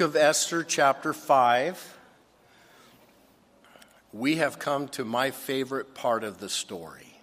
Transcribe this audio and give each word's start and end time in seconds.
of 0.00 0.16
Esther, 0.16 0.64
chapter 0.64 1.12
5, 1.12 1.98
we 4.12 4.36
have 4.36 4.58
come 4.58 4.88
to 4.88 5.04
my 5.04 5.30
favorite 5.30 5.94
part 5.94 6.24
of 6.24 6.38
the 6.38 6.48
story. 6.48 7.14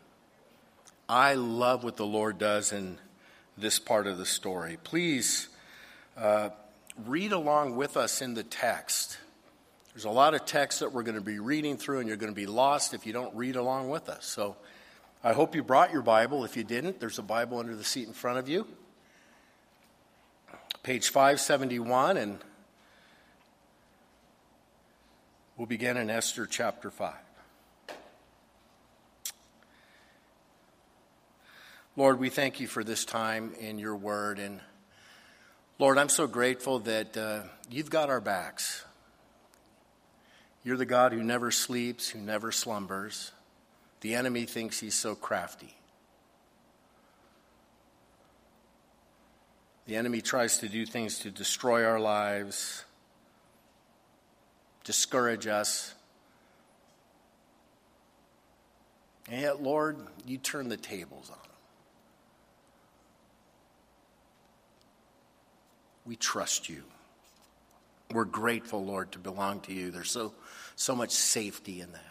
I 1.09 1.35
love 1.35 1.83
what 1.83 1.98
the 1.98 2.05
Lord 2.05 2.37
does 2.37 2.71
in 2.71 3.00
this 3.58 3.79
part 3.79 4.08
of 4.08 4.17
the 4.17 4.25
story. 4.25 4.77
Please 4.83 5.50
uh, 6.17 6.50
read 7.05 7.32
along 7.32 7.75
with 7.75 7.98
us 7.98 8.21
in 8.21 8.34
the 8.34 8.43
text. 8.43 9.18
There's 9.94 10.05
a 10.05 10.09
lot 10.09 10.34
of 10.34 10.46
text 10.46 10.80
that 10.82 10.94
we're 10.94 11.04
going 11.04 11.16
to 11.16 11.21
be 11.21 11.39
reading 11.39 11.78
through, 11.78 12.00
and 12.00 12.07
you're 12.07 12.18
going 12.18 12.32
to 12.32 12.36
be 12.36 12.46
lost 12.46 12.94
if 12.94 13.05
you 13.05 13.14
don't 13.14 13.36
read 13.36 13.55
along 13.55 13.89
with 13.89 14.09
us. 14.09 14.25
So 14.25 14.55
I 15.23 15.34
hope 15.34 15.55
you 15.55 15.64
brought 15.64 15.91
your 15.91 16.04
Bible. 16.04 16.44
If 16.44 16.55
you 16.55 16.64
didn't, 16.64 17.00
there's 17.00 17.20
a 17.20 17.23
Bible 17.23 17.59
under 17.59 17.75
the 17.75 17.84
seat 17.84 18.07
in 18.07 18.14
front 18.14 18.38
of 18.38 18.48
you. 18.48 18.68
Page 20.84 21.09
571, 21.09 22.18
and 22.18 22.39
We'll 25.57 25.66
begin 25.66 25.97
in 25.97 26.11
Esther 26.11 26.45
chapter 26.45 26.91
5. 26.91 27.16
Lord, 31.95 32.20
we 32.20 32.29
thank 32.29 32.59
you 32.59 32.67
for 32.67 32.84
this 32.84 33.05
time 33.05 33.55
in 33.59 33.79
your 33.79 33.95
word. 33.95 34.38
And 34.38 34.59
Lord, 35.79 35.98
I'm 35.98 36.09
so 36.09 36.27
grateful 36.27 36.77
that 36.81 37.17
uh, 37.17 37.41
you've 37.71 37.89
got 37.89 38.12
our 38.12 38.21
backs. 38.21 38.85
You're 40.63 40.77
the 40.77 40.85
God 40.85 41.12
who 41.12 41.23
never 41.23 41.49
sleeps, 41.49 42.07
who 42.07 42.20
never 42.20 42.51
slumbers. 42.51 43.31
The 44.01 44.13
enemy 44.13 44.45
thinks 44.45 44.79
he's 44.79 44.93
so 44.93 45.15
crafty. 45.15 45.73
The 49.87 49.95
enemy 49.95 50.21
tries 50.21 50.59
to 50.59 50.70
do 50.70 50.85
things 50.85 51.17
to 51.21 51.31
destroy 51.31 51.84
our 51.84 51.99
lives, 51.99 52.84
discourage 54.88 55.48
us. 55.48 55.94
And 59.29 59.41
yet, 59.41 59.62
Lord, 59.62 59.98
you 60.26 60.38
turn 60.38 60.70
the 60.70 60.77
tables 60.77 61.29
on 61.29 61.38
them. 61.44 61.52
We 66.06 66.16
trust 66.16 66.70
you. 66.70 66.84
We're 68.14 68.24
grateful, 68.24 68.86
Lord, 68.86 69.12
to 69.12 69.20
belong 69.20 69.60
to 69.62 69.74
you. 69.74 69.92
There's 69.92 70.10
so, 70.10 70.34
so 70.78 70.96
much 70.96 71.12
safety 71.12 71.82
in 71.82 71.92
that. 71.92 72.02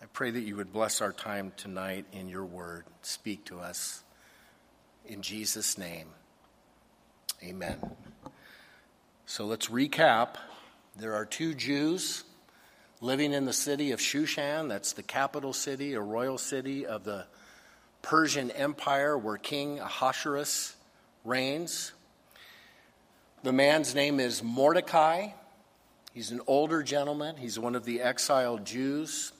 I 0.00 0.06
pray 0.12 0.30
that 0.30 0.42
you 0.42 0.54
would 0.54 0.72
bless 0.72 1.00
our 1.00 1.12
time 1.12 1.52
tonight 1.56 2.04
in 2.12 2.28
your 2.28 2.44
word. 2.44 2.84
Speak 3.02 3.46
to 3.46 3.58
us. 3.58 4.04
In 5.06 5.22
Jesus' 5.22 5.76
name, 5.76 6.06
amen. 7.42 7.78
So 9.30 9.46
let's 9.46 9.68
recap. 9.68 10.30
There 10.96 11.14
are 11.14 11.24
two 11.24 11.54
Jews 11.54 12.24
living 13.00 13.32
in 13.32 13.44
the 13.44 13.52
city 13.52 13.92
of 13.92 14.00
Shushan. 14.00 14.68
That's 14.68 14.92
the 14.92 15.04
capital 15.04 15.52
city, 15.52 15.94
a 15.94 16.00
royal 16.00 16.36
city 16.36 16.84
of 16.84 17.04
the 17.04 17.26
Persian 18.02 18.50
Empire 18.50 19.16
where 19.16 19.36
King 19.36 19.78
Ahasuerus 19.78 20.74
reigns. 21.24 21.92
The 23.44 23.52
man's 23.52 23.94
name 23.94 24.18
is 24.18 24.42
Mordecai. 24.42 25.28
He's 26.12 26.32
an 26.32 26.40
older 26.48 26.82
gentleman, 26.82 27.36
he's 27.36 27.56
one 27.56 27.76
of 27.76 27.84
the 27.84 28.00
exiled 28.02 28.64
Jews. 28.64 29.30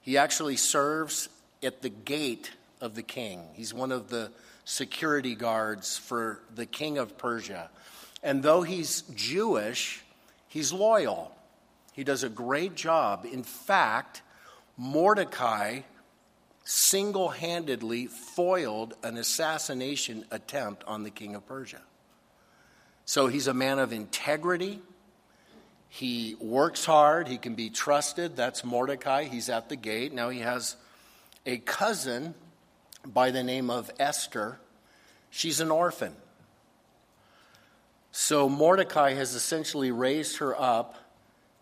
He 0.00 0.16
actually 0.16 0.56
serves 0.56 1.28
at 1.62 1.82
the 1.82 1.90
gate 1.90 2.52
of 2.80 2.94
the 2.94 3.02
king, 3.02 3.42
he's 3.52 3.74
one 3.74 3.92
of 3.92 4.08
the 4.08 4.32
security 4.64 5.34
guards 5.34 5.98
for 5.98 6.40
the 6.54 6.64
king 6.64 6.96
of 6.96 7.18
Persia. 7.18 7.68
And 8.26 8.42
though 8.42 8.62
he's 8.62 9.02
Jewish, 9.14 10.02
he's 10.48 10.72
loyal. 10.72 11.30
He 11.92 12.02
does 12.02 12.24
a 12.24 12.28
great 12.28 12.74
job. 12.74 13.24
In 13.24 13.44
fact, 13.44 14.20
Mordecai 14.76 15.82
single 16.64 17.28
handedly 17.28 18.08
foiled 18.08 18.94
an 19.04 19.16
assassination 19.16 20.24
attempt 20.32 20.82
on 20.88 21.04
the 21.04 21.10
king 21.10 21.36
of 21.36 21.46
Persia. 21.46 21.80
So 23.04 23.28
he's 23.28 23.46
a 23.46 23.54
man 23.54 23.78
of 23.78 23.92
integrity. 23.92 24.80
He 25.88 26.34
works 26.40 26.84
hard. 26.84 27.28
He 27.28 27.38
can 27.38 27.54
be 27.54 27.70
trusted. 27.70 28.34
That's 28.34 28.64
Mordecai. 28.64 29.22
He's 29.22 29.48
at 29.48 29.68
the 29.68 29.76
gate. 29.76 30.12
Now 30.12 30.30
he 30.30 30.40
has 30.40 30.74
a 31.46 31.58
cousin 31.58 32.34
by 33.06 33.30
the 33.30 33.44
name 33.44 33.70
of 33.70 33.88
Esther. 34.00 34.58
She's 35.30 35.60
an 35.60 35.70
orphan. 35.70 36.16
So 38.18 38.48
Mordecai 38.48 39.12
has 39.12 39.34
essentially 39.34 39.92
raised 39.92 40.38
her 40.38 40.58
up 40.58 40.96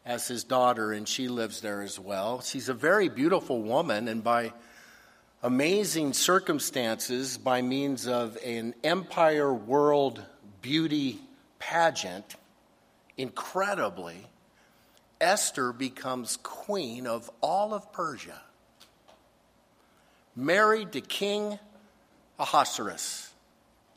as 0.07 0.29
his 0.29 0.45
daughter, 0.45 0.93
and 0.93 1.07
she 1.07 1.27
lives 1.27 1.61
there 1.61 1.83
as 1.83 1.99
well. 1.99 2.43
She's 2.43 2.69
a 2.69 2.75
very 2.75 3.09
beautiful 3.09 3.61
woman, 3.61 4.07
and 4.07 4.23
by 4.23 4.53
amazing 5.43 6.13
circumstances, 6.13 7.37
by 7.37 7.61
means 7.61 8.07
of 8.07 8.39
an 8.45 8.77
empire 8.85 9.53
world 9.53 10.23
beauty 10.63 11.19
pageant, 11.59 12.37
incredibly, 13.17 14.19
Esther 15.21 15.73
becomes 15.73 16.39
queen 16.45 17.09
of 17.09 17.29
all 17.41 17.75
of 17.75 17.93
Persia, 17.93 18.41
married 20.37 20.93
to 20.93 21.01
King 21.01 21.59
Ahasuerus 22.39 23.33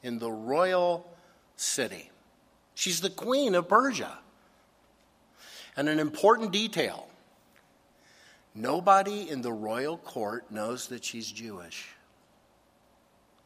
in 0.01 0.17
the 0.17 0.31
royal 0.31 1.07
city. 1.55 2.09
She's 2.77 3.01
the 3.01 3.09
queen 3.09 3.55
of 3.55 3.67
Persia. 3.67 4.19
And 5.75 5.89
an 5.89 5.97
important 5.97 6.51
detail 6.51 7.09
nobody 8.53 9.27
in 9.27 9.41
the 9.41 9.51
royal 9.51 9.97
court 9.97 10.51
knows 10.51 10.87
that 10.89 11.03
she's 11.03 11.31
Jewish. 11.31 11.89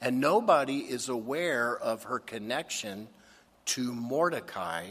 And 0.02 0.20
nobody 0.20 0.80
is 0.80 1.08
aware 1.08 1.78
of 1.78 2.04
her 2.04 2.20
connection 2.20 3.08
to 3.68 3.94
Mordecai, 3.94 4.88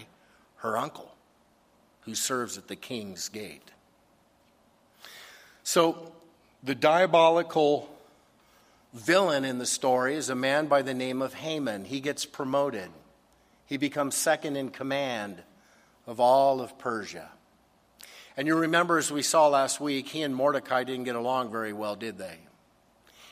her 0.56 0.78
uncle, 0.78 1.14
who 2.02 2.14
serves 2.14 2.56
at 2.56 2.66
the 2.66 2.76
king's 2.76 3.28
gate. 3.28 3.70
So, 5.64 6.12
the 6.62 6.74
diabolical 6.74 7.90
villain 8.94 9.44
in 9.44 9.58
the 9.58 9.66
story 9.66 10.14
is 10.14 10.30
a 10.30 10.34
man 10.34 10.66
by 10.66 10.80
the 10.80 10.94
name 10.94 11.20
of 11.20 11.34
Haman. 11.34 11.84
He 11.84 12.00
gets 12.00 12.24
promoted. 12.24 12.88
He 13.70 13.76
becomes 13.76 14.16
second 14.16 14.56
in 14.56 14.70
command 14.70 15.40
of 16.04 16.18
all 16.18 16.60
of 16.60 16.76
Persia. 16.76 17.30
And 18.36 18.48
you 18.48 18.56
remember, 18.56 18.98
as 18.98 19.12
we 19.12 19.22
saw 19.22 19.46
last 19.46 19.80
week, 19.80 20.08
he 20.08 20.22
and 20.22 20.34
Mordecai 20.34 20.82
didn't 20.82 21.04
get 21.04 21.14
along 21.14 21.52
very 21.52 21.72
well, 21.72 21.94
did 21.94 22.18
they? 22.18 22.38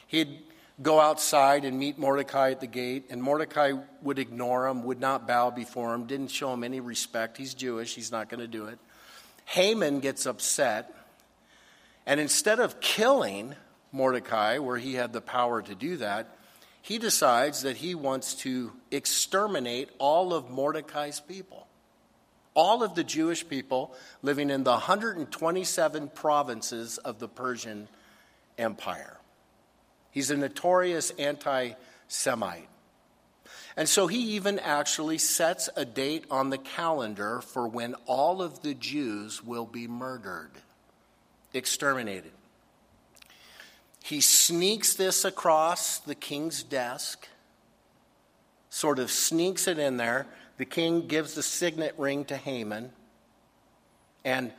He'd 0.06 0.38
go 0.80 1.00
outside 1.00 1.64
and 1.64 1.76
meet 1.76 1.98
Mordecai 1.98 2.52
at 2.52 2.60
the 2.60 2.68
gate, 2.68 3.06
and 3.10 3.20
Mordecai 3.20 3.72
would 4.02 4.20
ignore 4.20 4.68
him, 4.68 4.84
would 4.84 5.00
not 5.00 5.26
bow 5.26 5.50
before 5.50 5.92
him, 5.92 6.06
didn't 6.06 6.28
show 6.28 6.52
him 6.52 6.62
any 6.62 6.78
respect. 6.78 7.36
He's 7.36 7.52
Jewish, 7.52 7.96
he's 7.96 8.12
not 8.12 8.28
going 8.28 8.38
to 8.40 8.46
do 8.46 8.66
it. 8.66 8.78
Haman 9.44 9.98
gets 9.98 10.24
upset, 10.24 10.94
and 12.06 12.20
instead 12.20 12.60
of 12.60 12.78
killing 12.78 13.56
Mordecai, 13.90 14.58
where 14.58 14.76
he 14.76 14.94
had 14.94 15.12
the 15.12 15.20
power 15.20 15.62
to 15.62 15.74
do 15.74 15.96
that, 15.96 16.37
he 16.82 16.98
decides 16.98 17.62
that 17.62 17.76
he 17.76 17.94
wants 17.94 18.34
to 18.34 18.72
exterminate 18.90 19.90
all 19.98 20.32
of 20.32 20.50
Mordecai's 20.50 21.20
people, 21.20 21.66
all 22.54 22.82
of 22.82 22.94
the 22.94 23.04
Jewish 23.04 23.48
people 23.48 23.94
living 24.22 24.50
in 24.50 24.64
the 24.64 24.72
127 24.72 26.08
provinces 26.08 26.98
of 26.98 27.18
the 27.18 27.28
Persian 27.28 27.88
Empire. 28.56 29.18
He's 30.10 30.30
a 30.30 30.36
notorious 30.36 31.10
anti 31.10 31.72
Semite. 32.08 32.68
And 33.76 33.88
so 33.88 34.08
he 34.08 34.34
even 34.34 34.58
actually 34.58 35.18
sets 35.18 35.68
a 35.76 35.84
date 35.84 36.24
on 36.30 36.50
the 36.50 36.58
calendar 36.58 37.40
for 37.40 37.68
when 37.68 37.94
all 38.06 38.42
of 38.42 38.62
the 38.62 38.74
Jews 38.74 39.44
will 39.44 39.66
be 39.66 39.86
murdered, 39.86 40.50
exterminated. 41.54 42.32
He 44.08 44.22
sneaks 44.22 44.94
this 44.94 45.26
across 45.26 45.98
the 45.98 46.14
king's 46.14 46.62
desk, 46.62 47.28
sort 48.70 48.98
of 48.98 49.10
sneaks 49.10 49.68
it 49.68 49.78
in 49.78 49.98
there. 49.98 50.26
The 50.56 50.64
king 50.64 51.08
gives 51.08 51.34
the 51.34 51.42
signet 51.42 51.94
ring 51.98 52.24
to 52.24 52.36
Haman, 52.38 52.90
and 54.24 54.50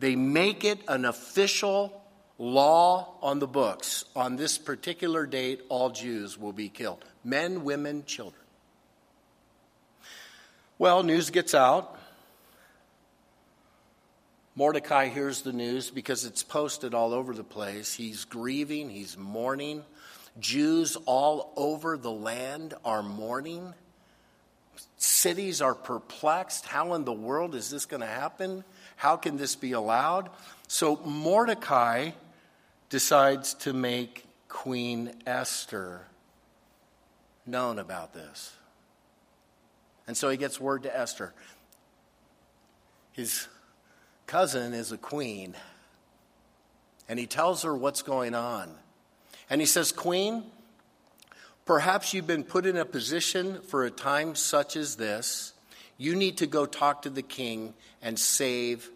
they 0.00 0.16
make 0.16 0.64
it 0.64 0.78
an 0.88 1.04
official 1.04 2.00
law 2.38 3.18
on 3.20 3.38
the 3.38 3.46
books. 3.46 4.06
On 4.16 4.36
this 4.36 4.56
particular 4.56 5.26
date, 5.26 5.60
all 5.68 5.90
Jews 5.90 6.38
will 6.38 6.54
be 6.54 6.70
killed 6.70 7.04
men, 7.22 7.64
women, 7.64 8.02
children. 8.06 8.44
Well, 10.78 11.02
news 11.02 11.28
gets 11.28 11.54
out. 11.54 11.95
Mordecai 14.58 15.08
hears 15.08 15.42
the 15.42 15.52
news 15.52 15.90
because 15.90 16.24
it's 16.24 16.42
posted 16.42 16.94
all 16.94 17.12
over 17.12 17.34
the 17.34 17.44
place. 17.44 17.92
He's 17.92 18.24
grieving, 18.24 18.88
he's 18.88 19.16
mourning. 19.18 19.84
Jews 20.40 20.96
all 21.04 21.52
over 21.56 21.96
the 21.96 22.10
land 22.10 22.74
are 22.84 23.02
mourning. 23.02 23.74
cities 24.98 25.62
are 25.62 25.74
perplexed. 25.74 26.66
How 26.66 26.94
in 26.94 27.04
the 27.04 27.12
world 27.12 27.54
is 27.54 27.70
this 27.70 27.86
going 27.86 28.00
to 28.00 28.06
happen? 28.06 28.64
How 28.96 29.16
can 29.16 29.36
this 29.36 29.56
be 29.56 29.72
allowed? 29.72 30.30
So 30.68 30.96
Mordecai 31.04 32.10
decides 32.88 33.54
to 33.54 33.72
make 33.72 34.24
Queen 34.48 35.12
Esther 35.26 36.02
known 37.46 37.78
about 37.78 38.12
this. 38.12 38.54
And 40.06 40.16
so 40.16 40.28
he 40.28 40.36
gets 40.36 40.60
word 40.60 40.84
to 40.84 40.96
Esther. 40.96 41.32
His 43.12 43.48
cousin 44.26 44.74
is 44.74 44.92
a 44.92 44.98
queen. 44.98 45.54
And 47.08 47.18
he 47.18 47.26
tells 47.26 47.62
her 47.62 47.74
what's 47.74 48.02
going 48.02 48.34
on. 48.34 48.74
And 49.48 49.60
he 49.60 49.66
says, 49.66 49.92
Queen, 49.92 50.44
perhaps 51.64 52.12
you've 52.12 52.26
been 52.26 52.44
put 52.44 52.66
in 52.66 52.76
a 52.76 52.84
position 52.84 53.60
for 53.62 53.84
a 53.84 53.90
time 53.90 54.34
such 54.34 54.76
as 54.76 54.96
this. 54.96 55.52
You 55.98 56.16
need 56.16 56.38
to 56.38 56.46
go 56.46 56.66
talk 56.66 57.02
to 57.02 57.10
the 57.10 57.22
king 57.22 57.74
and 58.02 58.18
save 58.18 58.90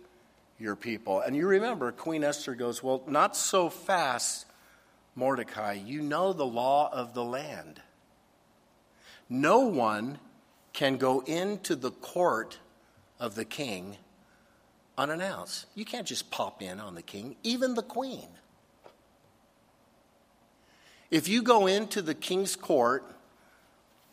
your 0.59 0.77
people. 0.77 1.21
And 1.21 1.35
you 1.37 1.47
remember, 1.47 1.93
Queen 1.93 2.25
Esther 2.25 2.55
goes, 2.55 2.83
Well, 2.83 3.03
not 3.07 3.37
so 3.37 3.71
fast, 3.71 4.47
Mordecai. 5.15 5.75
You 5.75 6.03
know 6.03 6.33
the 6.33 6.47
law 6.47 6.91
of 6.93 7.15
the 7.15 7.25
land. 7.25 7.81
No 9.29 9.61
one 9.61 10.19
can 10.73 10.97
go 10.97 11.21
into 11.21 11.77
the 11.77 11.93
court 11.93 12.59
of 13.19 13.37
the 13.37 13.45
king 13.45 13.97
unannounced. 15.01 15.65
You 15.75 15.87
can't 15.87 16.07
just 16.07 16.31
pop 16.31 16.61
in 16.63 16.79
on 16.79 16.95
the 16.95 17.03
king, 17.03 17.37
even 17.43 17.75
the 17.75 17.83
queen. 17.83 18.29
If 21.11 21.27
you 21.27 21.43
go 21.43 21.67
into 21.67 22.03
the 22.03 22.15
king's 22.15 22.55
court 22.55 23.05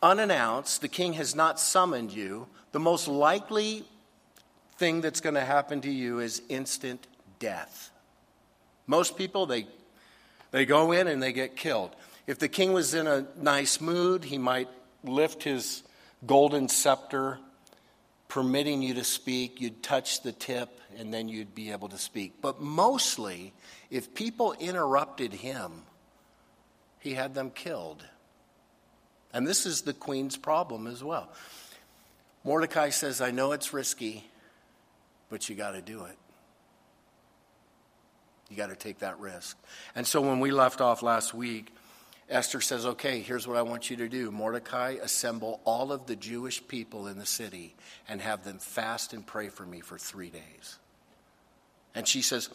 unannounced, 0.02 0.80
the 0.80 0.88
king 0.88 1.12
has 1.12 1.36
not 1.36 1.60
summoned 1.60 2.12
you, 2.12 2.48
the 2.72 2.80
most 2.80 3.06
likely 3.06 3.84
thing 4.78 5.02
that's 5.02 5.20
going 5.20 5.34
to 5.34 5.44
happen 5.44 5.82
to 5.82 5.90
you 5.90 6.20
is 6.20 6.40
instant 6.48 7.06
death. 7.38 7.90
Most 8.86 9.18
people, 9.18 9.44
they, 9.44 9.66
they 10.52 10.64
go 10.64 10.92
in 10.92 11.06
and 11.06 11.22
they 11.22 11.32
get 11.32 11.54
killed. 11.54 11.94
If 12.26 12.38
the 12.38 12.48
king 12.48 12.72
was 12.72 12.94
in 12.94 13.06
a 13.06 13.26
nice 13.36 13.80
mood, 13.80 14.24
he 14.24 14.38
might 14.38 14.68
lift 15.04 15.42
his 15.42 15.82
golden 16.26 16.68
scepter, 16.68 17.38
permitting 18.28 18.82
you 18.82 18.94
to 18.94 19.04
speak. 19.04 19.60
You'd 19.60 19.82
touch 19.82 20.22
the 20.22 20.32
tip, 20.32 20.77
and 20.98 21.14
then 21.14 21.28
you'd 21.28 21.54
be 21.54 21.70
able 21.70 21.88
to 21.88 21.96
speak. 21.96 22.34
But 22.42 22.60
mostly, 22.60 23.54
if 23.88 24.14
people 24.14 24.52
interrupted 24.58 25.32
him, 25.32 25.84
he 26.98 27.14
had 27.14 27.34
them 27.34 27.50
killed. 27.50 28.04
And 29.32 29.46
this 29.46 29.64
is 29.64 29.82
the 29.82 29.92
queen's 29.92 30.36
problem 30.36 30.88
as 30.88 31.02
well. 31.02 31.30
Mordecai 32.42 32.90
says, 32.90 33.20
I 33.20 33.30
know 33.30 33.52
it's 33.52 33.72
risky, 33.72 34.28
but 35.30 35.48
you 35.48 35.54
got 35.54 35.72
to 35.72 35.80
do 35.80 36.04
it. 36.04 36.16
You 38.50 38.56
got 38.56 38.70
to 38.70 38.76
take 38.76 38.98
that 39.00 39.20
risk. 39.20 39.56
And 39.94 40.06
so 40.06 40.20
when 40.20 40.40
we 40.40 40.50
left 40.50 40.80
off 40.80 41.02
last 41.02 41.32
week, 41.32 41.72
Esther 42.30 42.60
says, 42.60 42.86
Okay, 42.86 43.20
here's 43.20 43.46
what 43.46 43.56
I 43.56 43.62
want 43.62 43.90
you 43.90 43.96
to 43.98 44.08
do. 44.08 44.30
Mordecai, 44.30 44.96
assemble 45.02 45.60
all 45.64 45.92
of 45.92 46.06
the 46.06 46.16
Jewish 46.16 46.66
people 46.66 47.06
in 47.06 47.18
the 47.18 47.26
city 47.26 47.76
and 48.08 48.20
have 48.20 48.44
them 48.44 48.58
fast 48.58 49.12
and 49.12 49.26
pray 49.26 49.48
for 49.48 49.66
me 49.66 49.80
for 49.80 49.98
three 49.98 50.30
days. 50.30 50.78
And 51.98 52.06
she 52.06 52.22
says, 52.22 52.48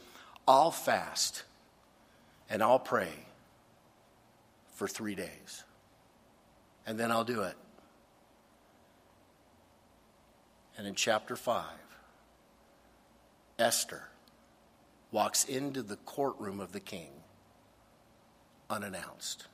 I'll 0.47 0.71
fast 0.71 1.43
and 2.49 2.63
I'll 2.63 2.79
pray 2.79 3.11
for 4.71 4.87
three 4.87 5.15
days. 5.15 5.65
And 6.87 6.97
then 6.97 7.11
I'll 7.11 7.25
do 7.25 7.41
it. 7.41 7.55
And 10.77 10.87
in 10.87 10.95
chapter 10.95 11.35
5, 11.35 11.65
Esther 13.59 14.03
walks 15.11 15.43
into 15.43 15.83
the 15.83 15.97
courtroom 15.97 16.61
of 16.61 16.71
the 16.71 16.79
king 16.79 17.09
unannounced 18.69 19.47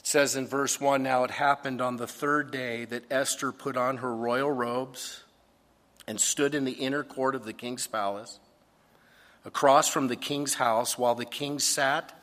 It 0.00 0.06
says 0.06 0.36
in 0.36 0.46
verse 0.46 0.78
1 0.78 1.02
Now 1.02 1.24
it 1.24 1.30
happened 1.30 1.80
on 1.80 1.96
the 1.96 2.06
third 2.06 2.50
day 2.50 2.84
that 2.84 3.10
Esther 3.10 3.52
put 3.52 3.78
on 3.78 3.96
her 3.96 4.14
royal 4.14 4.52
robes 4.52 5.24
and 6.08 6.18
stood 6.18 6.54
in 6.54 6.64
the 6.64 6.72
inner 6.72 7.04
court 7.04 7.34
of 7.34 7.44
the 7.44 7.52
king's 7.52 7.86
palace, 7.86 8.40
across 9.44 9.88
from 9.88 10.08
the 10.08 10.16
king's 10.16 10.54
house, 10.54 10.96
while 10.96 11.14
the 11.14 11.26
king 11.26 11.58
sat 11.58 12.18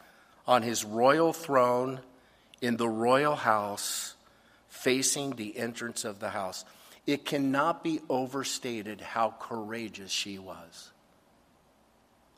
on 0.48 0.64
his 0.64 0.84
royal 0.84 1.32
throne 1.32 2.00
in 2.62 2.78
the 2.78 2.90
royal 2.90 3.36
house, 3.36 4.16
facing 4.68 5.36
the 5.36 5.56
entrance 5.56 6.04
of 6.04 6.20
the 6.20 6.32
house. 6.32 6.66
It 7.06 7.26
cannot 7.26 7.84
be 7.84 8.00
overstated 8.10 9.02
how 9.02 9.36
courageous 9.40 10.12
she 10.12 10.40
was 10.40 10.92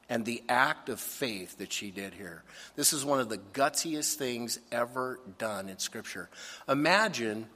and 0.10 0.26
the 0.26 0.44
act 0.50 0.90
of 0.90 1.00
faith 1.00 1.58
that 1.60 1.72
she 1.72 1.92
did 1.92 2.14
here. 2.14 2.44
This 2.76 2.92
is 2.92 3.06
one 3.06 3.22
of 3.22 3.30
the 3.30 3.40
gutsiest 3.54 4.16
things 4.16 4.60
ever 4.72 5.20
done 5.38 5.70
in 5.70 5.80
Scripture. 5.80 6.30
Imagine 6.68 7.48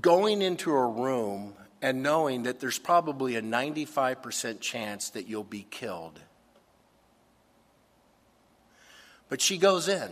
going 0.00 0.42
into 0.42 0.70
a 0.70 0.86
room 0.86 1.54
and 1.86 2.02
knowing 2.02 2.42
that 2.42 2.58
there's 2.58 2.80
probably 2.80 3.36
a 3.36 3.40
95% 3.40 4.58
chance 4.58 5.10
that 5.10 5.28
you'll 5.28 5.44
be 5.44 5.64
killed. 5.70 6.18
But 9.28 9.40
she 9.40 9.56
goes 9.56 9.86
in. 9.86 10.10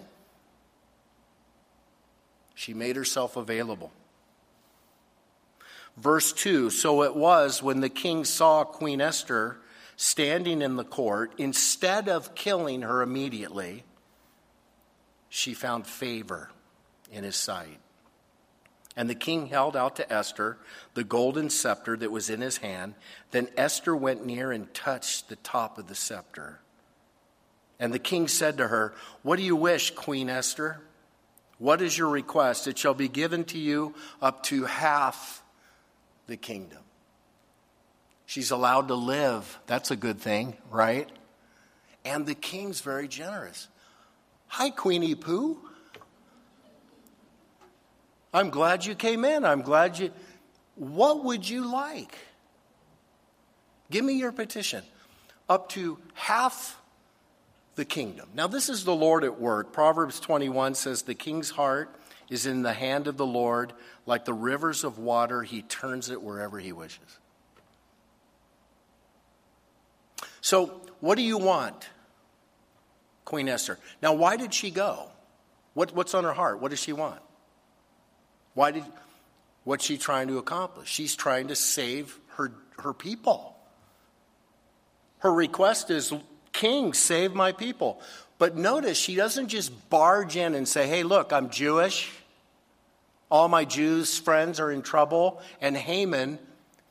She 2.54 2.74
made 2.74 2.94
herself 2.94 3.36
available. 3.36 3.90
Verse 5.96 6.32
2 6.32 6.70
So 6.70 7.02
it 7.02 7.16
was 7.16 7.60
when 7.60 7.80
the 7.80 7.88
king 7.88 8.24
saw 8.24 8.62
Queen 8.62 9.00
Esther 9.00 9.56
standing 9.96 10.62
in 10.62 10.76
the 10.76 10.84
court, 10.84 11.32
instead 11.38 12.08
of 12.08 12.36
killing 12.36 12.82
her 12.82 13.02
immediately, 13.02 13.82
she 15.28 15.54
found 15.54 15.88
favor 15.88 16.50
in 17.10 17.24
his 17.24 17.34
sight. 17.34 17.80
And 18.96 19.10
the 19.10 19.14
king 19.14 19.46
held 19.46 19.76
out 19.76 19.96
to 19.96 20.12
Esther 20.12 20.56
the 20.94 21.04
golden 21.04 21.50
scepter 21.50 21.96
that 21.96 22.12
was 22.12 22.30
in 22.30 22.40
his 22.40 22.58
hand. 22.58 22.94
Then 23.32 23.48
Esther 23.56 23.94
went 23.96 24.24
near 24.24 24.52
and 24.52 24.72
touched 24.72 25.28
the 25.28 25.36
top 25.36 25.78
of 25.78 25.88
the 25.88 25.94
scepter. 25.94 26.60
And 27.80 27.92
the 27.92 27.98
king 27.98 28.28
said 28.28 28.56
to 28.58 28.68
her, 28.68 28.94
What 29.22 29.36
do 29.36 29.42
you 29.42 29.56
wish, 29.56 29.90
Queen 29.90 30.30
Esther? 30.30 30.80
What 31.58 31.82
is 31.82 31.96
your 31.98 32.08
request? 32.08 32.68
It 32.68 32.78
shall 32.78 32.94
be 32.94 33.08
given 33.08 33.44
to 33.46 33.58
you 33.58 33.94
up 34.22 34.42
to 34.44 34.64
half 34.64 35.42
the 36.26 36.36
kingdom. 36.36 36.78
She's 38.26 38.50
allowed 38.50 38.88
to 38.88 38.94
live. 38.94 39.58
That's 39.66 39.90
a 39.90 39.96
good 39.96 40.18
thing, 40.20 40.56
right? 40.70 41.08
And 42.04 42.26
the 42.26 42.34
king's 42.34 42.80
very 42.80 43.08
generous. 43.08 43.68
Hi, 44.48 44.70
Queenie 44.70 45.14
Pooh. 45.14 45.58
I'm 48.34 48.50
glad 48.50 48.84
you 48.84 48.96
came 48.96 49.24
in. 49.24 49.44
I'm 49.44 49.62
glad 49.62 49.98
you. 49.98 50.10
What 50.74 51.24
would 51.24 51.48
you 51.48 51.70
like? 51.70 52.18
Give 53.90 54.04
me 54.04 54.14
your 54.14 54.32
petition. 54.32 54.82
Up 55.48 55.68
to 55.70 55.98
half 56.14 56.80
the 57.76 57.84
kingdom. 57.84 58.28
Now, 58.34 58.48
this 58.48 58.68
is 58.68 58.84
the 58.84 58.94
Lord 58.94 59.22
at 59.22 59.40
work. 59.40 59.72
Proverbs 59.72 60.18
21 60.18 60.74
says, 60.74 61.02
The 61.02 61.14
king's 61.14 61.50
heart 61.50 61.94
is 62.28 62.44
in 62.44 62.62
the 62.62 62.72
hand 62.72 63.06
of 63.06 63.16
the 63.16 63.26
Lord. 63.26 63.72
Like 64.04 64.24
the 64.24 64.34
rivers 64.34 64.82
of 64.82 64.98
water, 64.98 65.42
he 65.42 65.62
turns 65.62 66.10
it 66.10 66.20
wherever 66.20 66.58
he 66.58 66.72
wishes. 66.72 67.18
So, 70.40 70.80
what 71.00 71.14
do 71.14 71.22
you 71.22 71.38
want, 71.38 71.88
Queen 73.24 73.48
Esther? 73.48 73.78
Now, 74.02 74.12
why 74.12 74.36
did 74.36 74.52
she 74.52 74.70
go? 74.70 75.10
What, 75.74 75.94
what's 75.94 76.14
on 76.14 76.24
her 76.24 76.32
heart? 76.32 76.60
What 76.60 76.70
does 76.70 76.80
she 76.80 76.92
want? 76.92 77.20
Why 78.54 78.70
did, 78.70 78.84
what's 79.64 79.84
she 79.84 79.98
trying 79.98 80.28
to 80.28 80.38
accomplish? 80.38 80.88
She's 80.88 81.14
trying 81.14 81.48
to 81.48 81.56
save 81.56 82.18
her, 82.36 82.52
her 82.78 82.92
people. 82.92 83.56
Her 85.18 85.32
request 85.32 85.90
is, 85.90 86.12
King, 86.52 86.94
save 86.94 87.34
my 87.34 87.52
people. 87.52 88.00
But 88.38 88.56
notice 88.56 88.98
she 88.98 89.14
doesn't 89.14 89.48
just 89.48 89.90
barge 89.90 90.36
in 90.36 90.54
and 90.54 90.66
say, 90.68 90.86
hey, 90.86 91.02
look, 91.02 91.32
I'm 91.32 91.50
Jewish. 91.50 92.12
All 93.30 93.48
my 93.48 93.64
Jews 93.64 94.18
friends 94.18 94.60
are 94.60 94.70
in 94.70 94.82
trouble, 94.82 95.40
and 95.60 95.76
Haman 95.76 96.38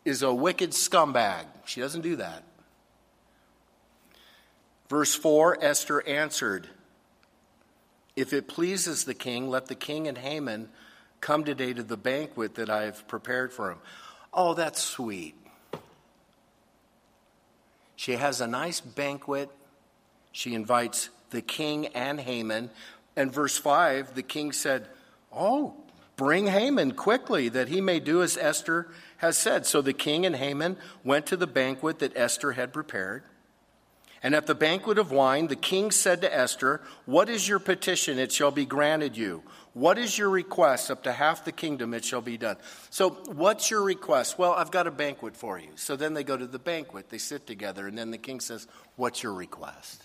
is 0.03 0.22
a 0.22 0.34
wicked 0.34 0.72
scumbag. 0.72 1.46
She 1.65 1.79
doesn't 1.79 2.01
do 2.01 2.17
that. 2.17 2.43
Verse 4.89 5.15
4 5.15 5.63
Esther 5.63 6.05
answered, 6.08 6.67
If 8.15 8.34
it 8.34 8.48
pleases 8.48 9.05
the 9.05 9.13
king, 9.13 9.50
let 9.50 9.67
the 9.67 9.75
king 9.75 10.08
and 10.08 10.17
Haman 10.17 10.70
come 11.23 11.45
today 11.45 11.73
to 11.73 11.81
the 11.81 11.97
banquet 11.97 12.55
that 12.55 12.69
I 12.69 12.83
have 12.83 13.07
prepared 13.07 13.53
for 13.53 13.71
him. 13.71 13.79
Oh, 14.33 14.53
that's 14.53 14.81
sweet. 14.81 15.35
She 17.95 18.17
has 18.17 18.41
a 18.41 18.47
nice 18.47 18.81
banquet. 18.81 19.49
She 20.33 20.53
invites 20.53 21.09
the 21.29 21.41
king 21.41 21.87
and 21.87 22.19
Haman. 22.19 22.69
And 23.15 23.31
verse 23.31 23.57
5, 23.57 24.15
the 24.15 24.21
king 24.21 24.51
said, 24.51 24.89
Oh, 25.31 25.75
Bring 26.15 26.47
Haman 26.47 26.91
quickly, 26.91 27.49
that 27.49 27.69
he 27.69 27.81
may 27.81 27.99
do 27.99 28.21
as 28.21 28.37
Esther 28.37 28.87
has 29.17 29.37
said. 29.37 29.65
So 29.65 29.81
the 29.81 29.93
king 29.93 30.25
and 30.25 30.35
Haman 30.35 30.77
went 31.03 31.25
to 31.27 31.37
the 31.37 31.47
banquet 31.47 31.99
that 31.99 32.15
Esther 32.15 32.51
had 32.51 32.71
prepared. 32.71 33.23
And 34.21 34.35
at 34.35 34.45
the 34.45 34.55
banquet 34.55 34.97
of 34.97 35.11
wine, 35.11 35.47
the 35.47 35.55
king 35.55 35.89
said 35.91 36.21
to 36.21 36.33
Esther, 36.33 36.81
What 37.05 37.29
is 37.29 37.47
your 37.47 37.59
petition? 37.59 38.19
It 38.19 38.31
shall 38.31 38.51
be 38.51 38.65
granted 38.65 39.17
you. 39.17 39.43
What 39.73 39.97
is 39.97 40.17
your 40.17 40.29
request? 40.29 40.91
Up 40.91 41.03
to 41.03 41.11
half 41.11 41.45
the 41.45 41.51
kingdom 41.51 41.93
it 41.93 42.05
shall 42.05 42.21
be 42.21 42.37
done. 42.37 42.57
So, 42.91 43.09
what's 43.09 43.71
your 43.71 43.81
request? 43.81 44.37
Well, 44.37 44.53
I've 44.53 44.69
got 44.69 44.85
a 44.85 44.91
banquet 44.91 45.35
for 45.35 45.57
you. 45.57 45.69
So 45.75 45.95
then 45.95 46.13
they 46.13 46.23
go 46.23 46.37
to 46.37 46.45
the 46.45 46.59
banquet, 46.59 47.09
they 47.09 47.17
sit 47.17 47.47
together, 47.47 47.87
and 47.87 47.97
then 47.97 48.11
the 48.11 48.19
king 48.19 48.39
says, 48.39 48.67
What's 48.95 49.23
your 49.23 49.33
request? 49.33 50.03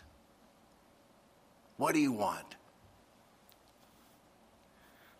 What 1.76 1.92
do 1.94 2.00
you 2.00 2.12
want? 2.12 2.56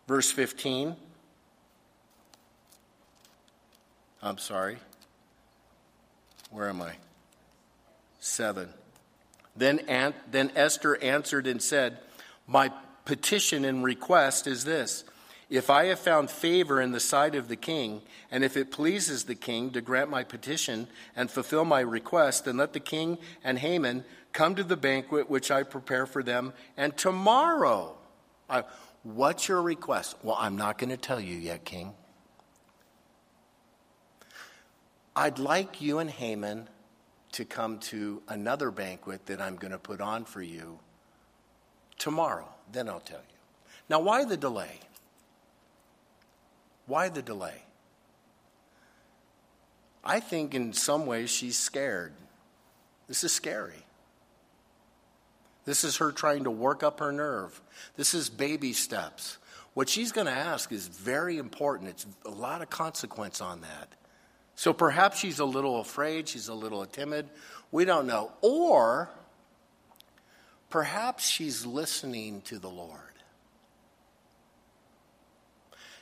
Verse 0.07 0.31
15. 0.31 0.97
I'm 4.23 4.39
sorry. 4.39 4.79
Where 6.51 6.69
am 6.71 6.81
I? 6.81 6.95
Seven. 8.19 8.71
Then, 9.55 10.15
then 10.31 10.51
Esther 10.57 10.97
answered 11.03 11.47
and 11.47 11.63
said, 11.63 11.99
My 12.47 12.73
petition 13.09 13.65
and 13.65 13.83
request 13.83 14.47
is 14.47 14.65
this 14.65 15.03
If 15.49 15.71
I 15.71 15.87
have 15.87 15.99
found 15.99 16.31
favor 16.31 16.79
in 16.79 16.93
the 16.93 17.01
sight 17.01 17.35
of 17.35 17.49
the 17.49 17.57
king, 17.57 18.03
and 18.31 18.45
if 18.45 18.55
it 18.55 18.71
pleases 18.71 19.25
the 19.25 19.35
king 19.35 19.71
to 19.71 19.81
grant 19.81 20.11
my 20.11 20.25
petition 20.25 20.87
and 21.17 21.31
fulfill 21.31 21.65
my 21.65 21.81
request, 21.81 22.45
then 22.45 22.59
let 22.59 22.75
the 22.75 22.81
king 22.81 23.17
and 23.43 23.59
Haman 23.59 24.05
come 24.35 24.55
to 24.57 24.63
the 24.63 24.77
banquet 24.77 25.31
which 25.31 25.51
I 25.51 25.63
prepare 25.63 26.05
for 26.05 26.23
them, 26.23 26.53
and 26.77 26.95
tomorrow. 26.99 27.97
I, 28.51 28.65
what's 29.05 29.49
your 29.49 29.63
request? 29.63 30.17
Well, 30.23 30.37
I'm 30.39 30.57
not 30.57 30.77
going 30.77 30.91
to 30.91 30.99
tell 30.99 31.21
you 31.21 31.35
yet, 31.35 31.65
king. 31.65 31.95
I'd 35.17 35.39
like 35.39 35.81
you 35.81 35.99
and 35.99 36.11
Haman 36.11 36.69
to 37.33 37.47
come 37.47 37.79
to 37.79 38.23
another 38.29 38.71
banquet 38.71 39.25
that 39.27 39.41
I'm 39.41 39.57
going 39.57 39.73
to 39.73 39.79
put 39.79 40.03
on 40.03 40.27
for 40.27 40.43
you 40.43 40.79
tomorrow. 41.99 42.49
Then 42.73 42.89
I'll 42.89 43.01
tell 43.01 43.19
you. 43.19 43.37
Now, 43.89 44.01
why 44.01 44.25
the 44.25 44.37
delay? 44.37 44.81
Why 46.87 47.09
the 47.09 47.23
delay? 47.23 47.63
I 50.05 50.21
think 50.21 50.55
in 50.55 50.73
some 50.73 51.07
ways 51.07 51.31
she's 51.31 51.59
scared. 51.59 52.13
This 53.09 53.25
is 53.25 53.33
scary. 53.33 53.85
This 55.65 55.85
is 55.85 55.99
her 55.99 56.13
trying 56.13 56.45
to 56.45 56.51
work 56.51 56.83
up 56.83 57.01
her 57.01 57.13
nerve. 57.13 57.61
This 57.97 58.15
is 58.15 58.31
baby 58.31 58.73
steps. 58.73 59.37
What 59.75 59.89
she's 59.89 60.13
going 60.13 60.27
to 60.27 60.33
ask 60.33 60.73
is 60.73 60.89
very 60.89 61.37
important. 61.37 61.91
It's 61.91 62.07
a 62.25 62.31
lot 62.31 62.63
of 62.63 62.71
consequence 62.71 63.41
on 63.41 63.61
that. 63.61 63.89
So 64.55 64.73
perhaps 64.73 65.19
she's 65.19 65.39
a 65.39 65.45
little 65.45 65.81
afraid, 65.81 66.27
she's 66.27 66.49
a 66.49 66.55
little 66.55 66.85
timid. 66.87 67.29
We 67.71 67.85
don't 67.85 68.07
know. 68.07 68.33
Or 68.41 69.11
perhaps 70.71 71.27
she's 71.27 71.65
listening 71.65 72.43
to 72.43 72.59
the 72.59 72.69
Lord. 72.69 73.01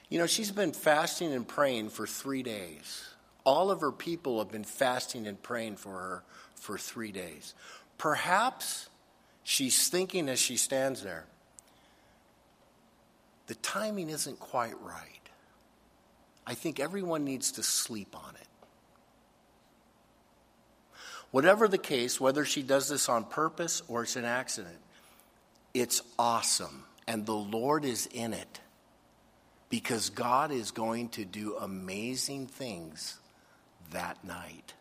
You 0.09 0.19
know, 0.19 0.27
she's 0.27 0.53
been 0.53 0.73
fasting 0.73 1.33
and 1.33 1.47
praying 1.47 1.91
for 1.91 2.07
three 2.07 2.43
days. 2.43 3.05
All 3.45 3.71
of 3.71 3.81
her 3.81 3.93
people 3.93 4.39
have 4.39 4.51
been 4.51 4.65
fasting 4.65 5.27
and 5.27 5.41
praying 5.43 5.77
for 5.77 5.91
her 5.91 6.23
for 6.55 6.79
three 6.79 7.13
days. 7.13 7.55
Perhaps 7.99 8.89
she's 9.43 9.89
thinking 9.89 10.29
as 10.29 10.39
she 10.39 10.57
stands 10.57 11.03
there, 11.03 11.27
the 13.47 13.55
timing 13.57 14.11
isn't 14.11 14.39
quite 14.39 14.81
right. 14.83 15.21
I 16.47 16.55
think 16.55 16.79
everyone 16.79 17.25
needs 17.25 17.53
to 17.53 17.63
sleep 17.63 18.17
on 18.17 18.35
it. 18.35 18.47
Whatever 21.31 21.69
the 21.69 21.79
case, 21.79 22.21
whether 22.21 22.45
she 22.45 22.63
does 22.63 22.89
this 22.89 23.09
on 23.09 23.25
purpose 23.25 23.83
or 23.89 24.03
it's 24.03 24.17
an 24.17 24.25
accident, 24.25 24.79
it's 25.75 26.03
awesome. 26.19 26.85
And 27.07 27.27
the 27.27 27.33
Lord 27.33 27.85
is 27.85 28.07
in 28.07 28.33
it 28.33 28.61
because 29.69 30.11
God 30.11 30.51
is 30.51 30.71
going 30.71 31.11
to 31.11 31.25
do 31.25 31.57
amazing 31.57 32.47
things 32.47 33.19
that 33.93 34.25
night. 34.25 34.75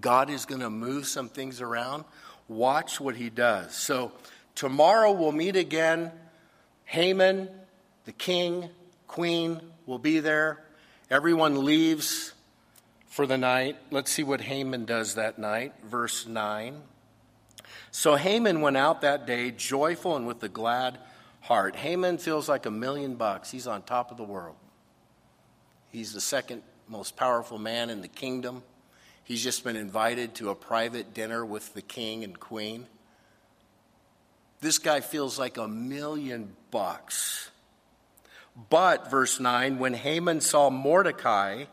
God 0.00 0.30
is 0.30 0.44
going 0.44 0.60
to 0.60 0.70
move 0.70 1.06
some 1.06 1.28
things 1.28 1.60
around. 1.60 2.04
Watch 2.48 3.00
what 3.00 3.16
he 3.16 3.30
does. 3.30 3.74
So, 3.74 4.12
tomorrow 4.54 5.12
we'll 5.12 5.32
meet 5.32 5.56
again. 5.56 6.12
Haman, 6.84 7.48
the 8.04 8.12
king, 8.12 8.68
queen 9.06 9.60
will 9.86 9.98
be 9.98 10.20
there. 10.20 10.62
Everyone 11.10 11.64
leaves 11.64 12.32
for 13.16 13.26
the 13.26 13.38
night. 13.38 13.78
Let's 13.90 14.12
see 14.12 14.22
what 14.22 14.42
Haman 14.42 14.84
does 14.84 15.14
that 15.14 15.38
night. 15.38 15.72
Verse 15.82 16.26
9. 16.26 16.82
So 17.90 18.14
Haman 18.14 18.60
went 18.60 18.76
out 18.76 19.00
that 19.00 19.26
day 19.26 19.52
joyful 19.52 20.16
and 20.16 20.26
with 20.26 20.42
a 20.42 20.50
glad 20.50 20.98
heart. 21.40 21.76
Haman 21.76 22.18
feels 22.18 22.46
like 22.46 22.66
a 22.66 22.70
million 22.70 23.14
bucks. 23.14 23.50
He's 23.50 23.66
on 23.66 23.80
top 23.80 24.10
of 24.10 24.18
the 24.18 24.22
world. 24.22 24.56
He's 25.88 26.12
the 26.12 26.20
second 26.20 26.60
most 26.88 27.16
powerful 27.16 27.56
man 27.56 27.88
in 27.88 28.02
the 28.02 28.08
kingdom. 28.08 28.62
He's 29.24 29.42
just 29.42 29.64
been 29.64 29.76
invited 29.76 30.34
to 30.34 30.50
a 30.50 30.54
private 30.54 31.14
dinner 31.14 31.42
with 31.42 31.72
the 31.72 31.80
king 31.80 32.22
and 32.22 32.38
queen. 32.38 32.86
This 34.60 34.76
guy 34.76 35.00
feels 35.00 35.38
like 35.38 35.56
a 35.56 35.66
million 35.66 36.54
bucks. 36.70 37.50
But, 38.68 39.10
verse 39.10 39.40
9, 39.40 39.78
when 39.78 39.94
Haman 39.94 40.42
saw 40.42 40.68
Mordecai 40.68 41.64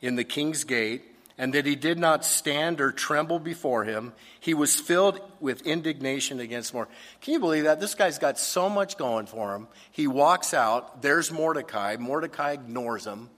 in 0.00 0.16
the 0.16 0.24
king's 0.24 0.64
gate, 0.64 1.02
and 1.38 1.52
that 1.52 1.66
he 1.66 1.76
did 1.76 1.98
not 1.98 2.24
stand 2.24 2.80
or 2.80 2.92
tremble 2.92 3.38
before 3.38 3.84
him. 3.84 4.12
He 4.40 4.54
was 4.54 4.74
filled 4.74 5.20
with 5.40 5.66
indignation 5.66 6.40
against 6.40 6.72
Mordecai. 6.72 6.96
Can 7.20 7.34
you 7.34 7.40
believe 7.40 7.64
that? 7.64 7.80
This 7.80 7.94
guy's 7.94 8.18
got 8.18 8.38
so 8.38 8.68
much 8.68 8.96
going 8.96 9.26
for 9.26 9.54
him. 9.54 9.68
He 9.90 10.06
walks 10.06 10.54
out, 10.54 11.02
there's 11.02 11.30
Mordecai. 11.30 11.96
Mordecai 11.98 12.52
ignores 12.52 13.06
him. 13.06 13.28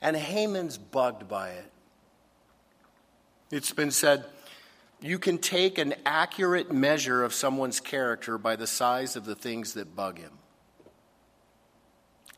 And 0.00 0.16
Haman's 0.16 0.78
bugged 0.78 1.28
by 1.28 1.50
it. 1.50 1.72
It's 3.50 3.72
been 3.72 3.90
said 3.90 4.24
you 5.00 5.18
can 5.18 5.38
take 5.38 5.78
an 5.78 5.94
accurate 6.04 6.72
measure 6.72 7.22
of 7.22 7.32
someone's 7.32 7.80
character 7.80 8.36
by 8.36 8.56
the 8.56 8.66
size 8.66 9.14
of 9.14 9.24
the 9.24 9.34
things 9.34 9.74
that 9.74 9.94
bug 9.94 10.18
him. 10.18 10.32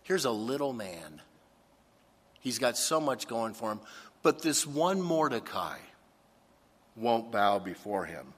Here's 0.02 0.25
a 0.25 0.30
little 0.30 0.72
man 0.72 1.22
He's 2.40 2.59
got 2.59 2.76
so 2.76 3.00
much 3.00 3.28
going 3.28 3.54
for 3.54 3.70
him. 3.73 3.80
But 4.23 4.42
this 4.42 4.66
one 4.66 5.00
Mordecai 5.00 5.78
won't 6.97 7.30
bow 7.30 7.59
before 7.59 8.06
him. 8.06 8.35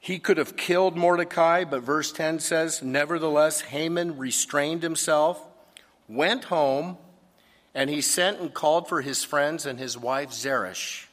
He 0.00 0.18
could 0.18 0.38
have 0.38 0.56
killed 0.56 0.96
Mordecai, 0.96 1.64
but 1.64 1.82
verse 1.82 2.12
10 2.12 2.38
says, 2.40 2.82
Nevertheless, 2.82 3.62
Haman 3.62 4.16
restrained 4.16 4.82
himself, 4.82 5.42
went 6.08 6.44
home, 6.44 6.96
and 7.74 7.90
he 7.90 8.00
sent 8.00 8.40
and 8.40 8.54
called 8.54 8.88
for 8.88 9.02
his 9.02 9.24
friends 9.24 9.66
and 9.66 9.78
his 9.78 9.98
wife 9.98 10.32
Zeresh. 10.32 11.08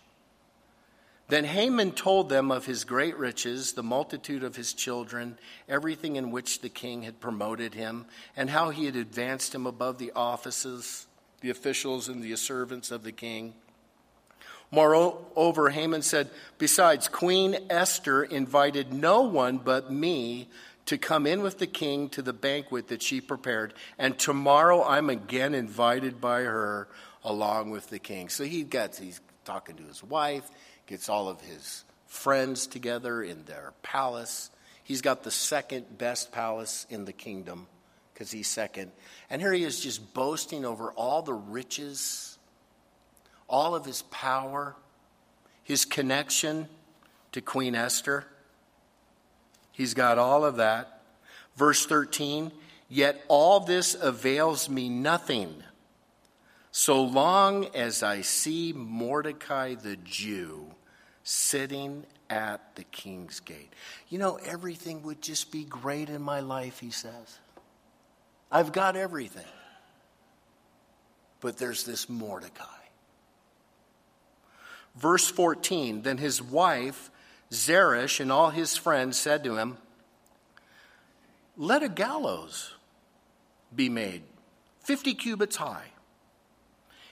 Then 1.27 1.45
Haman 1.45 1.93
told 1.93 2.29
them 2.29 2.51
of 2.51 2.67
his 2.67 2.83
great 2.83 3.17
riches, 3.17 3.73
the 3.73 3.81
multitude 3.81 4.43
of 4.43 4.55
his 4.55 4.73
children, 4.73 5.39
everything 5.67 6.15
in 6.17 6.29
which 6.29 6.61
the 6.61 6.69
king 6.69 7.01
had 7.01 7.19
promoted 7.19 7.73
him, 7.73 8.05
and 8.37 8.51
how 8.51 8.69
he 8.69 8.85
had 8.85 8.95
advanced 8.95 9.55
him 9.55 9.65
above 9.65 9.97
the 9.97 10.11
offices 10.11 11.04
the 11.41 11.49
officials 11.49 12.07
and 12.09 12.23
the 12.23 12.35
servants 12.35 12.91
of 12.91 13.03
the 13.03 13.11
king. 13.11 13.53
Moreover, 14.71 15.69
Haman 15.69 16.01
said, 16.01 16.29
Besides, 16.57 17.07
Queen 17.07 17.57
Esther 17.69 18.23
invited 18.23 18.91
no 18.91 19.21
one 19.21 19.57
but 19.57 19.91
me 19.91 20.49
to 20.85 20.97
come 20.97 21.25
in 21.25 21.41
with 21.41 21.59
the 21.59 21.67
king 21.67 22.09
to 22.09 22.21
the 22.21 22.33
banquet 22.33 22.89
that 22.89 23.01
she 23.01 23.21
prepared, 23.21 23.73
and 23.97 24.17
tomorrow 24.17 24.83
I'm 24.83 25.09
again 25.09 25.53
invited 25.53 26.21
by 26.21 26.41
her 26.41 26.87
along 27.23 27.71
with 27.71 27.89
the 27.89 27.99
king. 27.99 28.29
So 28.29 28.43
he 28.43 28.63
gets, 28.63 28.99
he's 28.99 29.19
talking 29.45 29.75
to 29.77 29.83
his 29.83 30.03
wife, 30.03 30.49
gets 30.85 31.09
all 31.09 31.27
of 31.27 31.41
his 31.41 31.83
friends 32.05 32.67
together 32.67 33.23
in 33.23 33.43
their 33.45 33.73
palace. 33.81 34.51
He's 34.83 35.01
got 35.01 35.23
the 35.23 35.31
second 35.31 35.97
best 35.97 36.31
palace 36.31 36.85
in 36.89 37.05
the 37.05 37.13
kingdom 37.13 37.67
because 38.15 38.31
he's 38.31 38.47
second. 38.47 38.91
And 39.29 39.41
here 39.41 39.51
he 39.51 39.63
is 39.63 39.81
just 39.81 40.13
boasting 40.13 40.63
over 40.63 40.93
all 40.93 41.21
the 41.21 41.33
riches, 41.33 42.37
all 43.49 43.75
of 43.75 43.85
his 43.85 44.03
power, 44.03 44.77
his 45.63 45.83
connection 45.83 46.69
to 47.33 47.41
Queen 47.41 47.75
Esther. 47.75 48.25
He's 49.73 49.93
got 49.93 50.17
all 50.17 50.45
of 50.45 50.55
that. 50.55 51.01
Verse 51.57 51.85
13, 51.85 52.53
yet 52.87 53.21
all 53.27 53.59
this 53.59 53.95
avails 53.99 54.69
me 54.69 54.87
nothing 54.87 55.61
so 56.71 57.03
long 57.03 57.67
as 57.73 58.03
I 58.03 58.21
see 58.21 58.73
Mordecai 58.73 59.75
the 59.75 59.97
Jew 59.97 60.65
sitting 61.23 62.05
at 62.29 62.75
the 62.75 62.83
king's 62.85 63.39
gate. 63.39 63.71
You 64.09 64.19
know, 64.19 64.37
everything 64.45 65.01
would 65.03 65.21
just 65.21 65.51
be 65.51 65.63
great 65.63 66.09
in 66.09 66.21
my 66.21 66.41
life, 66.41 66.79
he 66.79 66.91
says. 66.91 67.39
I've 68.55 68.71
got 68.71 68.95
everything. 68.95 69.43
But 71.41 71.57
there's 71.57 71.83
this 71.83 72.07
Mordecai. 72.07 72.63
Verse 74.95 75.27
14 75.27 76.03
Then 76.03 76.19
his 76.19 76.41
wife, 76.41 77.11
Zeresh, 77.51 78.21
and 78.21 78.31
all 78.31 78.51
his 78.51 78.77
friends 78.77 79.17
said 79.17 79.43
to 79.43 79.57
him, 79.57 79.75
Let 81.57 81.83
a 81.83 81.89
gallows 81.89 82.73
be 83.75 83.89
made, 83.89 84.23
50 84.85 85.15
cubits 85.15 85.57
high, 85.57 85.87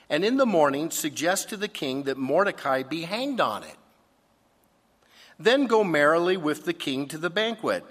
and 0.08 0.24
in 0.24 0.38
the 0.38 0.46
morning 0.46 0.90
suggest 0.90 1.50
to 1.50 1.58
the 1.58 1.68
king 1.68 2.04
that 2.04 2.16
Mordecai 2.16 2.84
be 2.84 3.02
hanged 3.02 3.42
on 3.42 3.64
it. 3.64 3.76
Then 5.38 5.66
go 5.66 5.84
merrily 5.84 6.38
with 6.38 6.64
the 6.64 6.72
king 6.72 7.06
to 7.08 7.18
the 7.18 7.28
banquet. 7.28 7.84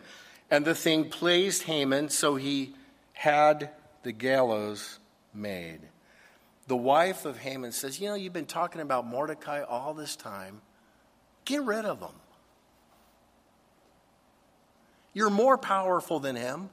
And 0.49 0.65
the 0.65 0.73
thing 0.73 1.11
pleased 1.11 1.63
Haman, 1.63 2.09
so 2.09 2.35
he 2.35 2.73
had 3.23 3.69
the 4.03 4.11
gallows 4.11 4.99
made. 5.33 5.79
The 6.67 6.75
wife 6.75 7.23
of 7.23 7.37
Haman 7.37 7.71
says, 7.71 7.97
You 7.97 8.09
know, 8.09 8.15
you've 8.15 8.33
been 8.33 8.45
talking 8.45 8.81
about 8.81 9.07
Mordecai 9.07 9.61
all 9.61 9.93
this 9.93 10.17
time. 10.17 10.59
Get 11.45 11.63
rid 11.63 11.85
of 11.85 12.01
him. 12.01 12.15
You're 15.13 15.29
more 15.29 15.57
powerful 15.57 16.19
than 16.19 16.35
him. 16.35 16.69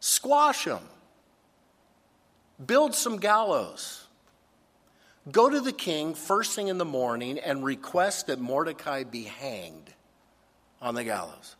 Squash 0.00 0.64
him. 0.64 0.80
Build 2.64 2.94
some 2.94 3.18
gallows. 3.18 4.06
Go 5.30 5.50
to 5.50 5.60
the 5.60 5.72
king 5.72 6.14
first 6.14 6.56
thing 6.56 6.68
in 6.68 6.78
the 6.78 6.86
morning 6.86 7.38
and 7.38 7.62
request 7.62 8.28
that 8.28 8.40
Mordecai 8.40 9.04
be 9.04 9.24
hanged 9.24 9.92
on 10.80 10.94
the 10.94 11.04
gallows. 11.04 11.56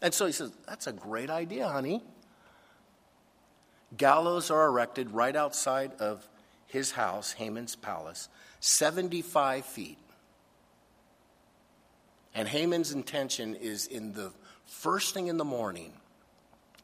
And 0.00 0.14
so 0.14 0.26
he 0.26 0.32
says, 0.32 0.52
That's 0.68 0.86
a 0.86 0.92
great 0.92 1.28
idea, 1.28 1.66
honey. 1.66 2.04
Gallows 3.96 4.50
are 4.50 4.66
erected 4.66 5.10
right 5.10 5.36
outside 5.36 5.92
of 6.00 6.26
his 6.66 6.92
house, 6.92 7.32
Haman's 7.32 7.76
palace, 7.76 8.28
75 8.60 9.64
feet. 9.64 9.98
And 12.34 12.48
Haman's 12.48 12.92
intention 12.92 13.54
is 13.54 13.86
in 13.86 14.12
the 14.12 14.32
first 14.66 15.14
thing 15.14 15.28
in 15.28 15.36
the 15.36 15.44
morning, 15.44 15.92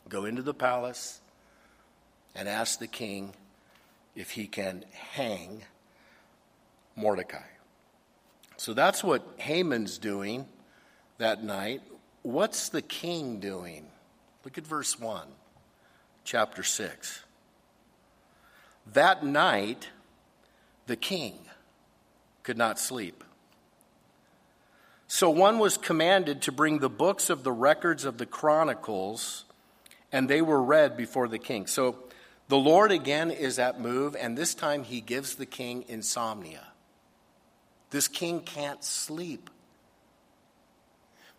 go 0.09 0.25
into 0.25 0.43
the 0.43 0.55
palace 0.55 1.21
and 2.35 2.49
ask 2.49 2.79
the 2.79 2.87
king 2.87 3.35
if 4.15 4.31
he 4.31 4.47
can 4.47 4.85
hang 4.93 5.63
Mordecai. 6.97 7.43
So 8.57 8.75
that's 8.75 9.03
what 9.03 9.27
Haman's 9.39 9.99
doing 9.99 10.47
that 11.19 11.43
night. 11.43 11.83
What's 12.23 12.69
the 12.69 12.83
king 12.83 13.41
doing? 13.41 13.87
Look 14.45 14.57
at 14.57 14.67
verse 14.67 14.99
1, 14.99 15.27
chapter 16.25 16.63
6. 16.63 17.25
That 18.93 19.25
night, 19.25 19.89
the 20.87 20.97
king 20.97 21.39
could 22.43 22.59
not 22.59 22.79
sleep. 22.79 23.23
So 25.07 25.29
one 25.31 25.59
was 25.59 25.77
commanded 25.77 26.43
to 26.43 26.53
bring 26.53 26.79
the 26.79 26.89
books 26.89 27.29
of 27.29 27.45
the 27.45 27.53
records 27.53 28.05
of 28.05 28.19
the 28.19 28.27
chronicles, 28.27 29.45
and 30.11 30.29
they 30.29 30.41
were 30.41 30.63
read 30.63 30.97
before 30.97 31.29
the 31.29 31.39
king. 31.39 31.67
So 31.67 31.99
the 32.49 32.57
Lord 32.57 32.91
again 32.91 33.31
is 33.31 33.59
at 33.59 33.81
move, 33.81 34.17
and 34.19 34.37
this 34.37 34.55
time 34.55 34.85
he 34.85 35.01
gives 35.01 35.35
the 35.35 35.47
king 35.47 35.85
insomnia. 35.87 36.69
This 37.91 38.09
king 38.09 38.41
can't 38.41 38.83
sleep. 38.83 39.51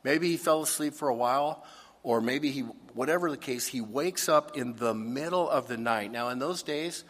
Maybe 0.04 0.30
he 0.30 0.38
fell 0.38 0.62
asleep 0.62 0.94
for 0.94 1.10
a 1.10 1.16
while, 1.16 1.66
or 2.04 2.22
maybe 2.22 2.52
he, 2.52 2.62
whatever 2.94 3.32
the 3.32 3.38
case, 3.38 3.66
he 3.66 3.82
wakes 3.82 4.30
up 4.30 4.58
in 4.58 4.76
the 4.76 4.94
middle 4.94 5.50
of 5.50 5.68
the 5.68 5.78
night. 5.78 6.12
Now, 6.12 6.30
in 6.30 6.40
those 6.40 6.62
days, 6.62 7.06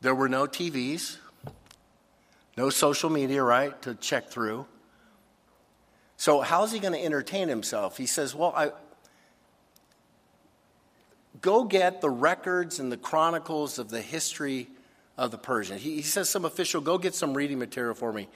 there 0.00 0.14
were 0.14 0.28
no 0.28 0.46
TVs, 0.46 1.16
no 2.56 2.68
social 2.68 3.08
media, 3.08 3.42
right, 3.42 3.80
to 3.82 3.94
check 3.94 4.28
through. 4.28 4.66
So, 6.16 6.40
how's 6.40 6.72
he 6.72 6.80
going 6.80 6.94
to 6.94 7.02
entertain 7.02 7.48
himself? 7.48 7.96
He 7.96 8.06
says, 8.06 8.34
Well, 8.34 8.52
I, 8.56 8.72
go 11.40 11.64
get 11.64 12.00
the 12.00 12.10
records 12.10 12.78
and 12.78 12.92
the 12.92 12.96
chronicles 12.96 13.78
of 13.78 13.90
the 13.90 14.02
history 14.02 14.68
of 15.16 15.30
the 15.30 15.38
Persian. 15.38 15.78
He, 15.78 15.96
he, 15.96 16.02
says, 16.02 16.28
Some 16.28 16.44
official, 16.44 16.80
go 16.80 16.98
get 16.98 17.14
some 17.14 17.34
reading 17.34 17.58
material 17.58 17.94
for 17.94 18.12
me 18.12 18.28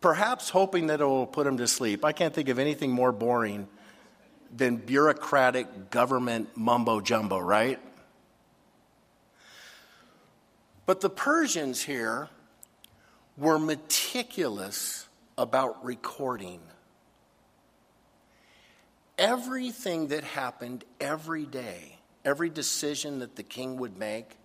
perhaps 0.00 0.50
hoping 0.50 0.88
that 0.88 1.00
it 1.00 1.04
will 1.04 1.26
put 1.26 1.46
him 1.46 1.56
to 1.56 1.66
sleep. 1.66 2.04
I 2.04 2.12
can't 2.12 2.32
think 2.32 2.48
of 2.48 2.58
anything 2.60 2.92
more 2.92 3.10
boring 3.10 3.66
than 4.54 4.76
bureaucratic 4.76 5.90
government 5.90 6.56
mumbo 6.56 7.00
jumbo, 7.00 7.38
right? 7.38 7.78
But 10.84 11.00
the 11.00 11.10
Persians 11.10 11.82
here 11.82 12.28
were 13.36 13.58
meticulous 13.58 15.06
about 15.36 15.84
recording 15.84 16.60
everything 19.18 20.08
that 20.08 20.24
happened 20.24 20.84
every 21.00 21.44
day, 21.44 21.98
every 22.24 22.50
decision 22.50 23.20
that 23.20 23.36
the 23.36 23.42
king 23.42 23.76
would 23.78 23.96
make, 23.96 24.36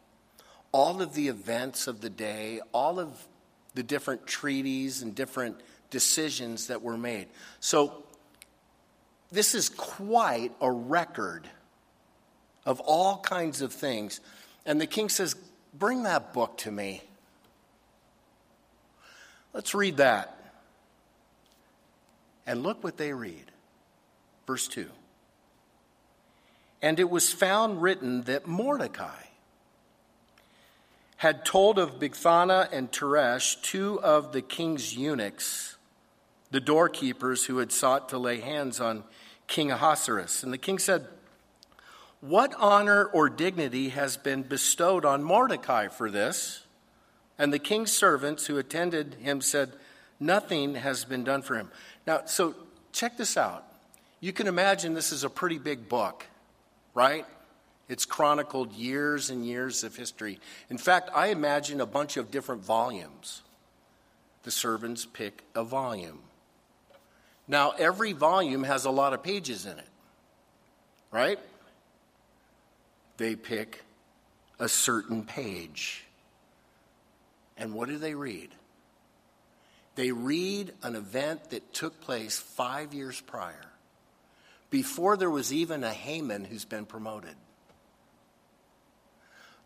all 0.71 1.01
of 1.01 1.13
the 1.13 1.27
events 1.27 1.87
of 1.87 2.01
the 2.01 2.09
day, 2.09 2.61
all 2.73 2.99
of 2.99 3.27
the 3.73 3.83
different 3.83 4.25
treaties 4.25 5.01
and 5.01 5.13
different 5.13 5.59
decisions 5.89 6.67
that 6.67 6.81
were 6.81 6.97
made. 6.97 7.27
So, 7.59 8.03
this 9.31 9.55
is 9.55 9.69
quite 9.69 10.51
a 10.59 10.69
record 10.69 11.47
of 12.65 12.79
all 12.81 13.19
kinds 13.19 13.61
of 13.61 13.73
things. 13.73 14.19
And 14.65 14.79
the 14.79 14.87
king 14.87 15.09
says, 15.09 15.35
Bring 15.73 16.03
that 16.03 16.33
book 16.33 16.57
to 16.59 16.71
me. 16.71 17.01
Let's 19.53 19.73
read 19.73 19.97
that. 19.97 20.37
And 22.45 22.63
look 22.63 22.83
what 22.83 22.97
they 22.97 23.13
read. 23.13 23.51
Verse 24.45 24.67
2. 24.67 24.89
And 26.81 26.99
it 26.99 27.09
was 27.09 27.31
found 27.31 27.81
written 27.81 28.23
that 28.23 28.47
Mordecai, 28.47 29.21
had 31.17 31.45
told 31.45 31.77
of 31.77 31.99
Bigthana 31.99 32.67
and 32.71 32.91
Teresh, 32.91 33.61
two 33.61 34.01
of 34.01 34.33
the 34.33 34.41
king's 34.41 34.97
eunuchs, 34.97 35.77
the 36.49 36.59
doorkeepers 36.59 37.45
who 37.45 37.59
had 37.59 37.71
sought 37.71 38.09
to 38.09 38.17
lay 38.17 38.39
hands 38.39 38.79
on 38.79 39.03
King 39.51 39.69
Ahasuerus. 39.69 40.43
And 40.43 40.53
the 40.53 40.57
king 40.57 40.79
said, 40.79 41.05
What 42.21 42.53
honor 42.57 43.03
or 43.03 43.29
dignity 43.29 43.89
has 43.89 44.15
been 44.15 44.43
bestowed 44.43 45.03
on 45.03 45.21
Mordecai 45.21 45.89
for 45.89 46.09
this? 46.09 46.65
And 47.37 47.51
the 47.51 47.59
king's 47.59 47.91
servants 47.91 48.47
who 48.47 48.57
attended 48.57 49.15
him 49.15 49.41
said, 49.41 49.73
Nothing 50.21 50.75
has 50.75 51.03
been 51.03 51.25
done 51.25 51.41
for 51.41 51.55
him. 51.55 51.69
Now, 52.07 52.21
so 52.25 52.55
check 52.93 53.17
this 53.17 53.35
out. 53.35 53.65
You 54.21 54.31
can 54.31 54.47
imagine 54.47 54.93
this 54.93 55.11
is 55.11 55.25
a 55.25 55.29
pretty 55.29 55.57
big 55.57 55.89
book, 55.89 56.25
right? 56.93 57.25
It's 57.89 58.05
chronicled 58.05 58.71
years 58.71 59.29
and 59.29 59.45
years 59.45 59.83
of 59.83 59.97
history. 59.97 60.39
In 60.69 60.77
fact, 60.77 61.09
I 61.13 61.27
imagine 61.27 61.81
a 61.81 61.85
bunch 61.85 62.15
of 62.15 62.31
different 62.31 62.63
volumes. 62.63 63.41
The 64.43 64.51
servants 64.51 65.05
pick 65.05 65.43
a 65.53 65.65
volume. 65.65 66.19
Now, 67.51 67.71
every 67.71 68.13
volume 68.13 68.63
has 68.63 68.85
a 68.85 68.89
lot 68.89 69.11
of 69.11 69.23
pages 69.23 69.65
in 69.65 69.77
it, 69.77 69.87
right? 71.11 71.37
They 73.17 73.35
pick 73.35 73.83
a 74.57 74.69
certain 74.69 75.25
page. 75.25 76.05
And 77.57 77.73
what 77.73 77.89
do 77.89 77.97
they 77.97 78.15
read? 78.15 78.51
They 79.95 80.13
read 80.13 80.71
an 80.81 80.95
event 80.95 81.49
that 81.49 81.73
took 81.73 81.99
place 81.99 82.39
five 82.39 82.93
years 82.93 83.19
prior, 83.19 83.65
before 84.69 85.17
there 85.17 85.29
was 85.29 85.51
even 85.51 85.83
a 85.83 85.91
Haman 85.91 86.45
who's 86.45 86.65
been 86.65 86.85
promoted 86.85 87.35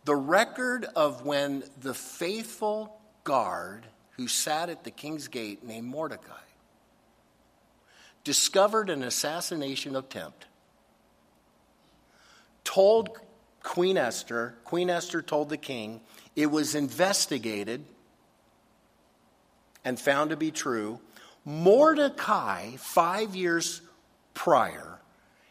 the 0.06 0.16
record 0.16 0.86
of 0.96 1.26
when 1.26 1.64
the 1.82 1.94
faithful 1.94 2.96
guard 3.24 3.88
who 4.12 4.28
sat 4.28 4.70
at 4.70 4.84
the 4.84 4.92
king's 4.92 5.28
gate 5.28 5.64
named 5.64 5.88
Mordecai 5.88 6.46
discovered 8.26 8.90
an 8.90 9.04
assassination 9.04 9.96
attempt, 9.96 10.46
told 12.66 13.10
Queen 13.64 13.98
Esther, 13.98 14.56
Queen 14.66 14.90
Esther 14.90 15.22
told 15.22 15.48
the 15.48 15.58
king, 15.58 16.02
it 16.36 16.48
was 16.48 16.76
investigated 16.76 17.86
and 19.86 19.98
found 19.98 20.32
to 20.32 20.36
be 20.36 20.52
true. 20.52 21.00
Mordecai, 21.46 22.76
five 22.78 23.36
years 23.36 23.82
prior, 24.34 25.00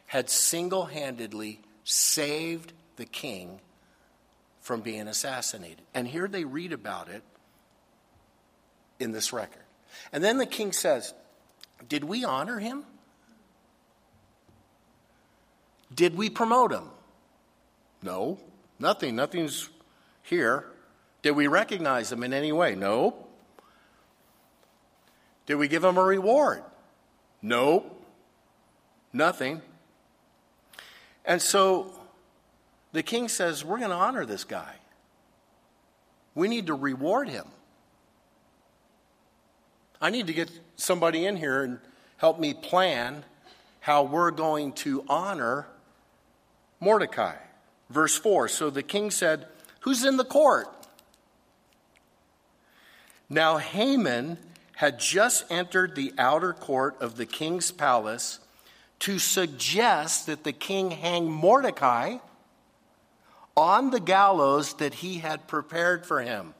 had 0.06 0.28
single 0.28 0.84
handedly 0.84 1.60
saved 1.84 2.72
the 2.96 3.06
king 3.06 3.60
from 4.60 4.80
being 4.80 5.08
assassinated. 5.08 5.82
And 5.94 6.08
here 6.08 6.26
they 6.26 6.44
read 6.44 6.72
about 6.72 7.08
it 7.08 7.22
in 8.98 9.12
this 9.12 9.32
record. 9.32 9.62
And 10.12 10.22
then 10.22 10.38
the 10.38 10.46
king 10.46 10.72
says, 10.72 11.14
Did 11.88 12.04
we 12.04 12.24
honor 12.24 12.58
him? 12.58 12.84
Did 15.94 16.16
we 16.16 16.30
promote 16.30 16.72
him? 16.72 16.90
No, 18.02 18.38
nothing. 18.78 19.16
Nothing's 19.16 19.68
here. 20.22 20.66
Did 21.22 21.32
we 21.32 21.46
recognize 21.46 22.10
him 22.12 22.22
in 22.22 22.32
any 22.32 22.52
way? 22.52 22.74
No. 22.74 23.26
Did 25.46 25.56
we 25.56 25.68
give 25.68 25.84
him 25.84 25.96
a 25.96 26.02
reward? 26.02 26.62
No. 27.40 27.84
Nothing. 29.12 29.62
And 31.24 31.40
so 31.40 31.98
the 32.92 33.02
king 33.02 33.28
says, 33.28 33.64
We're 33.64 33.78
going 33.78 33.90
to 33.90 33.96
honor 33.96 34.26
this 34.26 34.44
guy. 34.44 34.74
We 36.34 36.48
need 36.48 36.66
to 36.66 36.74
reward 36.74 37.28
him. 37.28 37.46
I 40.00 40.10
need 40.10 40.26
to 40.26 40.32
get 40.32 40.50
somebody 40.76 41.26
in 41.26 41.36
here 41.36 41.62
and 41.62 41.78
help 42.16 42.38
me 42.38 42.54
plan 42.54 43.24
how 43.80 44.04
we're 44.04 44.30
going 44.30 44.72
to 44.72 45.04
honor 45.08 45.66
Mordecai. 46.80 47.36
Verse 47.90 48.16
4 48.16 48.48
So 48.48 48.70
the 48.70 48.82
king 48.82 49.10
said, 49.10 49.46
Who's 49.80 50.04
in 50.04 50.16
the 50.16 50.24
court? 50.24 50.68
Now 53.28 53.58
Haman 53.58 54.38
had 54.76 54.98
just 54.98 55.44
entered 55.50 55.94
the 55.94 56.12
outer 56.18 56.52
court 56.52 56.96
of 57.00 57.16
the 57.16 57.26
king's 57.26 57.70
palace 57.70 58.40
to 59.00 59.18
suggest 59.18 60.26
that 60.26 60.44
the 60.44 60.52
king 60.52 60.90
hang 60.90 61.30
Mordecai 61.30 62.18
on 63.56 63.90
the 63.90 64.00
gallows 64.00 64.74
that 64.74 64.94
he 64.94 65.18
had 65.18 65.46
prepared 65.46 66.04
for 66.04 66.20
him. 66.20 66.54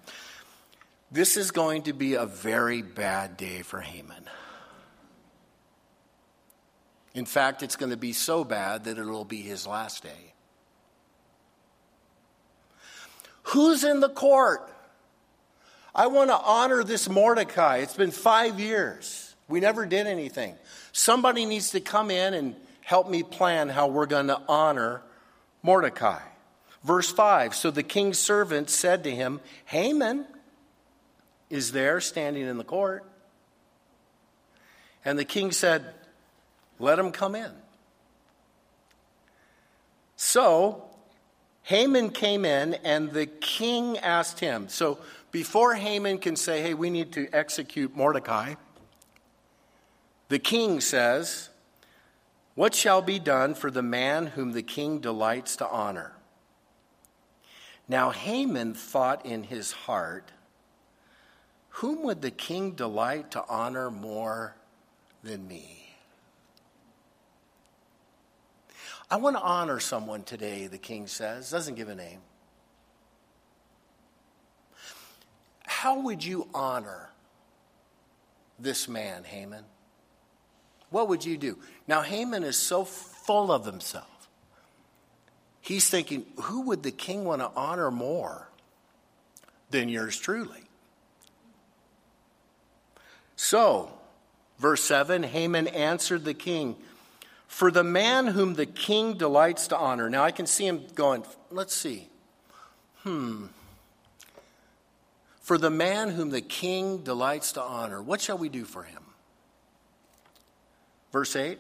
This 1.14 1.36
is 1.36 1.52
going 1.52 1.82
to 1.82 1.92
be 1.92 2.14
a 2.14 2.26
very 2.26 2.82
bad 2.82 3.36
day 3.36 3.62
for 3.62 3.80
Haman. 3.80 4.28
In 7.14 7.24
fact, 7.24 7.62
it's 7.62 7.76
going 7.76 7.90
to 7.90 7.96
be 7.96 8.12
so 8.12 8.42
bad 8.42 8.82
that 8.86 8.98
it'll 8.98 9.24
be 9.24 9.40
his 9.40 9.64
last 9.64 10.02
day. 10.02 10.34
Who's 13.44 13.84
in 13.84 14.00
the 14.00 14.08
court? 14.08 14.68
I 15.94 16.08
want 16.08 16.30
to 16.30 16.36
honor 16.36 16.82
this 16.82 17.08
Mordecai. 17.08 17.76
It's 17.76 17.94
been 17.94 18.10
five 18.10 18.58
years. 18.58 19.36
We 19.46 19.60
never 19.60 19.86
did 19.86 20.08
anything. 20.08 20.56
Somebody 20.90 21.44
needs 21.44 21.70
to 21.70 21.80
come 21.80 22.10
in 22.10 22.34
and 22.34 22.56
help 22.80 23.08
me 23.08 23.22
plan 23.22 23.68
how 23.68 23.86
we're 23.86 24.06
going 24.06 24.26
to 24.26 24.42
honor 24.48 25.00
Mordecai. 25.62 26.22
Verse 26.82 27.12
5 27.12 27.54
So 27.54 27.70
the 27.70 27.84
king's 27.84 28.18
servant 28.18 28.68
said 28.68 29.04
to 29.04 29.12
him, 29.12 29.40
Haman 29.66 30.26
is 31.54 31.70
there 31.70 32.00
standing 32.00 32.44
in 32.46 32.58
the 32.58 32.64
court. 32.64 33.04
And 35.04 35.16
the 35.16 35.24
king 35.24 35.52
said, 35.52 35.94
Let 36.80 36.98
him 36.98 37.12
come 37.12 37.36
in. 37.36 37.52
So 40.16 40.82
Haman 41.62 42.10
came 42.10 42.44
in, 42.44 42.74
and 42.74 43.12
the 43.12 43.26
king 43.26 43.98
asked 43.98 44.40
him. 44.40 44.68
So 44.68 44.98
before 45.30 45.74
Haman 45.74 46.18
can 46.18 46.34
say, 46.34 46.60
Hey, 46.60 46.74
we 46.74 46.90
need 46.90 47.12
to 47.12 47.28
execute 47.32 47.94
Mordecai, 47.94 48.54
the 50.30 50.40
king 50.40 50.80
says, 50.80 51.50
What 52.56 52.74
shall 52.74 53.00
be 53.00 53.20
done 53.20 53.54
for 53.54 53.70
the 53.70 53.80
man 53.80 54.26
whom 54.26 54.54
the 54.54 54.62
king 54.62 54.98
delights 54.98 55.54
to 55.56 55.68
honor? 55.68 56.14
Now 57.86 58.10
Haman 58.10 58.74
thought 58.74 59.24
in 59.24 59.44
his 59.44 59.70
heart, 59.70 60.32
Whom 61.78 62.04
would 62.04 62.22
the 62.22 62.30
king 62.30 62.72
delight 62.72 63.32
to 63.32 63.44
honor 63.48 63.90
more 63.90 64.54
than 65.24 65.48
me? 65.48 65.96
I 69.10 69.16
want 69.16 69.36
to 69.36 69.42
honor 69.42 69.80
someone 69.80 70.22
today, 70.22 70.68
the 70.68 70.78
king 70.78 71.08
says, 71.08 71.50
doesn't 71.50 71.74
give 71.74 71.88
a 71.88 71.96
name. 71.96 72.20
How 75.66 75.98
would 75.98 76.24
you 76.24 76.46
honor 76.54 77.10
this 78.58 78.88
man, 78.88 79.24
Haman? 79.24 79.64
What 80.90 81.08
would 81.08 81.24
you 81.24 81.36
do? 81.36 81.58
Now, 81.88 82.02
Haman 82.02 82.44
is 82.44 82.56
so 82.56 82.84
full 82.84 83.50
of 83.50 83.66
himself. 83.66 84.28
He's 85.60 85.90
thinking, 85.90 86.24
who 86.36 86.62
would 86.62 86.84
the 86.84 86.92
king 86.92 87.24
want 87.24 87.42
to 87.42 87.50
honor 87.56 87.90
more 87.90 88.48
than 89.70 89.88
yours 89.88 90.16
truly? 90.16 90.63
So, 93.36 93.92
verse 94.58 94.82
7 94.84 95.22
Haman 95.22 95.68
answered 95.68 96.24
the 96.24 96.34
king, 96.34 96.76
For 97.46 97.70
the 97.70 97.84
man 97.84 98.28
whom 98.28 98.54
the 98.54 98.66
king 98.66 99.16
delights 99.16 99.68
to 99.68 99.76
honor. 99.76 100.08
Now, 100.08 100.24
I 100.24 100.30
can 100.30 100.46
see 100.46 100.66
him 100.66 100.84
going, 100.94 101.24
let's 101.50 101.74
see. 101.74 102.08
Hmm. 103.02 103.46
For 105.40 105.58
the 105.58 105.70
man 105.70 106.08
whom 106.08 106.30
the 106.30 106.40
king 106.40 106.98
delights 106.98 107.52
to 107.52 107.62
honor, 107.62 108.00
what 108.00 108.22
shall 108.22 108.38
we 108.38 108.48
do 108.48 108.64
for 108.64 108.82
him? 108.82 109.02
Verse 111.12 111.36
8 111.36 111.58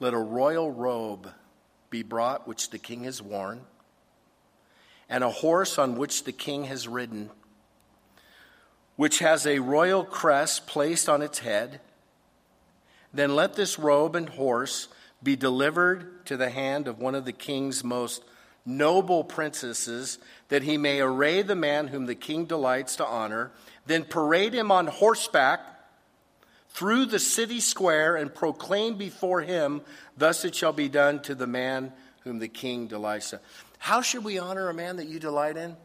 Let 0.00 0.12
a 0.12 0.18
royal 0.18 0.70
robe 0.70 1.32
be 1.88 2.02
brought 2.02 2.46
which 2.46 2.68
the 2.68 2.78
king 2.78 3.04
has 3.04 3.22
worn, 3.22 3.62
and 5.08 5.24
a 5.24 5.30
horse 5.30 5.78
on 5.78 5.96
which 5.96 6.24
the 6.24 6.32
king 6.32 6.64
has 6.64 6.86
ridden, 6.86 7.30
which 8.98 9.20
has 9.20 9.46
a 9.46 9.60
royal 9.60 10.04
crest 10.04 10.66
placed 10.66 11.08
on 11.08 11.22
its 11.22 11.38
head. 11.38 11.80
Then 13.14 13.36
let 13.36 13.54
this 13.54 13.78
robe 13.78 14.16
and 14.16 14.28
horse 14.28 14.88
be 15.22 15.36
delivered 15.36 16.26
to 16.26 16.36
the 16.36 16.50
hand 16.50 16.88
of 16.88 16.98
one 16.98 17.14
of 17.14 17.24
the 17.24 17.32
king's 17.32 17.84
most 17.84 18.24
noble 18.66 19.22
princesses, 19.22 20.18
that 20.48 20.64
he 20.64 20.76
may 20.76 21.00
array 21.00 21.42
the 21.42 21.54
man 21.54 21.86
whom 21.86 22.06
the 22.06 22.16
king 22.16 22.44
delights 22.44 22.96
to 22.96 23.06
honor, 23.06 23.52
then 23.86 24.02
parade 24.02 24.52
him 24.52 24.72
on 24.72 24.88
horseback 24.88 25.60
through 26.70 27.06
the 27.06 27.20
city 27.20 27.60
square 27.60 28.16
and 28.16 28.34
proclaim 28.34 28.98
before 28.98 29.42
him, 29.42 29.80
Thus 30.16 30.44
it 30.44 30.56
shall 30.56 30.72
be 30.72 30.88
done 30.88 31.22
to 31.22 31.36
the 31.36 31.46
man 31.46 31.92
whom 32.24 32.40
the 32.40 32.48
king 32.48 32.88
delights 32.88 33.32
in. 33.32 33.38
How 33.78 34.02
should 34.02 34.24
we 34.24 34.40
honor 34.40 34.68
a 34.68 34.74
man 34.74 34.96
that 34.96 35.06
you 35.06 35.20
delight 35.20 35.56
in? 35.56 35.76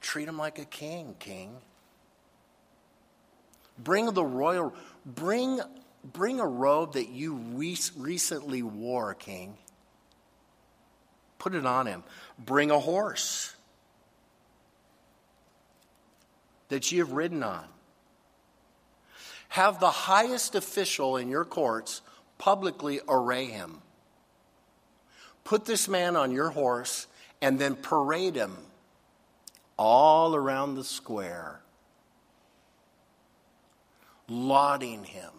Treat 0.00 0.26
him 0.26 0.38
like 0.38 0.58
a 0.58 0.64
king, 0.64 1.16
king. 1.18 1.58
Bring 3.78 4.12
the 4.12 4.24
royal, 4.24 4.74
bring, 5.04 5.60
bring 6.04 6.40
a 6.40 6.46
robe 6.46 6.94
that 6.94 7.08
you 7.08 7.34
re- 7.34 7.76
recently 7.96 8.62
wore, 8.62 9.14
king. 9.14 9.56
Put 11.38 11.54
it 11.54 11.66
on 11.66 11.86
him. 11.86 12.04
Bring 12.38 12.70
a 12.70 12.78
horse 12.78 13.54
that 16.68 16.92
you 16.92 17.00
have 17.00 17.12
ridden 17.12 17.42
on. 17.42 17.64
Have 19.48 19.80
the 19.80 19.90
highest 19.90 20.54
official 20.54 21.16
in 21.16 21.28
your 21.28 21.44
courts 21.44 22.00
publicly 22.38 23.00
array 23.08 23.46
him. 23.46 23.82
Put 25.44 25.64
this 25.64 25.88
man 25.88 26.16
on 26.16 26.30
your 26.30 26.50
horse 26.50 27.06
and 27.40 27.58
then 27.58 27.74
parade 27.74 28.36
him 28.36 28.56
all 29.76 30.34
around 30.34 30.76
the 30.76 30.84
square, 30.84 31.60
lauding 34.32 35.04
him. 35.04 35.30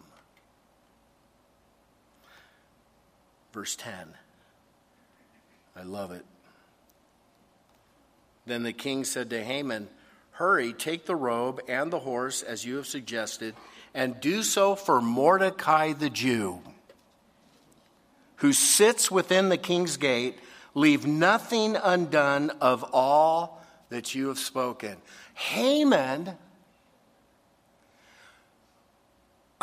Verse 3.52 3.76
10. 3.76 3.92
I 5.76 5.82
love 5.82 6.12
it. 6.12 6.24
Then 8.46 8.62
the 8.62 8.72
king 8.72 9.04
said 9.04 9.30
to 9.30 9.42
Haman, 9.42 9.88
Hurry, 10.32 10.72
take 10.72 11.06
the 11.06 11.16
robe 11.16 11.60
and 11.68 11.92
the 11.92 12.00
horse 12.00 12.42
as 12.42 12.64
you 12.64 12.76
have 12.76 12.86
suggested 12.86 13.54
and 13.94 14.20
do 14.20 14.42
so 14.42 14.74
for 14.74 15.00
Mordecai 15.00 15.92
the 15.92 16.10
Jew, 16.10 16.60
who 18.36 18.52
sits 18.52 19.10
within 19.10 19.48
the 19.48 19.56
king's 19.56 19.96
gate. 19.96 20.36
Leave 20.74 21.06
nothing 21.06 21.76
undone 21.76 22.50
of 22.60 22.84
all 22.92 23.64
that 23.90 24.12
you 24.14 24.26
have 24.26 24.40
spoken. 24.40 24.96
Haman, 25.34 26.36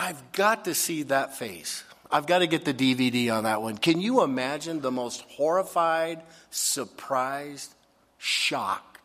I've 0.01 0.31
got 0.31 0.65
to 0.65 0.73
see 0.73 1.03
that 1.03 1.37
face. 1.37 1.83
I've 2.11 2.25
got 2.25 2.39
to 2.39 2.47
get 2.47 2.65
the 2.65 2.73
DVD 2.73 3.31
on 3.31 3.43
that 3.43 3.61
one. 3.61 3.77
Can 3.77 4.01
you 4.01 4.23
imagine 4.23 4.81
the 4.81 4.89
most 4.89 5.21
horrified, 5.29 6.23
surprised 6.49 7.75
shock 8.17 8.99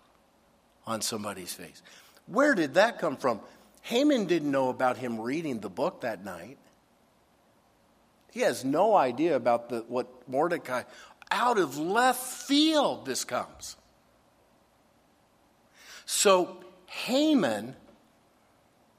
on 0.86 1.02
somebody's 1.02 1.52
face? 1.52 1.82
Where 2.24 2.54
did 2.54 2.74
that 2.74 2.98
come 2.98 3.18
from? 3.18 3.40
Haman 3.82 4.24
didn't 4.24 4.50
know 4.50 4.70
about 4.70 4.96
him 4.96 5.20
reading 5.20 5.60
the 5.60 5.68
book 5.68 6.00
that 6.00 6.24
night. 6.24 6.56
He 8.32 8.40
has 8.40 8.64
no 8.64 8.96
idea 8.96 9.36
about 9.36 9.68
the, 9.68 9.84
what 9.88 10.08
Mordecai, 10.26 10.84
out 11.30 11.58
of 11.58 11.76
left 11.76 12.22
field, 12.22 13.04
this 13.04 13.22
comes. 13.22 13.76
So 16.06 16.64
Haman, 16.86 17.76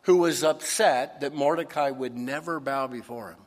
who 0.08 0.16
was 0.16 0.42
upset 0.42 1.20
that 1.20 1.34
Mordecai 1.34 1.90
would 1.90 2.16
never 2.16 2.62
bow 2.62 2.88
before 2.88 3.32
him, 3.32 3.40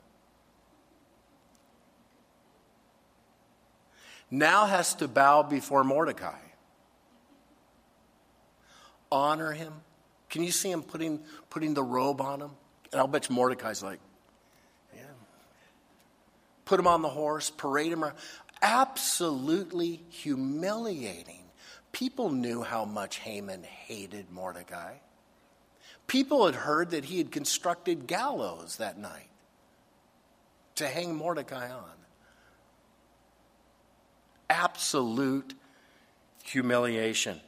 now 4.31 4.67
has 4.67 4.93
to 4.97 5.09
bow 5.09 5.43
before 5.43 5.83
Mordecai. 5.85 6.39
Honor 9.11 9.53
him. 9.53 9.73
Can 10.29 10.43
you 10.43 10.53
see 10.53 10.71
him 10.71 10.83
putting, 10.83 11.21
putting 11.49 11.73
the 11.73 11.83
robe 11.83 12.21
on 12.21 12.43
him? 12.43 12.51
And 12.93 13.01
I'll 13.01 13.09
bet 13.09 13.31
you 13.31 13.35
Mordecai's 13.35 13.83
like, 13.83 13.99
yeah. 14.95 15.01
Put 16.67 16.79
him 16.79 16.87
on 16.87 17.01
the 17.01 17.09
horse, 17.09 17.49
parade 17.49 17.91
him 17.91 18.05
around. 18.05 18.17
Absolutely 18.61 20.05
humiliating. 20.11 21.43
People 21.91 22.29
knew 22.29 22.61
how 22.61 22.85
much 22.85 23.17
Haman 23.17 23.63
hated 23.63 24.31
Mordecai. 24.31 24.97
People 26.11 26.47
had 26.47 26.57
heard 26.57 26.91
that 26.91 27.05
he 27.05 27.19
had 27.19 27.31
constructed 27.31 28.09
gallows 28.09 28.79
that 28.79 28.99
night 28.99 29.29
to 30.75 30.89
hang 30.89 31.15
Mordecai 31.15 31.71
on. 31.71 31.85
Absolute 34.49 35.55
humiliation. 36.43 37.41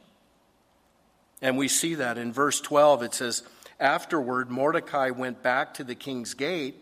And 1.41 1.57
we 1.57 1.67
see 1.67 1.95
that 1.95 2.17
in 2.17 2.31
verse 2.31 2.61
12. 2.61 3.03
It 3.03 3.13
says, 3.13 3.43
Afterward, 3.81 4.49
Mordecai 4.49 5.09
went 5.09 5.43
back 5.43 5.73
to 5.73 5.83
the 5.83 5.93
king's 5.93 6.33
gate, 6.33 6.81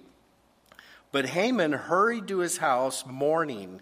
but 1.12 1.26
Haman 1.26 1.72
hurried 1.72 2.28
to 2.28 2.38
his 2.38 2.58
house 2.58 3.08
mourning 3.08 3.82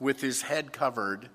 with 0.00 0.20
his 0.20 0.42
head 0.42 0.72
covered. 0.72 1.28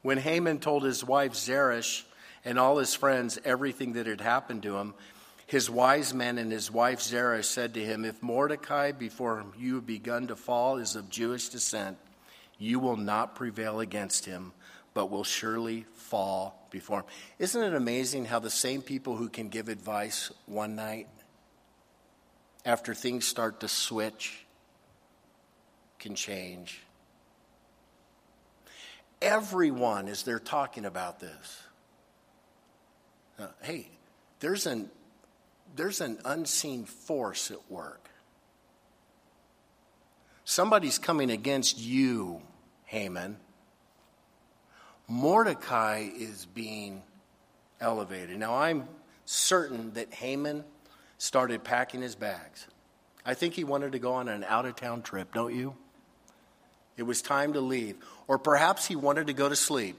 When 0.00 0.16
Haman 0.16 0.60
told 0.60 0.82
his 0.82 1.04
wife 1.04 1.34
Zeresh 1.34 2.06
and 2.44 2.58
all 2.58 2.78
his 2.78 2.94
friends 2.94 3.38
everything 3.44 3.94
that 3.94 4.06
had 4.06 4.20
happened 4.20 4.62
to 4.64 4.76
him, 4.76 4.94
his 5.48 5.70
wise 5.70 6.12
men 6.12 6.36
and 6.36 6.52
his 6.52 6.70
wife 6.70 7.00
Zeresh 7.00 7.46
said 7.46 7.72
to 7.74 7.84
him, 7.84 8.04
If 8.04 8.22
Mordecai, 8.22 8.92
before 8.92 9.46
you 9.58 9.76
have 9.76 9.86
begun 9.86 10.26
to 10.26 10.36
fall, 10.36 10.76
is 10.76 10.94
of 10.94 11.08
Jewish 11.08 11.48
descent, 11.48 11.96
you 12.58 12.78
will 12.78 12.98
not 12.98 13.34
prevail 13.34 13.80
against 13.80 14.26
him, 14.26 14.52
but 14.92 15.10
will 15.10 15.24
surely 15.24 15.86
fall 15.94 16.68
before 16.70 17.00
him. 17.00 17.06
Isn't 17.38 17.62
it 17.62 17.74
amazing 17.74 18.26
how 18.26 18.40
the 18.40 18.50
same 18.50 18.82
people 18.82 19.16
who 19.16 19.30
can 19.30 19.48
give 19.48 19.70
advice 19.70 20.30
one 20.44 20.76
night, 20.76 21.08
after 22.66 22.92
things 22.92 23.26
start 23.26 23.60
to 23.60 23.68
switch, 23.68 24.44
can 25.98 26.14
change? 26.14 26.82
Everyone, 29.22 30.08
as 30.08 30.24
they're 30.24 30.38
talking 30.38 30.84
about 30.84 31.20
this, 31.20 31.62
uh, 33.38 33.46
hey, 33.62 33.88
there's 34.40 34.66
an, 34.66 34.90
there's 35.76 36.00
an 36.00 36.18
unseen 36.24 36.84
force 36.84 37.50
at 37.50 37.70
work. 37.70 38.08
Somebody's 40.44 40.98
coming 40.98 41.30
against 41.30 41.78
you, 41.78 42.40
Haman. 42.86 43.36
Mordecai 45.06 46.08
is 46.14 46.46
being 46.46 47.02
elevated. 47.80 48.38
Now, 48.38 48.56
I'm 48.56 48.88
certain 49.24 49.92
that 49.92 50.12
Haman 50.14 50.64
started 51.18 51.64
packing 51.64 52.02
his 52.02 52.14
bags. 52.14 52.66
I 53.24 53.34
think 53.34 53.54
he 53.54 53.64
wanted 53.64 53.92
to 53.92 53.98
go 53.98 54.14
on 54.14 54.28
an 54.28 54.44
out 54.44 54.64
of 54.64 54.76
town 54.76 55.02
trip, 55.02 55.34
don't 55.34 55.54
you? 55.54 55.74
It 56.96 57.02
was 57.02 57.22
time 57.22 57.52
to 57.52 57.60
leave. 57.60 57.96
Or 58.26 58.38
perhaps 58.38 58.86
he 58.86 58.96
wanted 58.96 59.26
to 59.26 59.32
go 59.32 59.48
to 59.48 59.56
sleep. 59.56 59.96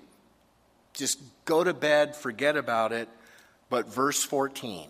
Just 0.93 1.19
go 1.45 1.63
to 1.63 1.73
bed, 1.73 2.15
forget 2.15 2.58
about 2.58 2.91
it. 2.91 3.08
But 3.69 3.88
verse 3.88 4.23
14 4.23 4.89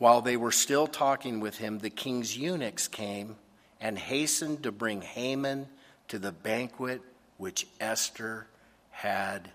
while 0.00 0.22
they 0.22 0.38
were 0.38 0.50
still 0.50 0.86
talking 0.86 1.40
with 1.40 1.58
him, 1.58 1.78
the 1.78 1.90
king's 1.90 2.34
eunuchs 2.34 2.88
came 2.88 3.36
and 3.82 3.98
hastened 3.98 4.62
to 4.62 4.72
bring 4.72 5.02
Haman 5.02 5.68
to 6.08 6.18
the 6.18 6.32
banquet 6.32 7.02
which 7.36 7.66
Esther 7.78 8.46
had 8.88 9.50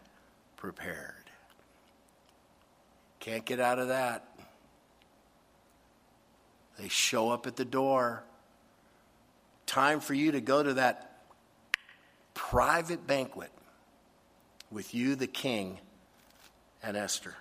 prepared. 0.56 1.32
Can't 3.20 3.44
get 3.44 3.60
out 3.60 3.80
of 3.80 3.88
that. 3.88 4.28
They 6.78 6.90
show 6.90 7.32
up 7.32 7.48
at 7.48 7.56
the 7.56 7.66
door. 7.66 8.22
Time 9.66 10.00
for 10.00 10.14
you 10.14 10.34
to 10.34 10.42
go 10.42 10.62
to 10.62 10.76
that 10.76 11.24
private 12.36 13.08
banquet 13.08 13.52
with 14.70 14.94
you, 14.94 15.16
the 15.16 15.26
king, 15.26 15.80
and 16.84 16.96
Esther. 16.96 17.34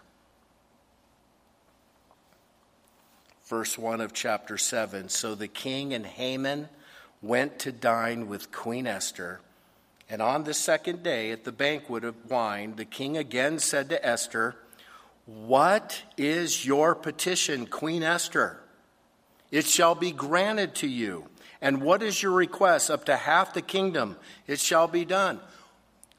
Verse 3.44 3.76
1 3.78 4.00
of 4.00 4.12
chapter 4.12 4.56
7. 4.56 5.08
So 5.08 5.34
the 5.34 5.48
king 5.48 5.92
and 5.92 6.06
Haman 6.06 6.68
went 7.22 7.58
to 7.60 7.72
dine 7.72 8.28
with 8.28 8.52
Queen 8.52 8.86
Esther. 8.86 9.40
And 10.08 10.20
on 10.20 10.44
the 10.44 10.54
second 10.54 11.02
day 11.02 11.30
at 11.30 11.44
the 11.44 11.52
banquet 11.52 12.04
of 12.04 12.30
wine, 12.30 12.76
the 12.76 12.84
king 12.84 13.16
again 13.16 13.58
said 13.58 13.88
to 13.90 14.06
Esther, 14.06 14.56
What 15.26 16.02
is 16.16 16.66
your 16.66 16.94
petition, 16.94 17.66
Queen 17.66 18.02
Esther? 18.02 18.60
It 19.50 19.66
shall 19.66 19.94
be 19.94 20.12
granted 20.12 20.74
to 20.76 20.88
you. 20.88 21.28
And 21.60 21.80
what 21.80 22.02
is 22.02 22.22
your 22.22 22.32
request? 22.32 22.90
Up 22.90 23.06
to 23.06 23.16
half 23.16 23.54
the 23.54 23.62
kingdom, 23.62 24.16
it 24.46 24.60
shall 24.60 24.88
be 24.88 25.04
done. 25.04 25.40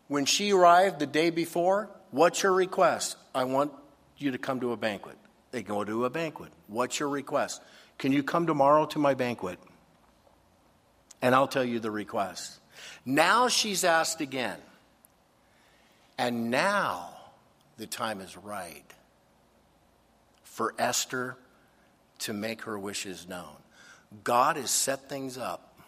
When 0.08 0.26
she 0.26 0.52
arrived 0.52 1.00
the 1.00 1.06
day 1.06 1.30
before, 1.30 1.90
what's 2.12 2.42
your 2.42 2.54
request? 2.54 3.18
I 3.34 3.44
want 3.44 3.72
you 4.18 4.32
to 4.32 4.38
come 4.38 4.60
to 4.62 4.72
a 4.72 4.78
banquet. 4.78 5.18
They 5.56 5.63
go 5.63 5.86
to 5.86 6.04
a 6.04 6.10
banquet. 6.10 6.52
What's 6.68 7.00
your 7.00 7.08
request? 7.08 7.62
Can 7.98 8.12
you 8.12 8.24
come 8.24 8.46
tomorrow 8.46 8.88
to 8.88 9.00
my 9.00 9.13
banquet? 9.13 9.58
And 11.22 11.34
I'll 11.34 11.48
tell 11.48 11.63
you 11.63 11.80
the 11.80 11.89
request. 11.89 12.60
Now 13.06 13.48
she's 13.48 13.86
asked 13.86 14.20
again. 14.20 14.58
And 16.18 16.52
now 16.52 17.08
the 17.78 17.88
time 17.88 18.20
is 18.20 18.36
right 18.36 18.84
for 20.44 20.74
Esther 20.78 21.38
to 22.20 22.34
make 22.34 22.63
her 22.63 22.78
wishes 22.78 23.26
known. 23.26 23.56
God 24.26 24.58
has 24.58 24.72
set 24.72 25.08
things 25.08 25.38
up. 25.38 25.80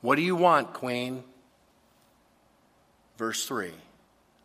What 0.00 0.16
do 0.16 0.22
you 0.22 0.36
want, 0.36 0.72
Queen? 0.72 1.22
Verse 3.18 3.46
3 3.46 3.72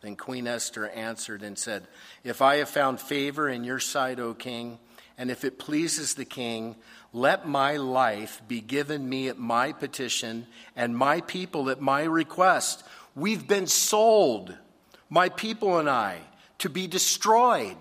then 0.02 0.16
Queen 0.16 0.48
Esther 0.48 0.90
answered 0.90 1.44
and 1.44 1.58
said, 1.58 1.88
If 2.24 2.42
I 2.42 2.58
have 2.58 2.70
found 2.70 3.00
favor 3.00 3.48
in 3.48 3.64
your 3.64 3.80
sight, 3.80 4.20
O 4.20 4.34
king, 4.34 4.80
and 5.18 5.30
if 5.30 5.46
it 5.46 5.60
pleases 5.60 6.16
the 6.16 6.26
king, 6.26 6.76
let 7.14 7.48
my 7.48 7.78
life 7.78 8.42
be 8.48 8.62
given 8.62 9.08
me 9.08 9.28
at 9.28 9.38
my 9.38 9.72
petition, 9.72 10.48
and 10.76 10.98
my 10.98 11.22
people 11.22 11.70
at 11.70 11.82
my 11.82 12.04
request. 12.04 12.84
We've 13.16 13.48
been 13.48 13.68
sold, 13.68 14.56
my 15.10 15.30
people 15.30 15.78
and 15.78 15.90
I, 15.90 16.22
to 16.60 16.70
be 16.70 16.88
destroyed, 16.88 17.78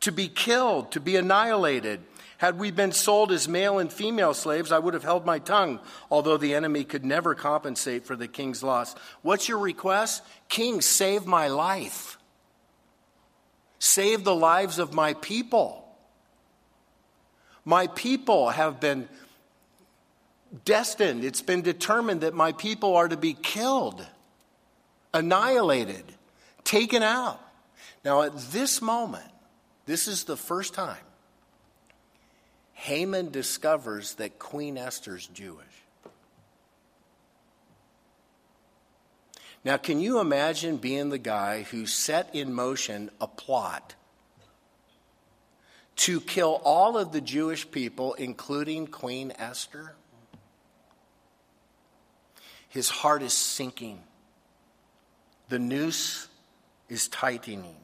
to 0.00 0.10
be 0.10 0.28
killed, 0.28 0.92
to 0.92 1.00
be 1.00 1.16
annihilated. 1.16 2.00
Had 2.40 2.58
we 2.58 2.70
been 2.70 2.92
sold 2.92 3.32
as 3.32 3.46
male 3.46 3.78
and 3.78 3.92
female 3.92 4.32
slaves, 4.32 4.72
I 4.72 4.78
would 4.78 4.94
have 4.94 5.02
held 5.02 5.26
my 5.26 5.38
tongue, 5.38 5.78
although 6.10 6.38
the 6.38 6.54
enemy 6.54 6.84
could 6.84 7.04
never 7.04 7.34
compensate 7.34 8.06
for 8.06 8.16
the 8.16 8.28
king's 8.28 8.62
loss. 8.62 8.94
What's 9.20 9.46
your 9.46 9.58
request? 9.58 10.22
King, 10.48 10.80
save 10.80 11.26
my 11.26 11.48
life. 11.48 12.16
Save 13.78 14.24
the 14.24 14.34
lives 14.34 14.78
of 14.78 14.94
my 14.94 15.12
people. 15.12 15.86
My 17.66 17.88
people 17.88 18.48
have 18.48 18.80
been 18.80 19.06
destined, 20.64 21.24
it's 21.24 21.42
been 21.42 21.60
determined 21.60 22.22
that 22.22 22.32
my 22.32 22.52
people 22.52 22.96
are 22.96 23.06
to 23.06 23.18
be 23.18 23.34
killed, 23.34 24.06
annihilated, 25.12 26.04
taken 26.64 27.02
out. 27.02 27.38
Now, 28.02 28.22
at 28.22 28.34
this 28.50 28.80
moment, 28.80 29.30
this 29.84 30.08
is 30.08 30.24
the 30.24 30.38
first 30.38 30.72
time 30.72 31.04
Haman 32.80 33.30
discovers 33.30 34.14
that 34.14 34.38
Queen 34.38 34.78
Esther's 34.78 35.26
Jewish. 35.26 35.66
Now, 39.62 39.76
can 39.76 40.00
you 40.00 40.18
imagine 40.18 40.78
being 40.78 41.10
the 41.10 41.18
guy 41.18 41.64
who 41.64 41.84
set 41.84 42.34
in 42.34 42.54
motion 42.54 43.10
a 43.20 43.26
plot 43.26 43.94
to 45.96 46.22
kill 46.22 46.62
all 46.64 46.96
of 46.96 47.12
the 47.12 47.20
Jewish 47.20 47.70
people, 47.70 48.14
including 48.14 48.86
Queen 48.86 49.34
Esther? 49.38 49.94
His 52.70 52.88
heart 52.88 53.20
is 53.20 53.34
sinking, 53.34 54.00
the 55.50 55.58
noose 55.58 56.28
is 56.88 57.08
tightening. 57.08 57.76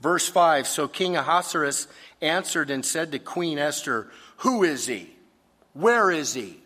Verse 0.00 0.28
5 0.28 0.66
So 0.66 0.88
King 0.88 1.16
Ahasuerus 1.16 1.86
answered 2.20 2.70
and 2.70 2.84
said 2.84 3.12
to 3.12 3.18
Queen 3.18 3.58
Esther, 3.58 4.10
Who 4.38 4.64
is 4.64 4.86
he? 4.86 5.10
Where 5.72 6.10
is 6.10 6.34
he? 6.34 6.62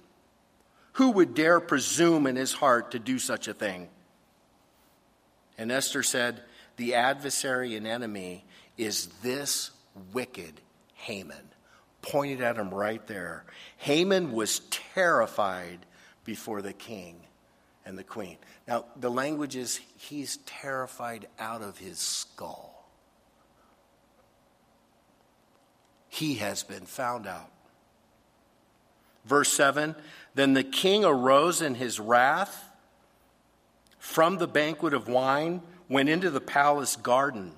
Who 0.94 1.11
would 1.12 1.35
dare 1.35 1.61
presume 1.61 2.27
in 2.27 2.37
his 2.37 2.53
heart 2.53 2.92
to 2.92 2.99
do 2.99 3.18
such 3.18 3.49
a 3.49 3.55
thing? 3.55 3.88
And 5.59 5.70
Esther 5.70 6.03
said, 6.03 6.42
The 6.77 6.94
adversary 6.94 7.77
and 7.77 7.87
enemy 7.87 8.44
is 8.77 9.07
this 9.23 9.70
wicked 10.12 10.61
Haman. 10.94 11.51
pointed 12.03 12.40
at 12.42 12.57
him 12.57 12.70
right 12.70 13.07
there. 13.07 13.44
Haman 13.79 14.33
was 14.33 14.61
terrified 14.70 15.87
before 16.25 16.62
the 16.62 16.73
king 16.73 17.20
and 17.85 17.99
the 17.99 18.05
queen. 18.05 18.37
Now, 18.66 18.87
the 18.97 19.11
language 19.11 19.57
is 19.57 19.81
he's 19.97 20.38
terrified 20.38 21.29
out 21.38 21.62
of 21.62 21.79
his 21.79 21.99
skull. 21.99 22.73
He 26.14 26.37
has 26.37 26.62
been 26.62 26.87
found 26.87 27.27
out. 27.27 27.50
Verse 29.24 29.53
7 29.53 29.96
Then 30.37 30.55
the 30.55 30.62
king 30.62 31.05
arose 31.05 31.61
in 31.61 31.74
his 31.74 31.98
wrath 31.98 32.70
from 33.98 34.38
the 34.38 34.46
banquet 34.46 34.94
of 34.94 35.09
wine, 35.09 35.61
went 35.88 36.09
into 36.09 36.31
the 36.31 36.40
palace 36.40 36.94
garden. 36.94 37.50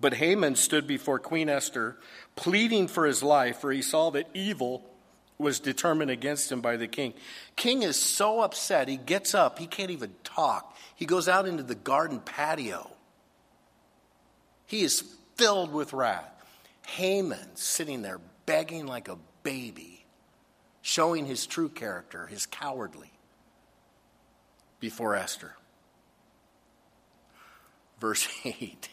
But 0.00 0.14
Haman 0.14 0.56
stood 0.56 0.86
before 0.86 1.18
Queen 1.18 1.50
Esther, 1.50 1.98
pleading 2.34 2.88
for 2.88 3.04
his 3.04 3.22
life, 3.22 3.58
for 3.58 3.70
he 3.70 3.82
saw 3.82 4.10
that 4.12 4.30
evil 4.32 4.88
was 5.36 5.60
determined 5.60 6.10
against 6.10 6.50
him 6.50 6.62
by 6.62 6.78
the 6.78 6.88
king. 6.88 7.12
King 7.56 7.82
is 7.82 8.00
so 8.00 8.40
upset, 8.40 8.88
he 8.88 8.96
gets 8.96 9.34
up, 9.34 9.58
he 9.58 9.66
can't 9.66 9.90
even 9.90 10.14
talk. 10.24 10.74
He 10.94 11.04
goes 11.04 11.28
out 11.28 11.46
into 11.46 11.62
the 11.62 11.74
garden 11.74 12.20
patio. 12.20 12.90
He 14.64 14.80
is 14.80 15.04
filled 15.34 15.74
with 15.74 15.92
wrath. 15.92 16.35
Haman 16.86 17.56
sitting 17.56 18.02
there 18.02 18.20
begging 18.46 18.86
like 18.86 19.08
a 19.08 19.18
baby, 19.42 20.04
showing 20.82 21.26
his 21.26 21.44
true 21.44 21.68
character, 21.68 22.28
his 22.28 22.46
cowardly, 22.46 23.10
before 24.78 25.16
Esther. 25.16 25.56
Verse 28.00 28.28
8 28.44 28.88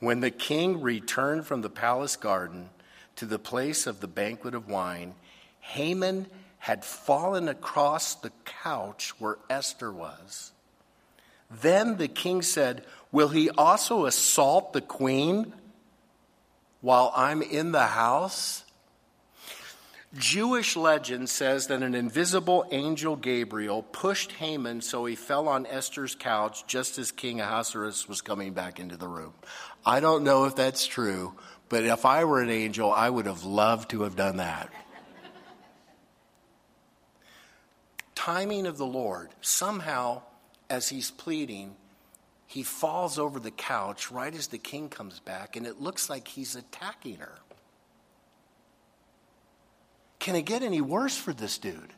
When 0.00 0.20
the 0.20 0.30
king 0.30 0.80
returned 0.80 1.46
from 1.46 1.60
the 1.60 1.70
palace 1.70 2.16
garden 2.16 2.70
to 3.16 3.26
the 3.26 3.38
place 3.38 3.86
of 3.86 4.00
the 4.00 4.08
banquet 4.08 4.54
of 4.54 4.68
wine, 4.68 5.14
Haman 5.60 6.26
had 6.58 6.86
fallen 6.86 7.48
across 7.48 8.14
the 8.14 8.32
couch 8.46 9.12
where 9.20 9.36
Esther 9.50 9.92
was. 9.92 10.52
Then 11.50 11.98
the 11.98 12.08
king 12.08 12.40
said, 12.40 12.84
Will 13.12 13.28
he 13.28 13.50
also 13.50 14.06
assault 14.06 14.72
the 14.72 14.80
queen 14.80 15.52
while 16.80 17.12
I'm 17.14 17.42
in 17.42 17.72
the 17.72 17.86
house? 17.86 18.64
Jewish 20.16 20.74
legend 20.74 21.28
says 21.28 21.66
that 21.66 21.82
an 21.82 21.94
invisible 21.94 22.64
angel 22.70 23.14
Gabriel 23.14 23.82
pushed 23.82 24.32
Haman 24.32 24.80
so 24.80 25.04
he 25.04 25.14
fell 25.14 25.48
on 25.48 25.66
Esther's 25.66 26.14
couch 26.14 26.66
just 26.66 26.98
as 26.98 27.12
King 27.12 27.40
Ahasuerus 27.40 28.08
was 28.08 28.22
coming 28.22 28.54
back 28.54 28.80
into 28.80 28.96
the 28.96 29.08
room. 29.08 29.34
I 29.84 30.00
don't 30.00 30.24
know 30.24 30.46
if 30.46 30.56
that's 30.56 30.86
true, 30.86 31.34
but 31.68 31.84
if 31.84 32.06
I 32.06 32.24
were 32.24 32.40
an 32.40 32.48
angel, 32.48 32.90
I 32.90 33.10
would 33.10 33.26
have 33.26 33.44
loved 33.44 33.90
to 33.90 34.02
have 34.02 34.16
done 34.16 34.38
that. 34.38 34.70
Timing 38.14 38.66
of 38.66 38.78
the 38.78 38.86
Lord, 38.86 39.28
somehow, 39.42 40.22
as 40.70 40.88
he's 40.88 41.10
pleading, 41.10 41.76
he 42.48 42.62
falls 42.62 43.18
over 43.18 43.38
the 43.38 43.50
couch 43.50 44.10
right 44.10 44.34
as 44.34 44.46
the 44.46 44.56
king 44.56 44.88
comes 44.88 45.20
back, 45.20 45.54
and 45.54 45.66
it 45.66 45.82
looks 45.82 46.08
like 46.08 46.26
he's 46.26 46.56
attacking 46.56 47.16
her. 47.16 47.38
Can 50.18 50.34
it 50.34 50.46
get 50.46 50.62
any 50.62 50.80
worse 50.80 51.14
for 51.14 51.34
this 51.34 51.58
dude? 51.58 51.92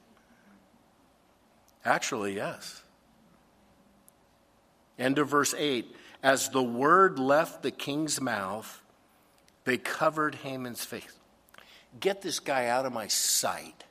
Actually, 1.84 2.34
yes. 2.34 2.82
End 4.98 5.18
of 5.18 5.28
verse 5.28 5.54
8. 5.56 5.94
As 6.20 6.48
the 6.50 6.62
word 6.62 7.20
left 7.20 7.62
the 7.62 7.70
king's 7.70 8.20
mouth, 8.20 8.82
they 9.64 9.78
covered 9.78 10.34
Haman's 10.34 10.84
face. 10.84 11.16
Get 12.00 12.22
this 12.22 12.40
guy 12.40 12.66
out 12.66 12.86
of 12.86 12.92
my 12.92 13.06
sight. 13.06 13.84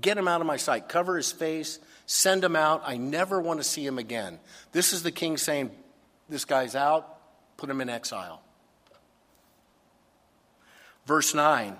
Get 0.00 0.16
him 0.16 0.28
out 0.28 0.40
of 0.40 0.46
my 0.46 0.56
sight. 0.56 0.88
Cover 0.88 1.16
his 1.16 1.32
face. 1.32 1.80
Send 2.12 2.44
him 2.44 2.56
out. 2.56 2.82
I 2.84 2.98
never 2.98 3.40
want 3.40 3.58
to 3.58 3.64
see 3.64 3.86
him 3.86 3.98
again. 3.98 4.38
This 4.72 4.92
is 4.92 5.02
the 5.02 5.10
king 5.10 5.38
saying, 5.38 5.70
This 6.28 6.44
guy's 6.44 6.76
out. 6.76 7.08
Put 7.56 7.70
him 7.70 7.80
in 7.80 7.88
exile. 7.88 8.42
Verse 11.06 11.34
9 11.34 11.78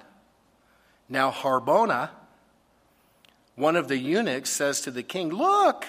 Now 1.07 1.31
Harbona, 1.31 2.09
one 3.57 3.77
of 3.77 3.89
the 3.89 3.99
eunuchs, 3.99 4.49
says 4.49 4.81
to 4.81 4.91
the 4.91 5.03
king, 5.03 5.29
Look, 5.29 5.85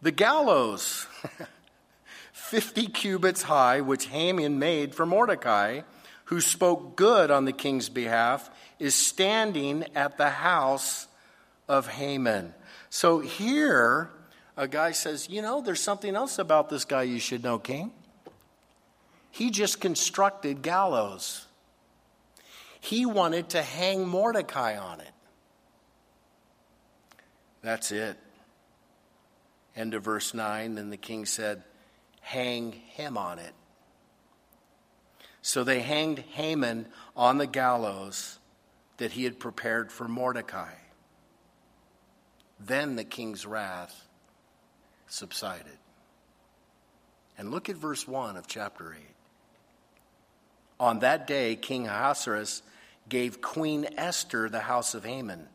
the 0.00 0.10
gallows, 0.10 1.06
50 2.32 2.86
cubits 2.86 3.42
high, 3.42 3.82
which 3.82 4.06
Haman 4.06 4.58
made 4.58 4.94
for 4.94 5.04
Mordecai, 5.04 5.82
who 6.24 6.40
spoke 6.40 6.96
good 6.96 7.30
on 7.30 7.44
the 7.44 7.52
king's 7.52 7.90
behalf, 7.90 8.48
is 8.78 8.94
standing 8.94 9.84
at 9.94 10.16
the 10.16 10.30
house 10.30 11.08
of 11.68 11.88
Haman. 11.88 12.54
So 12.90 13.20
here, 13.20 14.10
a 14.56 14.68
guy 14.68 14.92
says, 14.92 15.28
You 15.28 15.42
know, 15.42 15.60
there's 15.60 15.82
something 15.82 16.14
else 16.14 16.38
about 16.38 16.68
this 16.68 16.84
guy 16.84 17.02
you 17.02 17.18
should 17.18 17.42
know, 17.42 17.58
king. 17.58 17.92
He 19.30 19.50
just 19.50 19.80
constructed 19.80 20.62
gallows 20.62 21.46
he 22.86 23.04
wanted 23.04 23.48
to 23.50 23.62
hang 23.62 24.06
Mordecai 24.06 24.76
on 24.76 25.00
it. 25.00 25.10
That's 27.60 27.90
it. 27.90 28.16
End 29.74 29.92
of 29.94 30.04
verse 30.04 30.32
9. 30.32 30.76
Then 30.76 30.90
the 30.90 30.96
king 30.96 31.26
said, 31.26 31.64
Hang 32.20 32.70
him 32.70 33.18
on 33.18 33.40
it. 33.40 33.52
So 35.42 35.64
they 35.64 35.80
hanged 35.80 36.20
Haman 36.20 36.86
on 37.16 37.38
the 37.38 37.48
gallows 37.48 38.38
that 38.98 39.10
he 39.12 39.24
had 39.24 39.40
prepared 39.40 39.90
for 39.90 40.06
Mordecai. 40.06 40.74
Then 42.58 42.96
the 42.96 43.04
king's 43.04 43.46
wrath 43.46 44.06
subsided. 45.08 45.78
And 47.38 47.50
look 47.50 47.68
at 47.68 47.76
verse 47.76 48.08
1 48.08 48.36
of 48.36 48.46
chapter 48.46 48.94
8. 48.94 49.00
On 50.80 50.98
that 51.00 51.26
day, 51.26 51.56
King 51.56 51.86
Ahasuerus 51.86 52.62
gave 53.08 53.40
Queen 53.40 53.86
Esther 53.96 54.48
the 54.48 54.60
house 54.60 54.94
of 54.94 55.04
Haman, 55.04 55.46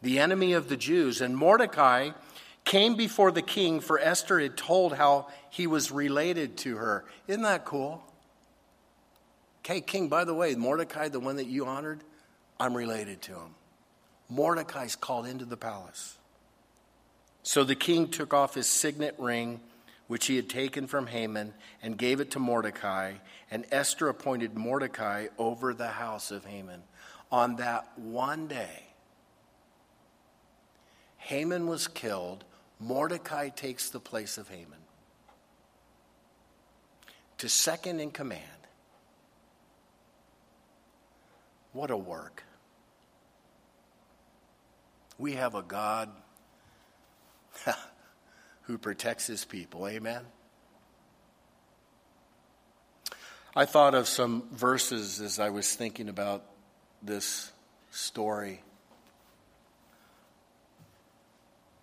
the 0.00 0.18
enemy 0.18 0.54
of 0.54 0.68
the 0.68 0.76
Jews. 0.76 1.20
And 1.20 1.36
Mordecai 1.36 2.10
came 2.64 2.96
before 2.96 3.30
the 3.30 3.42
king, 3.42 3.80
for 3.80 3.98
Esther 3.98 4.40
had 4.40 4.56
told 4.56 4.94
how 4.94 5.28
he 5.50 5.66
was 5.66 5.92
related 5.92 6.56
to 6.58 6.76
her. 6.76 7.04
Isn't 7.26 7.42
that 7.42 7.64
cool? 7.64 8.02
Okay, 9.60 9.80
king, 9.80 10.08
by 10.08 10.24
the 10.24 10.34
way, 10.34 10.54
Mordecai, 10.54 11.08
the 11.08 11.20
one 11.20 11.36
that 11.36 11.46
you 11.46 11.66
honored, 11.66 12.00
I'm 12.58 12.76
related 12.76 13.22
to 13.22 13.32
him. 13.32 13.54
Mordecai's 14.34 14.96
called 14.96 15.26
into 15.26 15.44
the 15.44 15.56
palace. 15.56 16.16
So 17.42 17.64
the 17.64 17.74
king 17.74 18.08
took 18.08 18.32
off 18.32 18.54
his 18.54 18.66
signet 18.66 19.14
ring 19.18 19.60
which 20.12 20.26
he 20.26 20.36
had 20.36 20.46
taken 20.46 20.86
from 20.86 21.06
Haman, 21.06 21.54
and 21.82 21.96
gave 21.96 22.20
it 22.20 22.32
to 22.32 22.38
Mordecai. 22.38 23.14
And 23.50 23.64
Esther 23.72 24.10
appointed 24.10 24.54
Mordecai 24.54 25.28
over 25.38 25.72
the 25.72 25.88
house 25.88 26.30
of 26.30 26.44
Haman. 26.44 26.82
On 27.30 27.56
that 27.56 27.98
one 27.98 28.46
day, 28.46 28.82
Haman 31.16 31.66
was 31.66 31.88
killed. 31.88 32.44
Mordecai 32.78 33.48
takes 33.48 33.88
the 33.88 34.00
place 34.00 34.36
of 34.36 34.50
Haman 34.50 34.80
to 37.38 37.48
second 37.48 37.98
in 37.98 38.10
command. 38.10 38.42
What 41.72 41.90
a 41.90 41.96
work. 41.96 42.44
We 45.22 45.34
have 45.34 45.54
a 45.54 45.62
God 45.62 46.08
who 48.62 48.76
protects 48.76 49.24
his 49.24 49.44
people. 49.44 49.86
Amen. 49.86 50.22
I 53.54 53.64
thought 53.64 53.94
of 53.94 54.08
some 54.08 54.42
verses 54.50 55.20
as 55.20 55.38
I 55.38 55.50
was 55.50 55.76
thinking 55.76 56.08
about 56.08 56.42
this 57.04 57.52
story. 57.92 58.62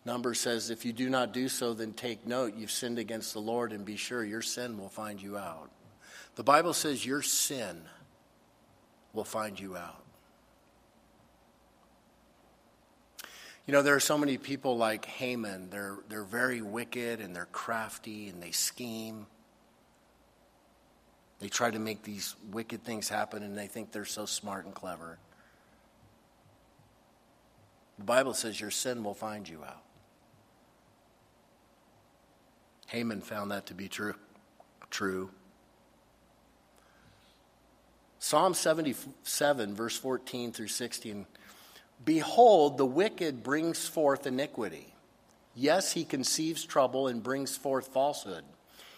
Number 0.03 0.33
says, 0.33 0.69
If 0.69 0.83
you 0.83 0.91
do 0.91 1.09
not 1.09 1.31
do 1.31 1.47
so, 1.47 1.73
then 1.73 1.93
take 1.93 2.27
note, 2.27 2.57
you've 2.57 2.71
sinned 2.71 2.99
against 2.99 3.31
the 3.31 3.39
Lord, 3.39 3.71
and 3.71 3.85
be 3.85 3.95
sure 3.95 4.21
your 4.21 4.41
sin 4.41 4.77
will 4.77 4.89
find 4.89 5.21
you 5.21 5.37
out. 5.37 5.71
The 6.35 6.43
Bible 6.43 6.73
says 6.73 7.05
your 7.05 7.21
sin 7.21 7.83
will 9.13 9.23
find 9.23 9.57
you 9.57 9.77
out. 9.77 10.03
You 13.69 13.73
know, 13.73 13.83
there 13.83 13.93
are 13.93 13.99
so 13.99 14.17
many 14.17 14.39
people 14.39 14.77
like 14.77 15.05
Haman. 15.05 15.69
They're, 15.69 15.99
they're 16.09 16.23
very 16.23 16.59
wicked 16.59 17.19
and 17.21 17.35
they're 17.35 17.45
crafty 17.51 18.27
and 18.27 18.41
they 18.41 18.49
scheme. 18.49 19.27
They 21.37 21.49
try 21.49 21.69
to 21.69 21.77
make 21.77 22.01
these 22.01 22.35
wicked 22.51 22.83
things 22.83 23.09
happen 23.09 23.43
and 23.43 23.55
they 23.55 23.67
think 23.67 23.91
they're 23.91 24.05
so 24.05 24.25
smart 24.25 24.65
and 24.65 24.73
clever. 24.73 25.19
The 27.99 28.05
Bible 28.05 28.33
says 28.33 28.59
your 28.59 28.71
sin 28.71 29.03
will 29.03 29.13
find 29.13 29.47
you 29.47 29.63
out. 29.63 29.83
Haman 32.87 33.21
found 33.21 33.51
that 33.51 33.67
to 33.67 33.75
be 33.75 33.87
true. 33.87 34.15
True. 34.89 35.29
Psalm 38.17 38.55
77, 38.55 39.75
verse 39.75 39.95
14 39.95 40.53
through 40.53 40.69
16 40.69 41.27
Behold, 42.03 42.77
the 42.77 42.85
wicked 42.85 43.43
brings 43.43 43.87
forth 43.87 44.25
iniquity. 44.25 44.93
Yes, 45.55 45.91
he 45.91 46.05
conceives 46.05 46.63
trouble 46.63 47.07
and 47.07 47.21
brings 47.21 47.57
forth 47.57 47.87
falsehood. 47.87 48.45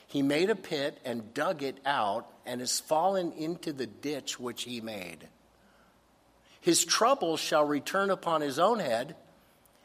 He 0.07 0.21
made 0.21 0.49
a 0.49 0.55
pit 0.55 0.99
and 1.05 1.33
dug 1.33 1.63
it 1.63 1.79
out 1.85 2.27
and 2.45 2.59
has 2.59 2.79
fallen 2.79 3.31
into 3.31 3.73
the 3.73 3.87
ditch 3.87 4.39
which 4.39 4.63
he 4.63 4.81
made. 4.81 5.27
His 6.59 6.85
trouble 6.85 7.37
shall 7.37 7.65
return 7.65 8.11
upon 8.11 8.41
his 8.41 8.59
own 8.59 8.79
head, 8.79 9.15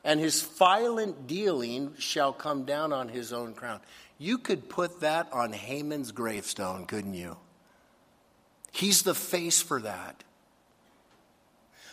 and 0.05 0.21
his 0.21 0.43
violent 0.43 1.27
dealing 1.27 1.95
shall 1.99 2.33
come 2.33 2.65
down 2.65 2.93
on 2.93 3.09
his 3.09 3.33
own 3.33 3.55
crown. 3.55 3.81
You 4.19 4.39
could 4.39 4.69
put 4.69 5.01
that 5.01 5.33
on 5.33 5.53
Haman's 5.53 6.13
gravestone, 6.13 6.87
couldn't 6.87 7.15
you? 7.15 7.37
He's 8.73 9.03
the 9.03 9.15
face 9.15 9.63
for 9.63 9.81
that. 9.81 10.23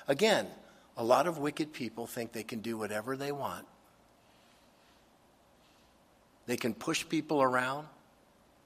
Again, 0.08 0.48
a 0.96 1.04
lot 1.04 1.28
of 1.28 1.38
wicked 1.38 1.74
people 1.74 2.06
think 2.06 2.32
they 2.32 2.44
can 2.44 2.60
do 2.60 2.78
whatever 2.78 3.18
they 3.18 3.32
want. 3.32 3.66
They 6.46 6.58
can 6.58 6.74
push 6.74 7.08
people 7.08 7.42
around, 7.42 7.88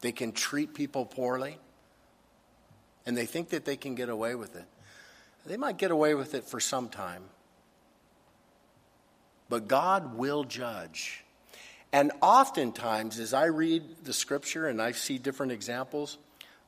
they 0.01 0.11
can 0.11 0.31
treat 0.31 0.73
people 0.73 1.05
poorly, 1.05 1.57
and 3.05 3.15
they 3.15 3.25
think 3.25 3.49
that 3.49 3.65
they 3.65 3.77
can 3.77 3.95
get 3.95 4.09
away 4.09 4.35
with 4.35 4.55
it. 4.55 4.65
They 5.45 5.57
might 5.57 5.77
get 5.77 5.91
away 5.91 6.13
with 6.13 6.33
it 6.33 6.43
for 6.43 6.59
some 6.59 6.89
time, 6.89 7.23
but 9.47 9.67
God 9.67 10.15
will 10.15 10.43
judge. 10.43 11.23
And 11.93 12.11
oftentimes, 12.21 13.17
as 13.17 13.33
I 13.33 13.45
read 13.45 14.03
the 14.03 14.11
scripture 14.11 14.67
and 14.67 14.81
I 14.81 14.91
see 14.91 15.17
different 15.17 15.53
examples, 15.53 16.17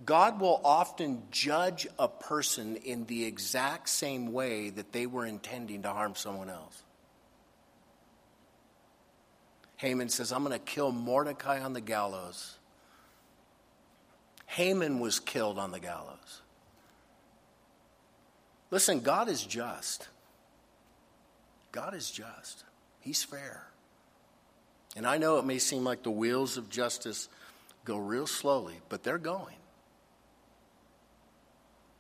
God 0.06 0.40
will 0.40 0.62
often 0.64 1.24
judge 1.30 1.88
a 1.98 2.08
person 2.08 2.78
in 2.78 3.06
the 3.06 3.26
exact 3.26 3.90
same 3.90 4.32
way 4.32 4.70
that 4.70 4.94
they 4.94 5.06
were 5.06 5.26
intending 5.26 5.82
to 5.84 5.90
harm 5.90 6.16
someone 6.16 6.50
else. 6.50 6.84
Haman 9.78 10.10
says, 10.10 10.32
I'm 10.32 10.44
going 10.44 10.58
to 10.58 10.60
kill 10.60 10.92
Mordecai 10.92 11.62
on 11.62 11.74
the 11.74 11.82
gallows. 11.82 12.58
Haman 14.46 15.00
was 15.00 15.20
killed 15.20 15.58
on 15.58 15.72
the 15.72 15.80
gallows. 15.80 16.42
Listen, 18.72 19.00
God 19.00 19.30
is 19.30 19.44
just. 19.44 20.08
God 21.72 21.94
is 21.94 22.10
just. 22.10 22.64
He's 23.00 23.24
fair. 23.24 23.64
And 24.96 25.06
I 25.06 25.18
know 25.18 25.38
it 25.38 25.46
may 25.46 25.60
seem 25.60 25.84
like 25.84 26.04
the 26.04 26.12
wheels 26.12 26.58
of 26.58 26.70
justice 26.70 27.30
go 27.86 27.98
real 27.98 28.28
slowly, 28.28 28.76
but 28.90 29.04
they're 29.04 29.18
going. 29.18 29.56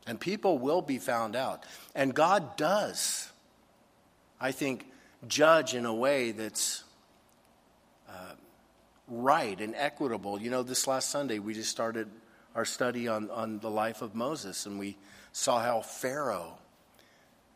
And 0.10 0.20
people 0.20 0.58
will 0.58 0.82
be 0.82 0.98
found 0.98 1.36
out. 1.36 1.64
And 1.94 2.16
God 2.16 2.58
does, 2.58 3.30
I 4.42 4.52
think, 4.52 4.88
judge 5.28 5.76
in 5.76 5.86
a 5.86 5.94
way 5.94 6.32
that's 6.32 6.84
uh, 8.10 8.34
right 9.08 9.62
and 9.62 9.76
equitable. 9.76 10.42
You 10.42 10.50
know, 10.50 10.64
this 10.64 10.88
last 10.88 11.12
Sunday 11.12 11.38
we 11.38 11.54
just 11.54 11.70
started 11.70 12.10
our 12.56 12.66
study 12.66 13.08
on, 13.08 13.30
on 13.30 13.60
the 13.60 13.70
life 13.70 14.02
of 14.02 14.16
Moses, 14.16 14.66
and 14.66 14.80
we 14.80 14.98
saw 15.32 15.62
how 15.62 15.82
Pharaoh 15.82 16.58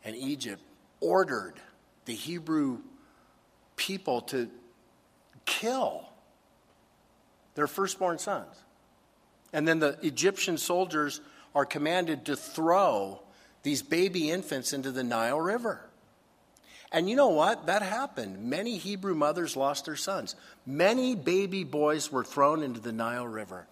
and 0.04 0.14
Egypt 0.14 0.62
ordered 1.00 1.54
the 2.04 2.14
Hebrew 2.14 2.78
people 3.74 4.20
to 4.20 4.48
kill 5.44 6.08
their 7.56 7.66
firstborn 7.66 8.18
sons. 8.18 8.54
And 9.52 9.66
then 9.66 9.80
the 9.80 9.98
Egyptian 10.02 10.56
soldiers 10.56 11.20
are 11.54 11.64
commanded 11.64 12.26
to 12.26 12.36
throw 12.36 13.20
these 13.62 13.82
baby 13.82 14.30
infants 14.30 14.72
into 14.72 14.90
the 14.90 15.04
Nile 15.04 15.40
River. 15.40 15.80
And 16.92 17.10
you 17.10 17.16
know 17.16 17.28
what? 17.28 17.66
That 17.66 17.82
happened. 17.82 18.44
Many 18.44 18.76
Hebrew 18.76 19.14
mothers 19.14 19.56
lost 19.56 19.86
their 19.86 19.96
sons. 19.96 20.36
Many 20.64 21.16
baby 21.16 21.64
boys 21.64 22.12
were 22.12 22.24
thrown 22.24 22.62
into 22.62 22.78
the 22.78 22.92
Nile 22.92 23.26
River. 23.26 23.66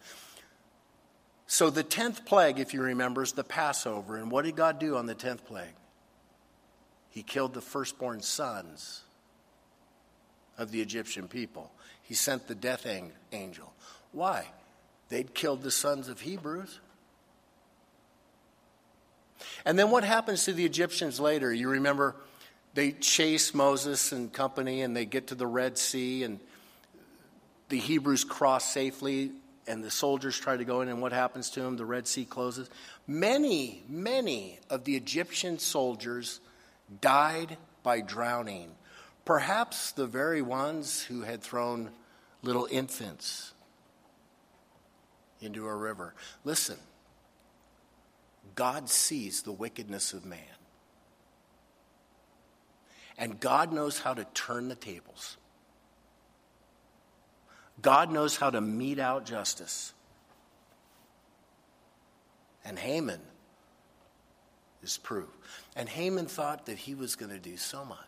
So, 1.47 1.71
the 1.71 1.85
10th 1.85 2.25
plague, 2.25 2.59
if 2.59 2.73
you 2.73 2.83
remember, 2.83 3.23
is 3.23 3.33
the 3.33 3.45
Passover. 3.45 4.17
And 4.17 4.31
what 4.31 4.45
did 4.45 4.57
God 4.57 4.79
do 4.79 4.97
on 4.97 5.07
the 5.07 5.15
10th 5.15 5.45
plague? 5.45 5.75
He 7.11 7.23
killed 7.23 7.53
the 7.53 7.61
firstborn 7.61 8.23
sons 8.23 9.03
of 10.57 10.71
the 10.71 10.81
Egyptian 10.81 11.29
people. 11.29 11.71
He 12.03 12.15
sent 12.15 12.49
the 12.49 12.55
death 12.55 12.87
angel. 13.33 13.73
Why? 14.13 14.47
They'd 15.11 15.35
killed 15.35 15.63
the 15.63 15.71
sons 15.71 16.09
of 16.09 16.23
Hebrews. 16.23 16.81
And 19.65 19.79
then 19.79 19.91
what 19.91 20.05
happens 20.05 20.45
to 20.45 20.53
the 20.53 20.65
Egyptians 20.65 21.21
later? 21.21 21.53
You 21.53 21.69
remember 21.71 22.17
they 22.75 22.93
chase 22.93 23.55
Moses 23.55 24.13
and 24.13 24.33
company 24.33 24.83
and 24.83 24.97
they 24.97 25.05
get 25.05 25.29
to 25.29 25.35
the 25.35 25.47
Red 25.47 25.77
Sea 25.79 26.25
and 26.25 26.41
the 27.69 27.79
Hebrews 27.79 28.25
cross 28.25 28.73
safely 28.73 29.33
and 29.67 29.85
the 29.85 29.91
soldiers 29.91 30.39
try 30.39 30.57
to 30.57 30.65
go 30.65 30.81
in 30.81 30.89
and 30.89 31.01
what 31.01 31.13
happens 31.13 31.51
to 31.51 31.61
them? 31.61 31.77
The 31.77 31.85
Red 31.85 32.07
Sea 32.07 32.25
closes. 32.25 32.69
Many, 33.07 33.83
many 33.89 34.59
of 34.71 34.85
the 34.85 34.97
Egyptian 34.97 35.59
soldiers 35.59 36.41
died 37.01 37.57
by 37.83 38.01
drowning. 38.01 38.71
Perhaps 39.25 39.93
the 39.93 40.07
very 40.07 40.43
ones 40.43 41.03
who 41.03 41.23
had 41.23 41.43
thrown 41.43 41.91
little 42.43 42.67
infants 42.71 43.53
into 45.41 45.67
a 45.67 45.75
river. 45.75 46.15
Listen, 46.45 46.77
God 48.55 48.89
sees 48.89 49.43
the 49.43 49.53
wickedness 49.53 50.13
of 50.13 50.25
man. 50.25 50.41
And 53.19 53.39
God 53.39 53.73
knows 53.73 53.99
how 53.99 54.15
to 54.15 54.25
turn 54.35 54.69
the 54.69 54.75
tables. 54.75 55.37
God 57.81 58.11
knows 58.11 58.37
how 58.37 58.51
to 58.51 58.61
mete 58.61 58.99
out 58.99 59.25
justice. 59.25 59.93
And 62.65 62.79
Haman 62.79 63.21
is 64.83 64.99
proof. 64.99 65.29
And 65.77 65.89
Haman 65.89 66.27
thought 66.27 66.67
that 66.67 66.79
he 66.79 66.95
was 66.95 67.17
going 67.17 67.31
to 67.33 67.39
do 67.39 67.57
so 67.57 67.85
much. 67.85 67.99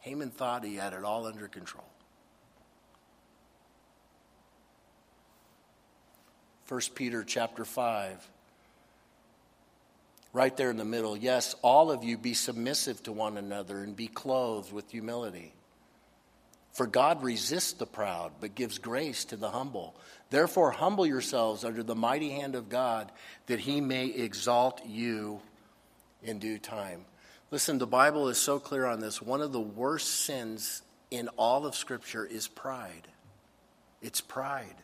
Haman 0.00 0.30
thought 0.30 0.64
he 0.64 0.76
had 0.76 0.92
it 0.92 1.04
all 1.04 1.26
under 1.26 1.46
control. 1.46 1.84
1 6.70 6.80
Peter 6.94 7.24
chapter 7.24 7.64
5. 7.64 8.28
Right 10.32 10.56
there 10.56 10.70
in 10.70 10.76
the 10.76 10.84
middle. 10.84 11.16
Yes, 11.16 11.56
all 11.62 11.90
of 11.90 12.04
you 12.04 12.16
be 12.16 12.32
submissive 12.32 13.02
to 13.02 13.12
one 13.12 13.36
another 13.36 13.82
and 13.82 13.96
be 13.96 14.06
clothed 14.06 14.72
with 14.72 14.88
humility. 14.88 15.52
For 16.72 16.86
God 16.86 17.24
resists 17.24 17.72
the 17.72 17.86
proud, 17.86 18.30
but 18.40 18.54
gives 18.54 18.78
grace 18.78 19.24
to 19.26 19.36
the 19.36 19.50
humble. 19.50 19.96
Therefore, 20.30 20.70
humble 20.70 21.04
yourselves 21.04 21.64
under 21.64 21.82
the 21.82 21.96
mighty 21.96 22.30
hand 22.30 22.54
of 22.54 22.68
God, 22.68 23.10
that 23.46 23.58
he 23.58 23.80
may 23.80 24.06
exalt 24.06 24.80
you 24.86 25.40
in 26.22 26.38
due 26.38 26.58
time. 26.58 27.04
Listen, 27.50 27.78
the 27.78 27.86
Bible 27.88 28.28
is 28.28 28.38
so 28.38 28.60
clear 28.60 28.86
on 28.86 29.00
this. 29.00 29.20
One 29.20 29.40
of 29.40 29.50
the 29.50 29.58
worst 29.58 30.20
sins 30.20 30.82
in 31.10 31.26
all 31.36 31.66
of 31.66 31.74
Scripture 31.74 32.24
is 32.24 32.46
pride. 32.46 33.08
It's 34.00 34.20
pride. 34.20 34.76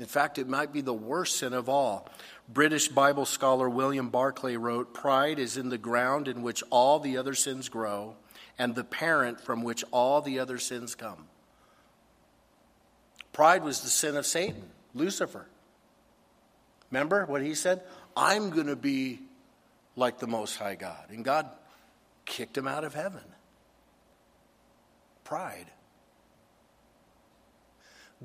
In 0.00 0.06
fact, 0.06 0.38
it 0.38 0.48
might 0.48 0.72
be 0.72 0.80
the 0.80 0.92
worst 0.92 1.38
sin 1.38 1.52
of 1.52 1.68
all. 1.68 2.08
British 2.48 2.88
Bible 2.88 3.24
scholar 3.24 3.68
William 3.68 4.08
Barclay 4.08 4.56
wrote 4.56 4.92
Pride 4.92 5.38
is 5.38 5.56
in 5.56 5.68
the 5.68 5.78
ground 5.78 6.26
in 6.26 6.42
which 6.42 6.64
all 6.70 6.98
the 6.98 7.16
other 7.16 7.34
sins 7.34 7.68
grow, 7.68 8.16
and 8.58 8.74
the 8.74 8.84
parent 8.84 9.40
from 9.40 9.62
which 9.62 9.84
all 9.92 10.20
the 10.20 10.40
other 10.40 10.58
sins 10.58 10.94
come. 10.94 11.26
Pride 13.32 13.62
was 13.62 13.80
the 13.80 13.88
sin 13.88 14.16
of 14.16 14.26
Satan, 14.26 14.62
Lucifer. 14.94 15.46
Remember 16.90 17.26
what 17.26 17.42
he 17.42 17.54
said? 17.54 17.82
I'm 18.16 18.50
going 18.50 18.68
to 18.68 18.76
be 18.76 19.20
like 19.96 20.18
the 20.18 20.26
Most 20.26 20.56
High 20.56 20.76
God. 20.76 21.06
And 21.10 21.24
God 21.24 21.48
kicked 22.24 22.56
him 22.56 22.68
out 22.68 22.84
of 22.84 22.94
heaven. 22.94 23.22
Pride. 25.24 25.66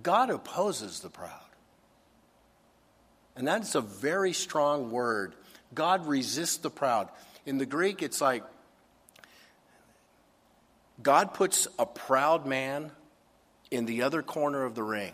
God 0.01 0.30
opposes 0.30 0.99
the 0.99 1.09
proud. 1.09 1.49
And 3.39 3.47
that's 3.47 3.73
a 3.73 3.79
very 3.81 4.33
strong 4.33 4.91
word. 4.91 5.33
God 5.73 6.05
resists 6.05 6.57
the 6.57 6.69
proud. 6.69 7.07
In 7.45 7.57
the 7.57 7.65
Greek, 7.65 8.03
it's 8.03 8.19
like 8.19 8.43
God 11.01 11.33
puts 11.33 11.65
a 11.79 11.85
proud 11.85 12.45
man 12.45 12.91
in 13.71 13.85
the 13.85 14.01
other 14.01 14.21
corner 14.21 14.65
of 14.65 14.75
the 14.75 14.83
ring, 14.83 15.13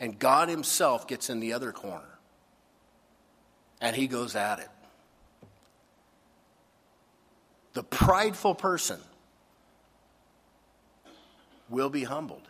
and 0.00 0.18
God 0.18 0.48
Himself 0.48 1.06
gets 1.06 1.28
in 1.28 1.40
the 1.40 1.52
other 1.52 1.72
corner, 1.72 2.18
and 3.82 3.94
He 3.94 4.06
goes 4.06 4.34
at 4.34 4.58
it. 4.58 4.70
The 7.74 7.82
prideful 7.82 8.54
person 8.54 9.00
will 11.68 11.90
be 11.90 12.04
humbled. 12.04 12.48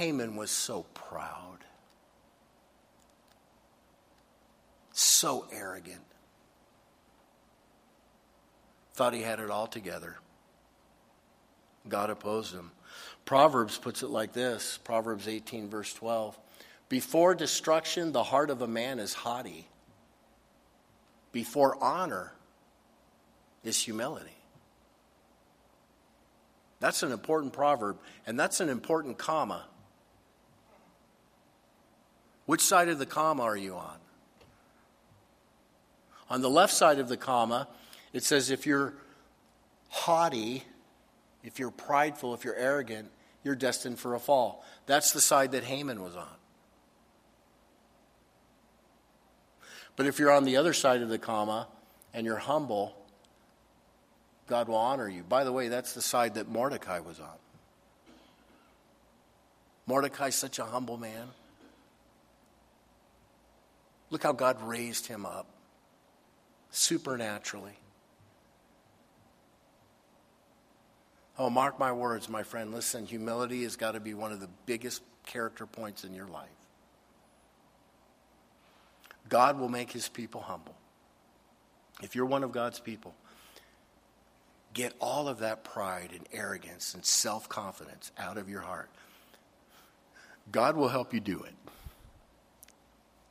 Haman 0.00 0.34
was 0.34 0.50
so 0.50 0.86
proud, 0.94 1.58
so 4.92 5.46
arrogant, 5.52 6.00
thought 8.94 9.12
he 9.12 9.20
had 9.20 9.40
it 9.40 9.50
all 9.50 9.66
together. 9.66 10.16
God 11.86 12.08
opposed 12.08 12.54
him. 12.54 12.70
Proverbs 13.26 13.76
puts 13.76 14.02
it 14.02 14.08
like 14.08 14.32
this 14.32 14.78
Proverbs 14.84 15.28
18, 15.28 15.68
verse 15.68 15.92
12. 15.92 16.38
Before 16.88 17.34
destruction, 17.34 18.12
the 18.12 18.22
heart 18.22 18.48
of 18.48 18.62
a 18.62 18.66
man 18.66 19.00
is 19.00 19.12
haughty. 19.12 19.68
Before 21.30 21.76
honor 21.84 22.32
is 23.64 23.78
humility. 23.78 24.38
That's 26.78 27.02
an 27.02 27.12
important 27.12 27.52
proverb, 27.52 27.98
and 28.26 28.40
that's 28.40 28.60
an 28.60 28.70
important 28.70 29.18
comma. 29.18 29.66
Which 32.50 32.62
side 32.62 32.88
of 32.88 32.98
the 32.98 33.06
comma 33.06 33.44
are 33.44 33.56
you 33.56 33.76
on? 33.76 33.96
On 36.28 36.40
the 36.42 36.50
left 36.50 36.74
side 36.74 36.98
of 36.98 37.08
the 37.08 37.16
comma, 37.16 37.68
it 38.12 38.24
says 38.24 38.50
if 38.50 38.66
you're 38.66 38.92
haughty, 39.88 40.64
if 41.44 41.60
you're 41.60 41.70
prideful, 41.70 42.34
if 42.34 42.44
you're 42.44 42.56
arrogant, 42.56 43.08
you're 43.44 43.54
destined 43.54 44.00
for 44.00 44.16
a 44.16 44.18
fall. 44.18 44.64
That's 44.86 45.12
the 45.12 45.20
side 45.20 45.52
that 45.52 45.62
Haman 45.62 46.02
was 46.02 46.16
on. 46.16 46.26
But 49.94 50.06
if 50.06 50.18
you're 50.18 50.32
on 50.32 50.42
the 50.42 50.56
other 50.56 50.72
side 50.72 51.02
of 51.02 51.08
the 51.08 51.18
comma 51.18 51.68
and 52.12 52.26
you're 52.26 52.36
humble, 52.36 52.96
God 54.48 54.66
will 54.66 54.74
honor 54.74 55.08
you. 55.08 55.22
By 55.22 55.44
the 55.44 55.52
way, 55.52 55.68
that's 55.68 55.92
the 55.92 56.02
side 56.02 56.34
that 56.34 56.48
Mordecai 56.48 56.98
was 56.98 57.20
on. 57.20 57.38
Mordecai's 59.86 60.34
such 60.34 60.58
a 60.58 60.64
humble 60.64 60.96
man. 60.96 61.28
Look 64.10 64.24
how 64.24 64.32
God 64.32 64.60
raised 64.62 65.06
him 65.06 65.24
up 65.24 65.46
supernaturally. 66.70 67.78
Oh, 71.38 71.48
mark 71.48 71.78
my 71.78 71.92
words, 71.92 72.28
my 72.28 72.42
friend. 72.42 72.72
Listen, 72.72 73.06
humility 73.06 73.62
has 73.62 73.76
got 73.76 73.92
to 73.92 74.00
be 74.00 74.12
one 74.12 74.32
of 74.32 74.40
the 74.40 74.48
biggest 74.66 75.02
character 75.24 75.64
points 75.64 76.04
in 76.04 76.12
your 76.12 76.26
life. 76.26 76.48
God 79.28 79.58
will 79.58 79.68
make 79.68 79.92
his 79.92 80.08
people 80.08 80.40
humble. 80.40 80.74
If 82.02 82.16
you're 82.16 82.26
one 82.26 82.42
of 82.42 82.52
God's 82.52 82.80
people, 82.80 83.14
get 84.74 84.92
all 85.00 85.28
of 85.28 85.38
that 85.38 85.62
pride 85.62 86.10
and 86.12 86.26
arrogance 86.32 86.94
and 86.94 87.04
self 87.04 87.48
confidence 87.48 88.10
out 88.18 88.36
of 88.36 88.48
your 88.48 88.60
heart. 88.60 88.90
God 90.50 90.76
will 90.76 90.88
help 90.88 91.14
you 91.14 91.20
do 91.20 91.42
it 91.42 91.54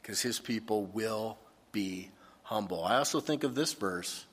because 0.09 0.23
his 0.23 0.39
people 0.39 0.85
will 0.85 1.37
be 1.71 2.09
humble. 2.41 2.83
I 2.83 2.95
also 2.95 3.19
think 3.19 3.43
of 3.43 3.53
this 3.53 3.73
verse, 3.73 4.25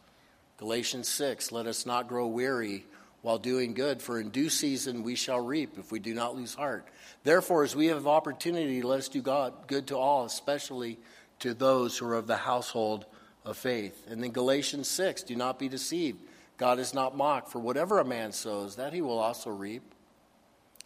Galatians 0.57 1.07
6 1.07 1.53
let 1.53 1.67
us 1.67 1.85
not 1.85 2.09
grow 2.09 2.29
weary 2.29 2.87
while 3.21 3.37
doing 3.37 3.75
good, 3.75 4.01
for 4.01 4.19
in 4.19 4.31
due 4.31 4.49
season 4.49 5.03
we 5.03 5.15
shall 5.15 5.39
reap 5.39 5.77
if 5.77 5.93
we 5.93 5.99
do 5.99 6.15
not 6.15 6.35
lose 6.35 6.55
heart. 6.55 6.89
Therefore, 7.25 7.63
as 7.63 7.77
we 7.77 7.89
have 7.89 8.07
opportunity, 8.07 8.81
let 8.81 9.01
us 9.01 9.09
do 9.11 9.21
God, 9.21 9.53
good 9.67 9.89
to 9.89 9.99
all, 9.99 10.25
especially 10.25 10.99
to 11.41 11.53
those 11.53 11.99
who 11.99 12.07
are 12.07 12.15
of 12.15 12.27
the 12.27 12.37
household 12.37 13.05
of 13.45 13.59
faith. 13.59 14.07
And 14.09 14.23
then 14.23 14.31
Galatians 14.31 14.89
6 14.89 15.25
do 15.25 15.37
not 15.37 15.59
be 15.59 15.69
deceived. 15.69 16.23
God 16.57 16.79
is 16.79 16.95
not 16.95 17.19
mocked, 17.19 17.51
for 17.51 17.59
whatever 17.59 17.99
a 17.99 18.05
man 18.07 18.33
sows, 18.33 18.77
that 18.77 18.95
he 18.95 19.03
will 19.03 19.19
also 19.19 19.51
reap. 19.51 19.83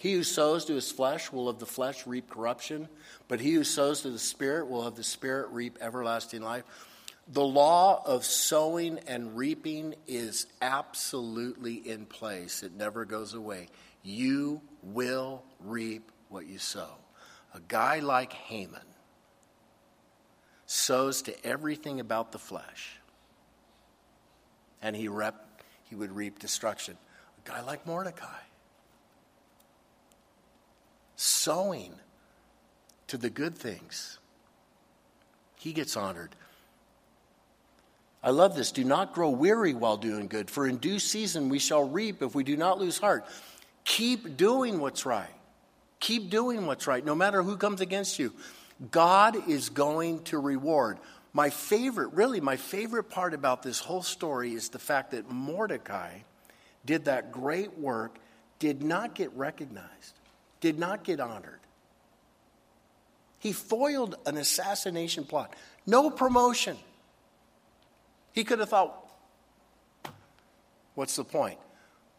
He 0.01 0.15
who 0.15 0.23
sows 0.23 0.65
to 0.65 0.75
his 0.75 0.91
flesh 0.91 1.31
will 1.31 1.47
of 1.47 1.59
the 1.59 1.67
flesh 1.67 2.07
reap 2.07 2.31
corruption, 2.31 2.89
but 3.29 3.39
he 3.39 3.53
who 3.53 3.65
sows 3.65 4.01
to 4.01 4.09
the 4.09 4.19
Spirit 4.19 4.71
will 4.71 4.83
of 4.83 4.97
the 4.97 5.03
Spirit 5.03 5.51
reap 5.51 5.77
everlasting 5.79 6.41
life. 6.41 6.65
The 7.29 7.45
law 7.45 8.03
of 8.07 8.25
sowing 8.25 8.99
and 9.01 9.37
reaping 9.37 9.95
is 10.07 10.47
absolutely 10.63 11.75
in 11.75 12.07
place, 12.07 12.63
it 12.63 12.73
never 12.73 13.05
goes 13.05 13.35
away. 13.35 13.69
You 14.03 14.63
will 14.83 15.43
reap 15.63 16.11
what 16.31 16.47
you 16.47 16.57
sow. 16.57 16.93
A 17.53 17.61
guy 17.61 17.99
like 17.99 18.33
Haman 18.33 18.81
sows 20.65 21.21
to 21.23 21.47
everything 21.47 22.01
about 22.01 22.33
the 22.33 22.39
flesh, 22.39 22.99
and 24.81 24.97
he, 24.97 25.09
rep, 25.09 25.63
he 25.91 25.95
would 25.95 26.13
reap 26.17 26.39
destruction. 26.39 26.97
A 27.45 27.47
guy 27.47 27.61
like 27.61 27.87
Mordecai, 27.87 28.39
sowing 31.21 31.93
to 33.09 33.19
the 33.19 33.29
good 33.29 33.57
things, 33.57 34.19
he 35.57 35.73
gets 35.73 35.97
honored. 35.97 36.35
I 38.23 38.31
love 38.31 38.55
this. 38.55 38.73
Do 38.73 38.85
not 38.85 39.13
grow 39.13 39.31
weary 39.31 39.75
while 39.75 39.97
doing 39.97 40.29
good, 40.29 40.51
for 40.51 40.67
in 40.67 40.79
due 40.79 40.99
season 40.99 41.49
we 41.49 41.59
shall 41.59 41.89
reap 41.89 42.23
if 42.23 42.35
we 42.35 42.45
do 42.45 42.57
not 42.57 42.79
lose 42.79 42.99
heart. 42.99 43.27
Keep 43.85 44.37
doing 44.37 44.81
what's 44.81 45.05
right. 45.05 45.35
Keep 46.01 46.31
doing 46.31 46.67
what's 46.67 46.87
right, 46.87 47.05
no 47.05 47.15
matter 47.15 47.43
who 47.43 47.57
comes 47.57 47.81
against 47.81 48.19
you. 48.19 48.33
God 48.91 49.49
is 49.49 49.69
going 49.69 50.23
to 50.25 50.39
reward. 50.39 50.99
My 51.35 51.51
favorite, 51.51 52.15
really, 52.15 52.41
my 52.41 52.57
favorite 52.57 53.11
part 53.11 53.35
about 53.35 53.63
this 53.63 53.79
whole 53.79 54.03
story 54.03 54.55
is 54.55 54.71
the 54.71 54.79
fact 54.79 55.11
that 55.11 55.31
Mordecai 55.31 56.21
did 56.87 57.05
that 57.05 57.31
great 57.31 57.79
work, 57.79 58.19
did 58.59 58.83
not 58.83 59.15
get 59.15 59.33
recognized, 59.35 60.20
did 60.61 60.79
not 60.79 61.05
get 61.05 61.21
honored. 61.21 61.61
He 63.39 63.53
foiled 63.53 64.17
an 64.27 64.37
assassination 64.37 65.25
plot, 65.25 65.55
no 65.87 66.11
promotion. 66.11 66.77
He 68.33 68.45
could 68.45 68.59
have 68.59 68.69
thought, 68.69 69.09
what's 70.95 71.17
the 71.17 71.25
point? 71.25 71.59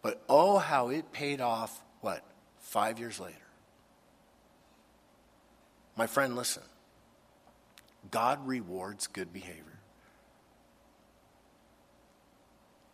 But 0.01 0.21
oh, 0.27 0.57
how 0.57 0.89
it 0.89 1.11
paid 1.11 1.41
off, 1.41 1.79
what, 2.01 2.23
five 2.59 2.99
years 2.99 3.19
later. 3.19 3.35
My 5.95 6.07
friend, 6.07 6.35
listen. 6.35 6.63
God 8.09 8.45
rewards 8.47 9.05
good 9.05 9.31
behavior. 9.31 9.79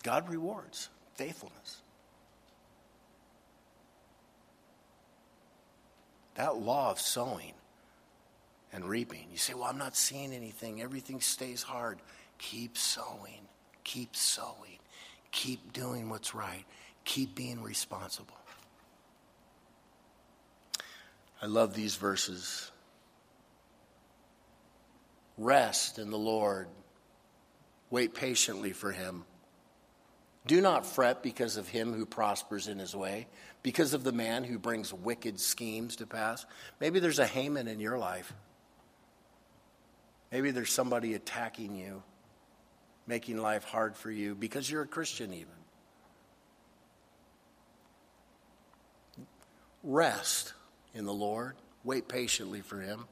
God 0.04 0.30
rewards 0.30 0.90
faithfulness. 1.16 1.82
That 6.38 6.58
law 6.58 6.92
of 6.92 7.00
sowing 7.00 7.54
and 8.72 8.86
reaping. 8.86 9.28
You 9.32 9.38
say, 9.38 9.54
Well, 9.56 9.66
I'm 9.66 9.78
not 9.78 9.96
seeing 9.96 10.32
anything. 10.34 10.82
Everything 10.82 11.20
stays 11.20 11.64
hard. 11.64 12.00
Keep 12.38 12.78
sowing. 12.78 13.42
Keep 13.84 14.16
sowing. 14.16 14.78
Keep 15.32 15.74
doing 15.74 16.10
what's 16.10 16.36
right. 16.36 16.64
Keep 17.06 17.36
being 17.36 17.62
responsible. 17.62 18.38
I 21.42 21.48
love 21.48 21.74
these 21.74 21.96
verses. 21.96 22.72
Rest 25.38 26.00
in 26.00 26.12
the 26.12 26.18
Lord. 26.18 26.68
Wait 27.90 28.14
patiently 28.14 28.74
for 28.74 28.92
him. 28.92 29.24
Do 30.48 30.62
not 30.62 30.86
fret 30.86 31.22
because 31.22 31.58
of 31.58 31.68
him 31.68 31.94
who 31.94 32.06
prospers 32.06 32.68
in 32.68 32.80
his 32.80 32.96
way, 32.96 33.28
because 33.64 33.94
of 33.94 34.04
the 34.04 34.12
man 34.12 34.44
who 34.44 34.58
brings 34.58 34.94
wicked 34.94 35.40
schemes 35.40 35.98
to 35.98 36.08
pass. 36.08 36.46
Maybe 36.80 37.00
there's 37.00 37.20
a 37.20 37.28
Haman 37.28 37.68
in 37.68 37.80
your 37.80 37.98
life. 37.98 38.34
Maybe 40.32 40.52
there's 40.52 40.72
somebody 40.72 41.14
attacking 41.14 41.76
you 41.76 42.02
making 43.08 43.38
life 43.38 43.64
hard 43.64 43.96
for 43.96 44.12
you 44.12 44.36
because 44.36 44.70
you're 44.70 44.84
a 44.84 44.88
Christian, 44.88 45.34
even. 45.34 45.48
Rest 49.84 50.54
in 50.94 51.06
the 51.06 51.14
Lord, 51.14 51.56
wait 51.84 52.10
patiently 52.10 52.62
for 52.62 52.82
Him. 52.82 53.06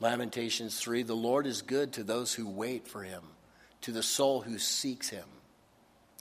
Lamentations 0.00 0.78
3 0.80 1.02
The 1.02 1.14
Lord 1.14 1.46
is 1.46 1.62
good 1.62 1.92
to 1.94 2.02
those 2.02 2.32
who 2.32 2.48
wait 2.48 2.88
for 2.88 3.02
Him, 3.02 3.22
to 3.82 3.92
the 3.92 4.02
soul 4.02 4.40
who 4.40 4.58
seeks 4.58 5.08
Him. 5.08 5.26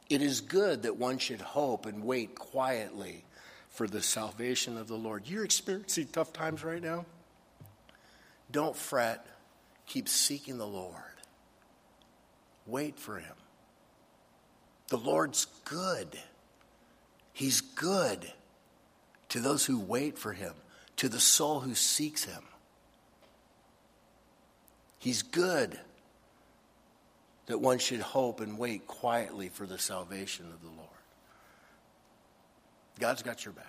It 0.10 0.22
is 0.22 0.42
good 0.42 0.84
that 0.84 0.98
one 0.98 1.18
should 1.18 1.42
hope 1.42 1.86
and 1.86 2.04
wait 2.04 2.36
quietly 2.36 3.24
for 3.70 3.88
the 3.88 4.02
salvation 4.02 4.78
of 4.78 4.88
the 4.88 4.98
Lord. 4.98 5.28
You're 5.28 5.46
experiencing 5.46 6.08
tough 6.12 6.34
times 6.34 6.64
right 6.64 6.84
now? 6.84 7.06
Don't 8.52 8.76
fret. 8.76 9.26
Keep 9.88 10.10
seeking 10.10 10.58
the 10.58 10.68
Lord. 10.68 10.96
Wait 12.66 13.00
for 13.00 13.18
him. 13.20 13.36
The 14.90 14.98
Lord's 14.98 15.48
good. 15.64 16.20
He's 17.32 17.62
good 17.62 18.30
to 19.30 19.40
those 19.40 19.66
who 19.66 19.80
wait 19.80 20.18
for 20.18 20.34
him, 20.34 20.54
to 20.98 21.08
the 21.08 21.20
soul 21.20 21.62
who 21.62 21.74
seeks 21.74 22.26
him. 22.26 22.44
He's 25.00 25.22
good 25.22 25.80
that 27.48 27.60
one 27.60 27.80
should 27.80 28.02
hope 28.02 28.40
and 28.40 28.58
wait 28.58 28.88
quietly 28.88 29.50
for 29.50 29.66
the 29.66 29.78
salvation 29.78 30.46
of 30.54 30.62
the 30.62 30.68
Lord. 30.68 30.88
God's 33.00 33.24
got 33.24 33.44
your 33.44 33.54
back. 33.54 33.66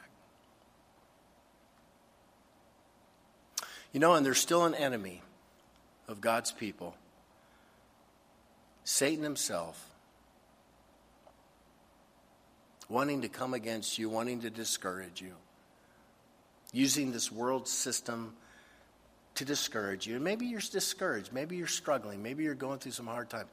You 3.93 4.01
know, 4.01 4.15
and 4.15 4.25
there's 4.25 4.39
still 4.39 4.65
an 4.65 4.75
enemy 4.75 5.23
of 6.09 6.21
God's 6.21 6.53
people 6.53 6.95
Satan 8.85 9.23
himself, 9.23 9.89
wanting 12.89 13.23
to 13.23 13.29
come 13.29 13.55
against 13.55 13.97
you, 13.97 14.09
wanting 14.09 14.41
to 14.41 14.51
discourage 14.51 15.23
you, 15.23 15.35
using 16.73 17.13
this 17.13 17.31
world 17.31 17.69
system 17.69 18.35
to 19.37 19.45
discourage 19.45 20.07
you. 20.07 20.17
And 20.17 20.25
maybe 20.25 20.47
you're 20.47 20.61
discouraged, 20.61 21.33
maybe 21.33 21.57
you're 21.57 21.67
struggling, 21.67 22.23
maybe 22.23 22.45
you're 22.45 22.55
going 22.55 22.79
through 22.79 22.93
some 22.93 23.07
hard 23.07 23.31
times. 23.31 23.49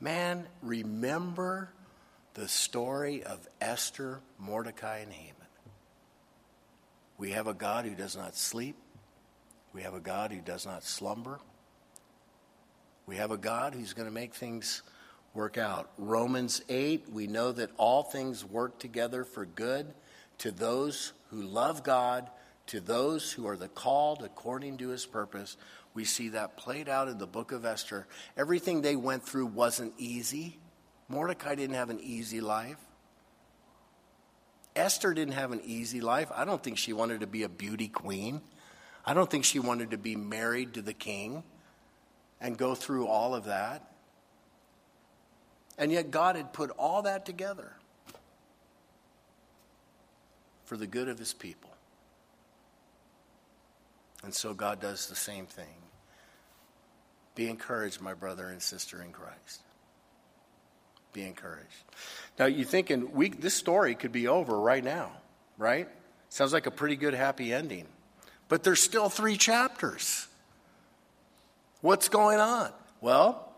Man, 0.00 0.46
remember 0.62 1.70
the 2.34 2.48
story 2.48 3.22
of 3.24 3.46
Esther, 3.60 4.20
Mordecai, 4.38 4.98
and 4.98 5.12
Haman. 5.12 5.34
We 7.18 7.30
have 7.30 7.46
a 7.46 7.54
God 7.54 7.86
who 7.86 7.94
does 7.94 8.14
not 8.14 8.36
sleep. 8.36 8.76
We 9.72 9.82
have 9.82 9.94
a 9.94 10.00
God 10.00 10.32
who 10.32 10.40
does 10.40 10.66
not 10.66 10.84
slumber. 10.84 11.40
We 13.06 13.16
have 13.16 13.30
a 13.30 13.38
God 13.38 13.74
who's 13.74 13.94
going 13.94 14.08
to 14.08 14.14
make 14.14 14.34
things 14.34 14.82
work 15.32 15.56
out. 15.58 15.90
Romans 15.96 16.62
8, 16.68 17.10
we 17.10 17.26
know 17.26 17.52
that 17.52 17.70
all 17.76 18.02
things 18.02 18.44
work 18.44 18.78
together 18.78 19.24
for 19.24 19.46
good 19.46 19.94
to 20.38 20.50
those 20.50 21.12
who 21.30 21.42
love 21.42 21.82
God, 21.82 22.28
to 22.66 22.80
those 22.80 23.32
who 23.32 23.46
are 23.46 23.56
the 23.56 23.68
called 23.68 24.22
according 24.22 24.78
to 24.78 24.88
his 24.88 25.06
purpose. 25.06 25.56
We 25.94 26.04
see 26.04 26.30
that 26.30 26.56
played 26.56 26.88
out 26.88 27.08
in 27.08 27.18
the 27.18 27.26
book 27.26 27.52
of 27.52 27.64
Esther. 27.64 28.06
Everything 28.36 28.82
they 28.82 28.96
went 28.96 29.24
through 29.24 29.46
wasn't 29.46 29.94
easy. 29.98 30.58
Mordecai 31.08 31.54
didn't 31.54 31.76
have 31.76 31.90
an 31.90 32.00
easy 32.00 32.40
life. 32.40 32.78
Esther 34.74 35.14
didn't 35.14 35.34
have 35.34 35.52
an 35.52 35.62
easy 35.64 36.00
life. 36.00 36.30
I 36.34 36.44
don't 36.44 36.62
think 36.62 36.76
she 36.76 36.92
wanted 36.92 37.20
to 37.20 37.26
be 37.26 37.44
a 37.44 37.48
beauty 37.48 37.88
queen. 37.88 38.42
I 39.04 39.14
don't 39.14 39.30
think 39.30 39.44
she 39.44 39.58
wanted 39.58 39.92
to 39.92 39.98
be 39.98 40.16
married 40.16 40.74
to 40.74 40.82
the 40.82 40.92
king 40.92 41.44
and 42.40 42.58
go 42.58 42.74
through 42.74 43.06
all 43.06 43.34
of 43.34 43.44
that. 43.44 43.90
And 45.78 45.92
yet, 45.92 46.10
God 46.10 46.36
had 46.36 46.52
put 46.52 46.70
all 46.70 47.02
that 47.02 47.24
together 47.24 47.72
for 50.64 50.76
the 50.76 50.86
good 50.86 51.08
of 51.08 51.18
his 51.18 51.32
people. 51.32 51.70
And 54.26 54.34
so, 54.34 54.54
God 54.54 54.80
does 54.80 55.06
the 55.06 55.14
same 55.14 55.46
thing. 55.46 55.76
Be 57.36 57.48
encouraged, 57.48 58.00
my 58.00 58.12
brother 58.12 58.48
and 58.48 58.60
sister 58.60 59.00
in 59.00 59.12
Christ. 59.12 59.62
Be 61.12 61.22
encouraged. 61.22 61.84
Now, 62.36 62.46
you're 62.46 62.66
thinking, 62.66 63.12
we, 63.12 63.28
this 63.28 63.54
story 63.54 63.94
could 63.94 64.10
be 64.10 64.26
over 64.26 64.58
right 64.58 64.82
now, 64.82 65.12
right? 65.58 65.88
Sounds 66.28 66.52
like 66.52 66.66
a 66.66 66.72
pretty 66.72 66.96
good 66.96 67.14
happy 67.14 67.52
ending. 67.52 67.86
But 68.48 68.64
there's 68.64 68.80
still 68.80 69.08
three 69.08 69.36
chapters. 69.36 70.26
What's 71.80 72.08
going 72.08 72.40
on? 72.40 72.72
Well, 73.00 73.48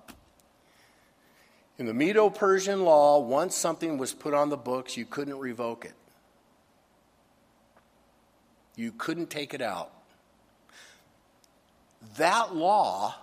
in 1.78 1.86
the 1.86 1.94
Medo 1.94 2.28
Persian 2.28 2.84
law, 2.84 3.20
once 3.20 3.54
something 3.54 3.96
was 3.96 4.12
put 4.12 4.34
on 4.34 4.50
the 4.50 4.58
books, 4.58 4.98
you 4.98 5.06
couldn't 5.06 5.38
revoke 5.38 5.86
it. 5.86 5.94
You 8.76 8.92
couldn't 8.92 9.30
take 9.30 9.54
it 9.54 9.62
out. 9.62 9.92
That 12.16 12.54
law 12.54 13.14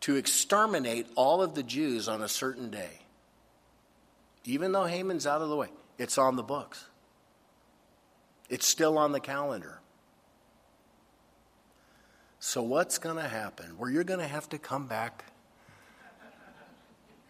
to 0.00 0.16
exterminate 0.16 1.06
all 1.14 1.42
of 1.42 1.54
the 1.54 1.62
Jews 1.62 2.08
on 2.08 2.22
a 2.22 2.28
certain 2.28 2.70
day, 2.70 3.00
even 4.44 4.72
though 4.72 4.84
Haman's 4.84 5.26
out 5.26 5.42
of 5.42 5.48
the 5.48 5.56
way, 5.56 5.68
it's 5.96 6.18
on 6.18 6.36
the 6.36 6.42
books. 6.42 6.84
It's 8.48 8.66
still 8.66 8.98
on 8.98 9.12
the 9.12 9.20
calendar. 9.20 9.80
So, 12.40 12.60
what's 12.62 12.98
going 12.98 13.16
to 13.16 13.28
happen? 13.28 13.78
Well, 13.78 13.88
you're 13.88 14.02
going 14.02 14.20
to 14.20 14.26
have 14.26 14.48
to 14.48 14.58
come 14.58 14.88
back 14.88 15.24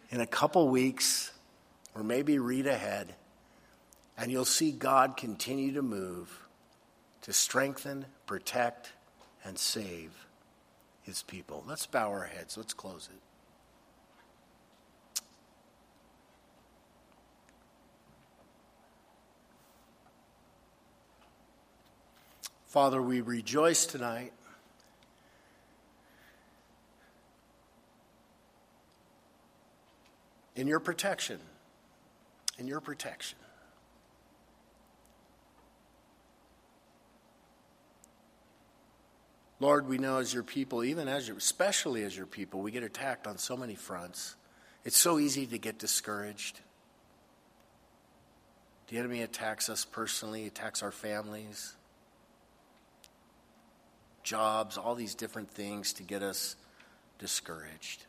in 0.09 0.19
a 0.19 0.27
couple 0.27 0.67
weeks 0.69 1.31
or 1.93 2.03
maybe 2.03 2.39
read 2.39 2.65
ahead, 2.65 3.13
and 4.17 4.31
you'll 4.31 4.43
see 4.43 4.71
God 4.71 5.15
continue 5.15 5.73
to 5.73 5.83
move 5.83 6.39
to 7.21 7.31
strengthen, 7.31 8.05
protect, 8.25 8.91
and 9.45 9.57
save 9.57 10.22
his 11.03 11.21
people. 11.21 11.63
Let's 11.67 11.85
bow 11.85 12.09
our 12.09 12.25
heads. 12.25 12.57
Let's 12.57 12.73
close 12.73 13.09
it. 13.11 13.19
Father, 22.65 23.01
we 23.03 23.21
rejoice 23.21 23.85
tonight 23.85 24.33
in 30.55 30.65
your 30.65 30.79
protection. 30.79 31.39
In 32.57 32.65
your 32.65 32.79
protection. 32.79 33.37
Lord, 39.63 39.87
we 39.87 39.97
know 39.97 40.17
as 40.17 40.33
your 40.33 40.43
people, 40.43 40.83
even 40.83 41.07
as 41.07 41.25
your, 41.25 41.37
especially 41.37 42.03
as 42.03 42.17
your 42.17 42.25
people, 42.25 42.59
we 42.59 42.69
get 42.69 42.83
attacked 42.83 43.27
on 43.27 43.37
so 43.37 43.55
many 43.55 43.75
fronts. 43.75 44.35
It's 44.83 44.97
so 44.97 45.19
easy 45.19 45.47
to 45.47 45.57
get 45.57 45.79
discouraged. 45.79 46.59
The 48.89 48.97
enemy 48.97 49.21
attacks 49.21 49.69
us 49.69 49.85
personally, 49.85 50.47
attacks 50.47 50.83
our 50.83 50.91
families, 50.91 51.75
jobs, 54.21 54.77
all 54.77 54.95
these 54.95 55.15
different 55.15 55.49
things 55.49 55.93
to 55.93 56.03
get 56.03 56.23
us 56.23 56.57
discouraged. 57.17 58.03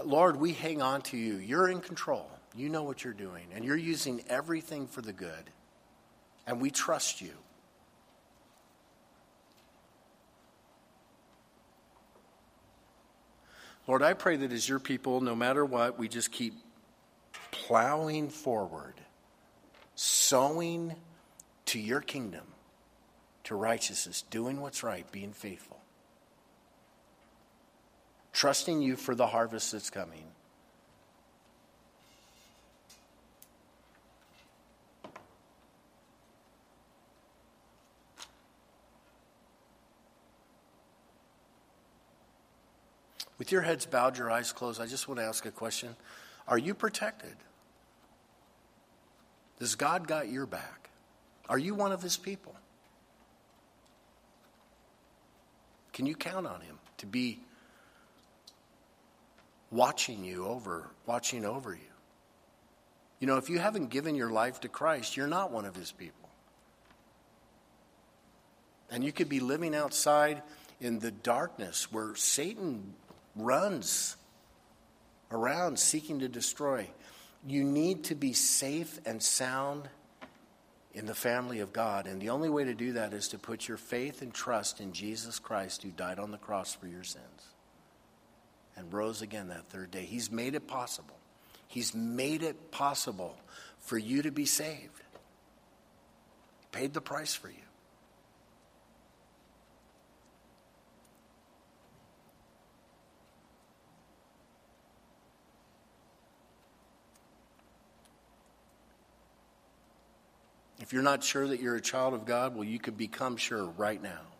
Lord, 0.00 0.36
we 0.36 0.52
hang 0.52 0.80
on 0.80 1.02
to 1.02 1.16
you. 1.16 1.36
You're 1.36 1.68
in 1.68 1.80
control. 1.80 2.30
You 2.54 2.68
know 2.68 2.82
what 2.82 3.04
you're 3.04 3.12
doing, 3.12 3.46
and 3.54 3.64
you're 3.64 3.76
using 3.76 4.22
everything 4.28 4.86
for 4.86 5.00
the 5.00 5.12
good. 5.12 5.50
And 6.46 6.60
we 6.60 6.70
trust 6.70 7.20
you. 7.20 7.32
Lord, 13.86 14.02
I 14.02 14.12
pray 14.12 14.36
that 14.36 14.52
as 14.52 14.68
your 14.68 14.78
people, 14.78 15.20
no 15.20 15.34
matter 15.34 15.64
what, 15.64 15.98
we 15.98 16.08
just 16.08 16.30
keep 16.30 16.54
plowing 17.50 18.28
forward, 18.28 18.94
sowing 19.94 20.94
to 21.66 21.80
your 21.80 22.00
kingdom, 22.00 22.44
to 23.44 23.56
righteousness, 23.56 24.22
doing 24.30 24.60
what's 24.60 24.82
right, 24.82 25.10
being 25.10 25.32
faithful 25.32 25.81
trusting 28.32 28.82
you 28.82 28.96
for 28.96 29.14
the 29.14 29.26
harvest 29.26 29.72
that's 29.72 29.90
coming. 29.90 30.24
With 43.38 43.50
your 43.50 43.62
heads 43.62 43.86
bowed, 43.86 44.16
your 44.18 44.30
eyes 44.30 44.52
closed, 44.52 44.80
I 44.80 44.86
just 44.86 45.08
want 45.08 45.18
to 45.18 45.24
ask 45.24 45.44
a 45.46 45.50
question. 45.50 45.96
Are 46.46 46.58
you 46.58 46.74
protected? 46.74 47.34
Does 49.58 49.74
God 49.74 50.06
got 50.06 50.28
your 50.28 50.46
back? 50.46 50.90
Are 51.48 51.58
you 51.58 51.74
one 51.74 51.90
of 51.90 52.02
his 52.02 52.16
people? 52.16 52.54
Can 55.92 56.06
you 56.06 56.14
count 56.14 56.46
on 56.46 56.60
him 56.60 56.78
to 56.98 57.06
be 57.06 57.40
watching 59.72 60.22
you 60.22 60.46
over, 60.46 60.90
watching 61.06 61.44
over 61.44 61.74
you. 61.74 61.80
You 63.18 63.26
know, 63.26 63.38
if 63.38 63.48
you 63.48 63.58
haven't 63.58 63.88
given 63.88 64.14
your 64.14 64.30
life 64.30 64.60
to 64.60 64.68
Christ, 64.68 65.16
you're 65.16 65.26
not 65.26 65.50
one 65.50 65.64
of 65.64 65.74
his 65.74 65.90
people. 65.90 66.28
And 68.90 69.02
you 69.02 69.10
could 69.10 69.28
be 69.28 69.40
living 69.40 69.74
outside 69.74 70.42
in 70.80 70.98
the 70.98 71.10
darkness 71.10 71.90
where 71.90 72.14
Satan 72.14 72.94
runs 73.34 74.16
around 75.30 75.78
seeking 75.78 76.18
to 76.18 76.28
destroy. 76.28 76.90
You 77.46 77.64
need 77.64 78.04
to 78.04 78.14
be 78.14 78.34
safe 78.34 79.00
and 79.06 79.22
sound 79.22 79.88
in 80.92 81.06
the 81.06 81.14
family 81.14 81.60
of 81.60 81.72
God. 81.72 82.06
And 82.06 82.20
the 82.20 82.28
only 82.28 82.50
way 82.50 82.64
to 82.64 82.74
do 82.74 82.92
that 82.94 83.14
is 83.14 83.28
to 83.28 83.38
put 83.38 83.66
your 83.66 83.78
faith 83.78 84.20
and 84.20 84.34
trust 84.34 84.80
in 84.80 84.92
Jesus 84.92 85.38
Christ 85.38 85.82
who 85.82 85.90
died 85.90 86.18
on 86.18 86.30
the 86.30 86.38
cross 86.38 86.74
for 86.74 86.86
your 86.86 87.04
sins 87.04 87.51
and 88.76 88.92
rose 88.92 89.22
again 89.22 89.48
that 89.48 89.68
third 89.68 89.90
day. 89.90 90.04
He's 90.04 90.30
made 90.30 90.54
it 90.54 90.66
possible. 90.66 91.16
He's 91.68 91.94
made 91.94 92.42
it 92.42 92.70
possible 92.70 93.36
for 93.78 93.98
you 93.98 94.22
to 94.22 94.30
be 94.30 94.44
saved. 94.44 95.00
He 96.60 96.66
paid 96.70 96.92
the 96.94 97.00
price 97.00 97.34
for 97.34 97.48
you. 97.48 97.54
If 110.80 110.92
you're 110.92 111.02
not 111.02 111.22
sure 111.22 111.46
that 111.46 111.60
you're 111.60 111.76
a 111.76 111.80
child 111.80 112.12
of 112.12 112.26
God, 112.26 112.54
well, 112.54 112.64
you 112.64 112.78
could 112.78 112.98
become 112.98 113.36
sure 113.36 113.64
right 113.64 114.02
now. 114.02 114.31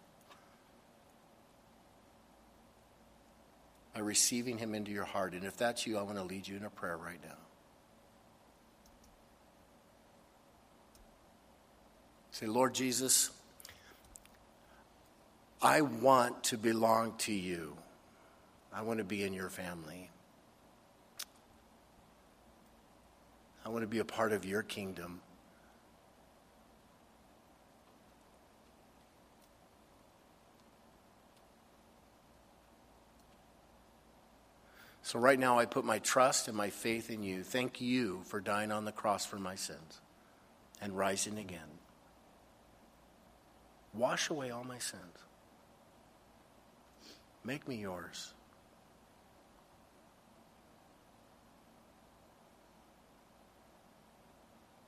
By 3.95 4.01
receiving 4.01 4.59
Him 4.59 4.74
into 4.74 4.90
your 4.90 5.05
heart. 5.05 5.32
And 5.34 5.45
if 5.45 5.57
that's 5.57 5.86
you, 5.86 5.99
I 5.99 6.03
want 6.03 6.16
to 6.18 6.24
lead 6.24 6.49
you 6.49 6.57
in 6.57 6.64
a 6.64 6.70
prayer 6.70 6.97
right 6.97 7.18
now. 7.22 7.36
Say, 12.30 12.47
Lord 12.47 12.74
Jesus, 12.74 13.30
I 15.61 15.82
want 15.82 16.45
to 16.45 16.57
belong 16.57 17.14
to 17.18 17.32
you. 17.32 17.76
I 18.72 18.82
want 18.82 18.99
to 18.99 19.05
be 19.05 19.22
in 19.22 19.34
your 19.34 19.51
family. 19.51 20.09
I 23.64 23.68
want 23.68 23.82
to 23.82 23.88
be 23.88 23.99
a 23.99 24.05
part 24.05 24.32
of 24.32 24.45
your 24.45 24.62
kingdom. 24.62 25.20
So, 35.13 35.19
right 35.19 35.39
now, 35.39 35.59
I 35.59 35.67
put 35.67 35.85
my 35.85 35.99
trust 35.99 36.49
and 36.49 36.57
my 36.57 36.71
faith 36.71 37.11
in 37.11 37.23
you. 37.23 37.43
Thank 37.43 37.83
you 37.83 38.23
for 38.25 38.41
dying 38.41 38.73
on 38.73 38.87
the 38.87 38.93
cross 38.93 39.27
for 39.27 39.37
my 39.37 39.57
sins 39.57 40.01
and 40.81 40.97
rising 40.97 41.37
again. 41.37 41.69
Wash 43.93 44.31
away 44.31 44.51
all 44.51 44.65
my 44.65 44.79
sins. 44.79 45.03
Make 47.45 47.69
me 47.69 47.77
yours. 47.77 48.33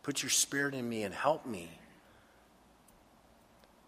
Put 0.02 0.22
your 0.22 0.30
spirit 0.30 0.72
in 0.72 0.88
me 0.88 1.02
and 1.02 1.12
help 1.12 1.44
me 1.44 1.68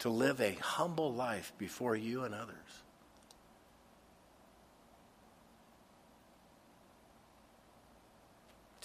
to 0.01 0.11
live 0.11 0.43
a 0.43 0.53
humble 0.61 1.15
life 1.15 1.55
before 1.57 1.97
you 1.97 2.25
and 2.25 2.35
others. 2.35 2.83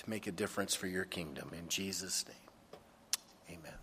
To 0.04 0.10
make 0.10 0.26
a 0.26 0.32
difference 0.32 0.74
for 0.74 0.88
your 0.88 1.06
kingdom. 1.06 1.52
In 1.54 1.70
Jesus' 1.70 2.26
name, 2.28 3.60
amen. 3.60 3.80